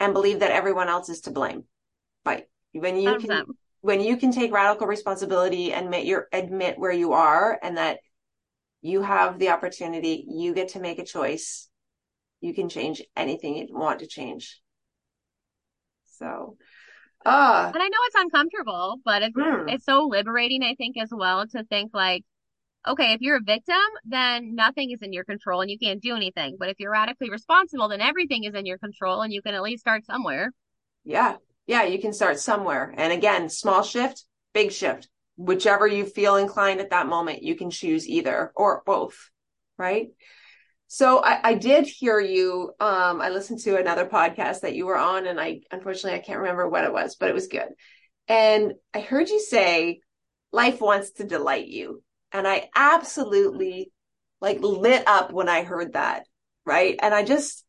and 0.00 0.14
believe 0.14 0.40
that 0.40 0.50
everyone 0.50 0.88
else 0.88 1.08
is 1.08 1.20
to 1.22 1.30
blame. 1.30 1.64
But 2.24 2.48
when 2.72 2.96
you 2.96 3.18
can, 3.18 3.44
when 3.82 4.00
you 4.00 4.16
can 4.16 4.32
take 4.32 4.52
radical 4.52 4.86
responsibility 4.86 5.72
and 5.72 5.86
admit 5.86 6.06
your 6.06 6.26
admit 6.32 6.78
where 6.78 6.92
you 6.92 7.12
are 7.12 7.58
and 7.62 7.76
that 7.76 7.98
you 8.82 9.02
have 9.02 9.38
the 9.38 9.50
opportunity, 9.50 10.24
you 10.26 10.54
get 10.54 10.70
to 10.70 10.80
make 10.80 10.98
a 10.98 11.04
choice. 11.04 11.68
You 12.40 12.54
can 12.54 12.70
change 12.70 13.02
anything 13.14 13.56
you 13.56 13.68
want 13.70 14.00
to 14.00 14.06
change. 14.06 14.60
So, 16.06 16.56
uh, 17.26 17.70
and 17.74 17.82
I 17.82 17.88
know 17.88 17.98
it's 18.06 18.16
uncomfortable, 18.16 18.96
but 19.04 19.22
it's, 19.22 19.36
mm. 19.36 19.70
it's 19.70 19.84
so 19.84 20.04
liberating, 20.04 20.62
I 20.62 20.74
think, 20.74 20.96
as 20.96 21.10
well 21.12 21.46
to 21.48 21.64
think 21.64 21.90
like, 21.92 22.24
okay, 22.86 23.12
if 23.12 23.20
you're 23.20 23.36
a 23.36 23.42
victim, 23.42 23.76
then 24.04 24.54
nothing 24.54 24.90
is 24.90 25.02
in 25.02 25.12
your 25.12 25.24
control 25.24 25.60
and 25.60 25.70
you 25.70 25.78
can't 25.78 26.02
do 26.02 26.16
anything. 26.16 26.56
But 26.58 26.70
if 26.70 26.80
you're 26.80 26.92
radically 26.92 27.30
responsible, 27.30 27.88
then 27.88 28.00
everything 28.00 28.44
is 28.44 28.54
in 28.54 28.66
your 28.66 28.78
control 28.78 29.22
and 29.22 29.32
you 29.32 29.42
can 29.42 29.54
at 29.54 29.62
least 29.62 29.82
start 29.82 30.06
somewhere. 30.06 30.52
Yeah. 31.04 31.36
Yeah. 31.66 31.84
You 31.84 32.00
can 32.00 32.12
start 32.12 32.38
somewhere. 32.38 32.94
And 32.96 33.12
again, 33.12 33.48
small 33.48 33.82
shift, 33.82 34.24
big 34.54 34.72
shift, 34.72 35.08
whichever 35.36 35.86
you 35.86 36.06
feel 36.06 36.36
inclined 36.36 36.80
at 36.80 36.90
that 36.90 37.06
moment, 37.06 37.42
you 37.42 37.54
can 37.54 37.70
choose 37.70 38.08
either 38.08 38.52
or 38.56 38.82
both. 38.86 39.30
Right. 39.78 40.08
So 40.86 41.22
I, 41.22 41.50
I 41.50 41.54
did 41.54 41.86
hear 41.86 42.18
you. 42.18 42.72
Um, 42.80 43.20
I 43.20 43.28
listened 43.28 43.60
to 43.60 43.76
another 43.76 44.06
podcast 44.06 44.62
that 44.62 44.74
you 44.74 44.86
were 44.86 44.98
on 44.98 45.26
and 45.26 45.38
I, 45.38 45.60
unfortunately, 45.70 46.18
I 46.18 46.22
can't 46.22 46.40
remember 46.40 46.68
what 46.68 46.84
it 46.84 46.92
was, 46.92 47.14
but 47.14 47.28
it 47.28 47.34
was 47.34 47.46
good. 47.46 47.68
And 48.26 48.74
I 48.92 49.00
heard 49.00 49.28
you 49.28 49.38
say 49.38 50.00
life 50.52 50.80
wants 50.80 51.12
to 51.12 51.24
delight 51.24 51.68
you 51.68 52.02
and 52.32 52.46
I 52.46 52.68
absolutely 52.74 53.92
like 54.40 54.60
lit 54.60 55.06
up 55.06 55.32
when 55.32 55.48
I 55.48 55.62
heard 55.62 55.94
that. 55.94 56.26
Right. 56.64 56.98
And 57.02 57.14
I 57.14 57.24
just, 57.24 57.64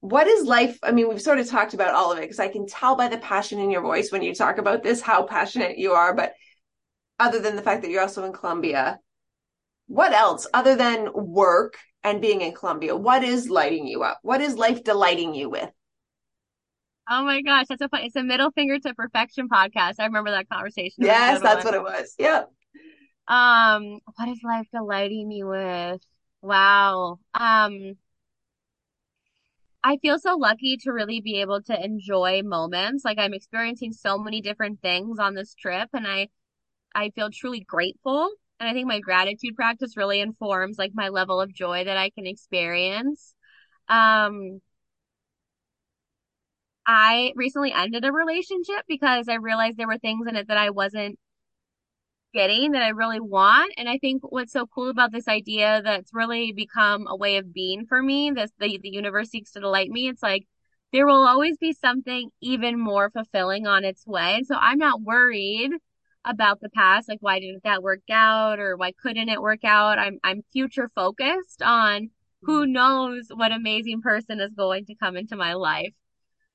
what 0.00 0.26
is 0.26 0.46
life? 0.46 0.78
I 0.82 0.92
mean, 0.92 1.08
we've 1.08 1.20
sort 1.20 1.38
of 1.38 1.48
talked 1.48 1.74
about 1.74 1.94
all 1.94 2.12
of 2.12 2.18
it 2.18 2.22
because 2.22 2.38
I 2.38 2.48
can 2.48 2.66
tell 2.66 2.96
by 2.96 3.08
the 3.08 3.18
passion 3.18 3.58
in 3.60 3.70
your 3.70 3.82
voice 3.82 4.12
when 4.12 4.22
you 4.22 4.34
talk 4.34 4.58
about 4.58 4.82
this 4.82 5.00
how 5.00 5.24
passionate 5.24 5.78
you 5.78 5.92
are. 5.92 6.14
But 6.14 6.34
other 7.18 7.38
than 7.38 7.56
the 7.56 7.62
fact 7.62 7.82
that 7.82 7.90
you're 7.90 8.02
also 8.02 8.24
in 8.24 8.32
Colombia, 8.32 8.98
what 9.86 10.12
else 10.12 10.46
other 10.54 10.76
than 10.76 11.08
work 11.12 11.76
and 12.02 12.20
being 12.20 12.40
in 12.40 12.52
Colombia? 12.52 12.96
What 12.96 13.24
is 13.24 13.50
lighting 13.50 13.86
you 13.86 14.02
up? 14.02 14.20
What 14.22 14.40
is 14.40 14.54
life 14.54 14.84
delighting 14.84 15.34
you 15.34 15.50
with? 15.50 15.70
Oh 17.10 17.24
my 17.24 17.42
gosh, 17.42 17.66
that's 17.68 17.82
a 17.82 17.88
fun. 17.88 18.02
It's 18.02 18.14
a 18.16 18.22
middle 18.22 18.52
finger 18.52 18.78
to 18.78 18.94
perfection 18.94 19.48
podcast. 19.48 19.94
I 19.98 20.04
remember 20.04 20.30
that 20.30 20.48
conversation. 20.48 21.04
Yes, 21.04 21.42
that's 21.42 21.64
one. 21.64 21.74
what 21.74 21.74
it 21.74 21.82
was. 21.82 22.14
Yep. 22.18 22.52
Um, 23.30 24.00
what 24.16 24.28
is 24.28 24.42
life 24.44 24.68
delighting 24.72 25.28
me 25.28 25.44
with? 25.44 26.02
Wow. 26.42 27.20
Um, 27.34 27.96
I 29.82 29.96
feel 29.98 30.18
so 30.18 30.36
lucky 30.36 30.76
to 30.78 30.92
really 30.92 31.20
be 31.20 31.40
able 31.40 31.62
to 31.62 31.84
enjoy 31.84 32.42
moments. 32.44 33.04
Like 33.04 33.18
I'm 33.18 33.34
experiencing 33.34 33.92
so 33.92 34.18
many 34.18 34.40
different 34.42 34.80
things 34.82 35.18
on 35.18 35.34
this 35.34 35.54
trip 35.54 35.88
and 35.94 36.06
I 36.06 36.28
I 36.94 37.10
feel 37.10 37.30
truly 37.32 37.60
grateful. 37.60 38.30
And 38.60 38.68
I 38.68 38.74
think 38.74 38.88
my 38.88 39.00
gratitude 39.00 39.56
practice 39.56 39.96
really 39.96 40.20
informs 40.20 40.78
like 40.78 40.92
my 40.94 41.10
level 41.10 41.40
of 41.40 41.54
joy 41.54 41.84
that 41.84 41.98
I 41.98 42.10
can 42.10 42.26
experience. 42.26 43.34
Um 43.88 44.60
I 46.86 47.32
recently 47.36 47.72
ended 47.72 48.04
a 48.04 48.12
relationship 48.12 48.84
because 48.88 49.28
I 49.28 49.34
realized 49.34 49.76
there 49.76 49.86
were 49.86 49.98
things 49.98 50.26
in 50.26 50.36
it 50.36 50.48
that 50.48 50.56
I 50.56 50.70
wasn't 50.70 51.18
getting 52.32 52.72
that 52.72 52.82
I 52.82 52.88
really 52.88 53.20
want. 53.20 53.72
And 53.76 53.88
I 53.88 53.98
think 53.98 54.22
what's 54.22 54.52
so 54.52 54.66
cool 54.66 54.88
about 54.88 55.12
this 55.12 55.28
idea 55.28 55.82
that's 55.82 56.14
really 56.14 56.52
become 56.52 57.06
a 57.08 57.16
way 57.16 57.36
of 57.36 57.52
being 57.52 57.86
for 57.86 58.02
me, 58.02 58.30
this 58.30 58.50
the, 58.58 58.78
the 58.82 58.90
universe 58.90 59.30
seeks 59.30 59.52
to 59.52 59.60
delight 59.60 59.90
me. 59.90 60.08
It's 60.08 60.22
like 60.22 60.46
there 60.92 61.06
will 61.06 61.26
always 61.26 61.56
be 61.58 61.72
something 61.72 62.30
even 62.40 62.78
more 62.78 63.10
fulfilling 63.10 63.66
on 63.66 63.84
its 63.84 64.06
way. 64.06 64.34
And 64.36 64.46
so 64.46 64.56
I'm 64.58 64.78
not 64.78 65.02
worried 65.02 65.70
about 66.24 66.60
the 66.60 66.70
past, 66.70 67.08
like 67.08 67.20
why 67.20 67.40
didn't 67.40 67.64
that 67.64 67.82
work 67.82 68.02
out 68.10 68.58
or 68.58 68.76
why 68.76 68.92
couldn't 68.92 69.28
it 69.28 69.40
work 69.40 69.64
out? 69.64 69.98
I'm 69.98 70.18
I'm 70.22 70.42
future 70.52 70.90
focused 70.94 71.62
on 71.62 72.10
who 72.42 72.62
mm-hmm. 72.62 72.72
knows 72.72 73.28
what 73.34 73.52
amazing 73.52 74.02
person 74.02 74.40
is 74.40 74.52
going 74.54 74.86
to 74.86 74.94
come 74.94 75.16
into 75.16 75.36
my 75.36 75.54
life. 75.54 75.94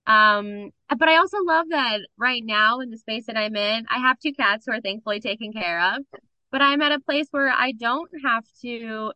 Um, 0.07 0.71
but 0.89 1.09
I 1.09 1.17
also 1.17 1.37
love 1.43 1.67
that 1.69 2.01
right 2.17 2.43
now 2.45 2.79
in 2.79 2.91
the 2.91 2.97
space 2.97 3.25
that 3.25 3.37
I'm 3.37 3.55
in, 3.55 3.85
I 3.89 3.99
have 3.99 4.19
two 4.19 4.33
cats 4.33 4.65
who 4.65 4.73
are 4.73 4.81
thankfully 4.81 5.19
taken 5.19 5.51
care 5.51 5.95
of, 5.95 6.03
but 6.51 6.61
I'm 6.61 6.81
at 6.81 6.91
a 6.91 6.99
place 6.99 7.27
where 7.31 7.49
I 7.49 7.71
don't 7.71 8.09
have 8.23 8.43
to, 8.61 9.11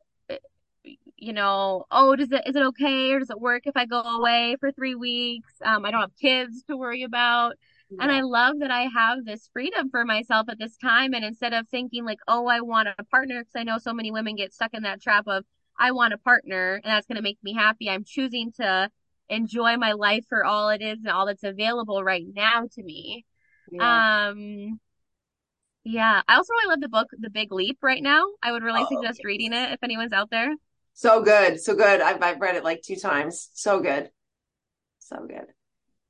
you 1.16 1.34
know, 1.34 1.86
oh, 1.92 2.16
does 2.16 2.32
it, 2.32 2.42
is 2.48 2.56
it 2.56 2.64
okay 2.64 3.12
or 3.12 3.20
does 3.20 3.30
it 3.30 3.40
work 3.40 3.64
if 3.66 3.78
I 3.78 3.86
go 3.86 4.02
away 4.02 4.56
for 4.60 4.72
three 4.72 4.96
weeks? 4.96 5.54
Um, 5.64 5.86
I 5.86 5.92
don't 5.92 6.02
have 6.02 6.18
kids 6.20 6.64
to 6.64 6.78
worry 6.78 7.04
about. 7.04 7.54
Yeah. 7.92 8.04
And 8.04 8.12
I 8.12 8.22
love 8.22 8.60
that 8.60 8.72
I 8.72 8.84
have 8.84 9.26
this 9.26 9.50
freedom 9.52 9.90
for 9.90 10.06
myself 10.06 10.48
at 10.50 10.60
this 10.60 10.78
time. 10.78 11.14
And 11.14 11.26
instead 11.26 11.54
of 11.54 11.68
thinking 11.70 12.06
like, 12.06 12.20
oh, 12.28 12.48
I 12.48 12.62
want 12.62 12.88
a 12.88 13.04
partner, 13.04 13.42
because 13.42 13.56
I 13.56 13.64
know 13.64 13.78
so 13.78 13.94
many 13.94 14.12
women 14.12 14.36
get 14.36 14.54
stuck 14.54 14.74
in 14.74 14.84
that 14.84 15.02
trap 15.02 15.26
of, 15.28 15.46
I 15.78 15.92
want 15.92 16.14
a 16.14 16.18
partner 16.18 16.82
and 16.84 16.92
that's 16.92 17.08
going 17.08 17.16
to 17.16 17.22
make 17.22 17.38
me 17.42 17.54
happy. 17.54 17.90
I'm 17.90 18.04
choosing 18.04 18.52
to 18.54 18.90
enjoy 19.30 19.78
my 19.78 19.94
life 19.94 20.26
for 20.28 20.44
all 20.44 20.70
it 20.70 20.82
is 20.82 21.00
and 21.00 21.10
all 21.10 21.26
that's 21.26 21.44
available 21.44 22.04
right 22.04 22.26
now 22.34 22.68
to 22.74 22.84
me. 22.84 23.26
Yeah. 23.72 24.30
Um 24.30 24.80
yeah. 25.84 26.22
I 26.28 26.36
also 26.36 26.54
really 26.54 26.70
love 26.70 26.82
the 26.82 26.90
book 26.90 27.08
The 27.18 27.30
Big 27.30 27.52
Leap 27.52 27.80
right 27.82 28.04
now. 28.04 28.26
I 28.44 28.52
would 28.52 28.64
really 28.64 28.84
oh, 28.84 28.88
suggest 28.96 29.20
yes. 29.20 29.26
reading 29.26 29.54
it 29.54 29.72
if 29.72 29.80
anyone's 29.84 30.14
out 30.14 30.30
there. 30.30 30.54
So 30.94 31.24
good. 31.24 31.60
So 31.62 31.76
good. 31.76 32.02
I've 32.02 32.22
I've 32.22 32.42
read 32.42 32.56
it 32.56 32.64
like 32.64 32.82
two 32.82 32.96
times. 32.96 33.50
So 33.54 33.80
good. 33.80 34.10
So 35.00 35.26
good. 35.28 35.46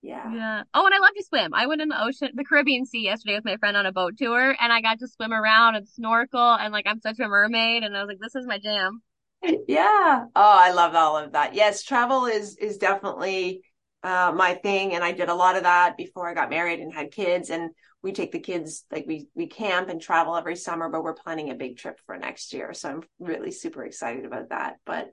Yeah. 0.02 0.34
Yeah. 0.34 0.64
Oh, 0.74 0.86
and 0.86 0.96
I 0.96 1.00
love 1.00 1.14
to 1.18 1.24
swim. 1.28 1.54
I 1.54 1.68
went 1.68 1.82
in 1.82 1.90
the 1.90 2.02
ocean, 2.02 2.30
the 2.34 2.46
Caribbean 2.46 2.86
Sea 2.86 3.04
yesterday 3.04 3.36
with 3.36 3.46
my 3.46 3.58
friend 3.58 3.76
on 3.76 3.86
a 3.86 3.92
boat 3.92 4.18
tour 4.18 4.56
and 4.60 4.72
I 4.72 4.82
got 4.82 5.00
to 5.00 5.08
swim 5.08 5.34
around 5.34 5.76
and 5.76 5.88
snorkel 5.88 6.54
and 6.54 6.72
like 6.72 6.86
I'm 6.88 7.02
such 7.02 7.20
a 7.20 7.28
mermaid 7.28 7.84
and 7.84 7.96
I 7.96 8.02
was 8.02 8.08
like, 8.08 8.20
this 8.20 8.36
is 8.36 8.48
my 8.48 8.60
jam 8.60 9.02
yeah. 9.68 10.26
Oh, 10.36 10.60
I 10.62 10.72
love 10.72 10.96
all 10.96 11.18
of 11.18 11.34
that. 11.34 11.54
Yes, 11.54 11.84
travel 11.84 12.26
is 12.26 12.58
is 12.58 12.78
definitely 12.78 13.62
uh, 14.04 14.32
my 14.36 14.56
thing, 14.56 14.94
and 14.94 15.04
I 15.04 15.12
did 15.12 15.30
a 15.30 15.36
lot 15.36 15.56
of 15.56 15.64
that 15.64 15.98
before 15.98 16.30
I 16.30 16.34
got 16.34 16.50
married 16.50 16.80
and 16.80 16.94
had 16.94 17.12
kids. 17.12 17.50
And 17.50 17.72
we 18.02 18.12
take 18.12 18.32
the 18.32 18.40
kids 18.40 18.86
like 18.92 19.06
we 19.08 19.28
we 19.36 19.48
camp 19.48 19.90
and 19.90 20.02
travel 20.02 20.36
every 20.36 20.56
summer, 20.56 20.90
but 20.90 21.04
we're 21.04 21.14
planning 21.14 21.50
a 21.50 21.56
big 21.56 21.78
trip 21.78 22.00
for 22.06 22.18
next 22.18 22.54
year, 22.54 22.74
so 22.74 22.90
I'm 22.90 23.04
really 23.20 23.52
super 23.52 23.84
excited 23.86 24.26
about 24.26 24.50
that. 24.50 24.78
But 24.86 25.12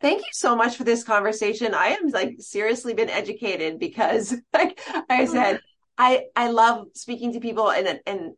thank 0.00 0.20
you 0.20 0.32
so 0.32 0.56
much 0.56 0.76
for 0.76 0.84
this 0.84 1.04
conversation. 1.04 1.74
I 1.74 1.88
am 1.88 2.08
like 2.08 2.36
seriously 2.38 2.94
been 2.94 3.10
educated 3.10 3.78
because, 3.78 4.34
like 4.52 4.80
I 5.08 5.24
said, 5.26 5.60
I 5.96 6.24
I 6.36 6.48
love 6.50 6.88
speaking 6.94 7.32
to 7.34 7.40
people 7.40 7.70
and 7.70 8.00
and 8.06 8.32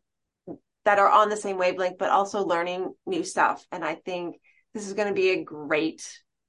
that 0.85 0.99
are 0.99 1.11
on 1.11 1.28
the 1.28 1.37
same 1.37 1.57
wavelength, 1.59 1.99
but 1.99 2.11
also 2.11 2.45
learning 2.45 2.93
new 3.07 3.24
stuff. 3.24 3.66
And 3.72 3.85
I 3.85 3.95
think 3.95 4.37
this 4.75 4.87
is 4.87 4.95
going 4.95 5.09
to 5.09 5.14
be 5.14 5.31
a 5.31 5.45
great 5.45 6.07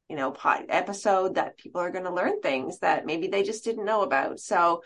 you 0.09 0.15
know 0.15 0.31
pod 0.31 0.65
episode 0.69 1.35
that 1.35 1.57
people 1.57 1.81
are 1.81 1.91
going 1.91 2.05
to 2.05 2.13
learn 2.13 2.41
things 2.41 2.79
that 2.79 3.05
maybe 3.05 3.27
they 3.27 3.43
just 3.43 3.63
didn't 3.63 3.85
know 3.85 4.01
about 4.01 4.39
so 4.39 4.81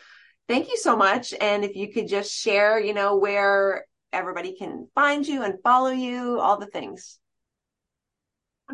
thank 0.48 0.70
you 0.70 0.78
so 0.78 0.96
much 0.96 1.34
and 1.42 1.64
if 1.64 1.76
you 1.76 1.92
could 1.92 2.08
just 2.08 2.32
share 2.32 2.80
you 2.80 2.94
know 2.94 3.18
where 3.18 3.86
everybody 4.12 4.56
can 4.56 4.88
find 4.96 5.28
you 5.28 5.44
and 5.44 5.62
follow 5.64 5.92
you, 5.92 6.40
all 6.40 6.58
the 6.58 6.68
things. 6.68 7.20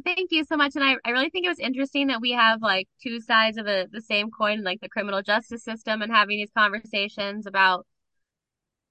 Thank 0.04 0.32
you 0.32 0.44
so 0.44 0.58
much. 0.58 0.76
And 0.76 0.84
I, 0.84 0.96
I 1.06 1.12
really 1.12 1.30
think 1.30 1.46
it 1.46 1.50
was 1.50 1.60
interesting 1.60 2.08
that 2.08 2.20
we 2.20 2.32
have 2.32 2.62
like 2.62 2.88
two 3.02 3.22
sides 3.22 3.58
of 3.58 3.66
a, 3.66 3.88
the 3.90 4.02
same 4.02 4.30
coin, 4.30 4.64
like 4.64 4.82
the 4.82 4.90
criminal 4.90 5.22
justice 5.22 5.64
system 5.64 6.02
and 6.02 6.12
having 6.12 6.38
these 6.38 6.52
conversations 6.56 7.48
about 7.48 7.86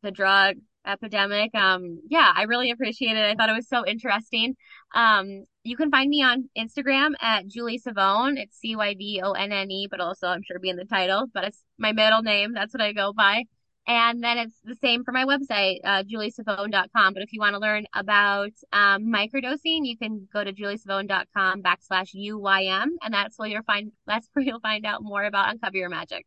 the 0.02 0.10
drug 0.10 0.56
epidemic. 0.86 1.54
Um, 1.54 2.00
yeah, 2.08 2.32
I 2.34 2.44
really 2.44 2.70
appreciate 2.70 3.16
it. 3.16 3.24
I 3.24 3.34
thought 3.34 3.50
it 3.50 3.56
was 3.56 3.68
so 3.68 3.86
interesting. 3.86 4.56
Um, 4.94 5.44
you 5.64 5.76
can 5.76 5.90
find 5.90 6.10
me 6.10 6.22
on 6.22 6.48
Instagram 6.56 7.14
at 7.20 7.46
Julie 7.46 7.80
Cyvonne. 7.80 8.36
It's 8.36 8.58
C 8.58 8.76
Y 8.76 8.94
V 8.96 9.20
O 9.24 9.32
N 9.32 9.50
N 9.50 9.70
E, 9.70 9.88
but 9.90 10.00
also 10.00 10.28
I'm 10.28 10.42
sure 10.42 10.58
be 10.58 10.68
in 10.68 10.76
the 10.76 10.84
title, 10.84 11.26
but 11.32 11.44
it's 11.44 11.64
my 11.78 11.92
middle 11.92 12.22
name. 12.22 12.52
That's 12.52 12.74
what 12.74 12.82
I 12.82 12.92
go 12.92 13.12
by. 13.12 13.44
And 13.86 14.22
then 14.22 14.38
it's 14.38 14.58
the 14.64 14.74
same 14.76 15.04
for 15.04 15.12
my 15.12 15.24
website, 15.24 15.80
uh, 15.84 16.04
juliecyvonne.com. 16.04 17.14
But 17.14 17.22
if 17.22 17.32
you 17.32 17.40
want 17.40 17.54
to 17.54 17.60
learn 17.60 17.84
about 17.94 18.52
um, 18.72 19.12
microdosing, 19.12 19.84
you 19.84 19.98
can 19.98 20.26
go 20.32 20.42
to 20.42 20.52
juliecyvonne.com 20.52 21.62
backslash 21.62 22.14
UYM. 22.14 22.86
And 23.02 23.12
that's 23.12 23.38
where 23.38 23.48
you'll 23.48 23.62
find, 23.62 23.92
that's 24.06 24.28
where 24.32 24.44
you'll 24.44 24.60
find 24.60 24.86
out 24.86 25.02
more 25.02 25.24
about 25.24 25.50
Uncover 25.50 25.76
Your 25.76 25.90
Magic. 25.90 26.24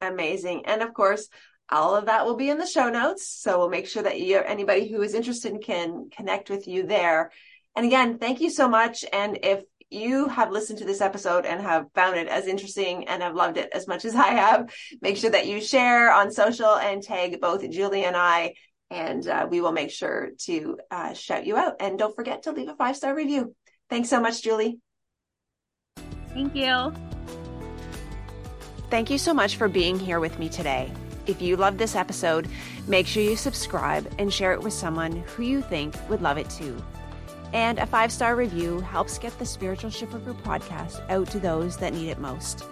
Amazing. 0.00 0.66
And 0.66 0.82
of 0.82 0.92
course, 0.92 1.28
all 1.70 1.94
of 1.94 2.06
that 2.06 2.26
will 2.26 2.36
be 2.36 2.50
in 2.50 2.58
the 2.58 2.66
show 2.66 2.88
notes. 2.88 3.28
So 3.28 3.58
we'll 3.58 3.68
make 3.68 3.86
sure 3.86 4.02
that 4.02 4.20
you, 4.20 4.38
anybody 4.38 4.88
who 4.88 5.00
is 5.02 5.14
interested 5.14 5.60
can 5.62 6.10
connect 6.10 6.50
with 6.50 6.66
you 6.66 6.84
there. 6.84 7.30
And 7.78 7.86
again, 7.86 8.18
thank 8.18 8.40
you 8.40 8.50
so 8.50 8.68
much. 8.68 9.04
And 9.12 9.38
if 9.44 9.62
you 9.88 10.26
have 10.26 10.50
listened 10.50 10.80
to 10.80 10.84
this 10.84 11.00
episode 11.00 11.46
and 11.46 11.60
have 11.60 11.86
found 11.94 12.16
it 12.16 12.26
as 12.26 12.48
interesting 12.48 13.06
and 13.06 13.22
have 13.22 13.36
loved 13.36 13.56
it 13.56 13.70
as 13.72 13.86
much 13.86 14.04
as 14.04 14.16
I 14.16 14.30
have, 14.30 14.74
make 15.00 15.16
sure 15.16 15.30
that 15.30 15.46
you 15.46 15.60
share 15.60 16.12
on 16.12 16.32
social 16.32 16.74
and 16.74 17.00
tag 17.00 17.40
both 17.40 17.70
Julie 17.70 18.04
and 18.04 18.16
I, 18.16 18.54
and 18.90 19.24
uh, 19.28 19.46
we 19.48 19.60
will 19.60 19.70
make 19.70 19.92
sure 19.92 20.30
to 20.46 20.78
uh, 20.90 21.12
shout 21.12 21.46
you 21.46 21.56
out. 21.56 21.74
And 21.78 21.96
don't 21.96 22.16
forget 22.16 22.42
to 22.42 22.50
leave 22.50 22.68
a 22.68 22.74
five 22.74 22.96
star 22.96 23.14
review. 23.14 23.54
Thanks 23.88 24.08
so 24.08 24.20
much, 24.20 24.42
Julie. 24.42 24.80
Thank 26.34 26.56
you. 26.56 26.92
Thank 28.90 29.08
you 29.08 29.18
so 29.18 29.32
much 29.32 29.54
for 29.54 29.68
being 29.68 30.00
here 30.00 30.18
with 30.18 30.36
me 30.40 30.48
today. 30.48 30.90
If 31.28 31.40
you 31.40 31.54
love 31.54 31.78
this 31.78 31.94
episode, 31.94 32.48
make 32.88 33.06
sure 33.06 33.22
you 33.22 33.36
subscribe 33.36 34.12
and 34.18 34.34
share 34.34 34.52
it 34.52 34.60
with 34.60 34.72
someone 34.72 35.22
who 35.28 35.44
you 35.44 35.62
think 35.62 35.94
would 36.10 36.22
love 36.22 36.38
it 36.38 36.50
too. 36.50 36.82
And 37.52 37.78
a 37.78 37.86
five 37.86 38.12
star 38.12 38.36
review 38.36 38.80
helps 38.80 39.18
get 39.18 39.38
the 39.38 39.46
Spiritual 39.46 39.90
Shiftworker 39.90 40.34
podcast 40.42 41.08
out 41.10 41.28
to 41.30 41.40
those 41.40 41.76
that 41.78 41.92
need 41.94 42.08
it 42.08 42.18
most. 42.18 42.64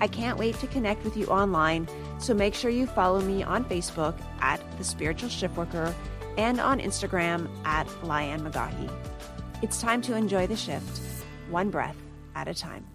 I 0.00 0.06
can't 0.06 0.38
wait 0.38 0.58
to 0.60 0.66
connect 0.66 1.04
with 1.04 1.16
you 1.16 1.26
online, 1.26 1.88
so 2.18 2.32
make 2.32 2.54
sure 2.54 2.70
you 2.70 2.86
follow 2.86 3.20
me 3.20 3.42
on 3.42 3.64
Facebook 3.64 4.16
at 4.40 4.60
The 4.78 4.84
Spiritual 4.84 5.28
Shiftworker 5.28 5.92
and 6.36 6.60
on 6.60 6.78
Instagram 6.78 7.48
at 7.64 7.86
Lianne 8.02 8.48
McGaughy. 8.48 8.90
It's 9.60 9.80
time 9.80 10.00
to 10.02 10.14
enjoy 10.14 10.46
the 10.46 10.56
shift, 10.56 11.00
one 11.50 11.68
breath 11.70 11.96
at 12.36 12.46
a 12.46 12.54
time. 12.54 12.86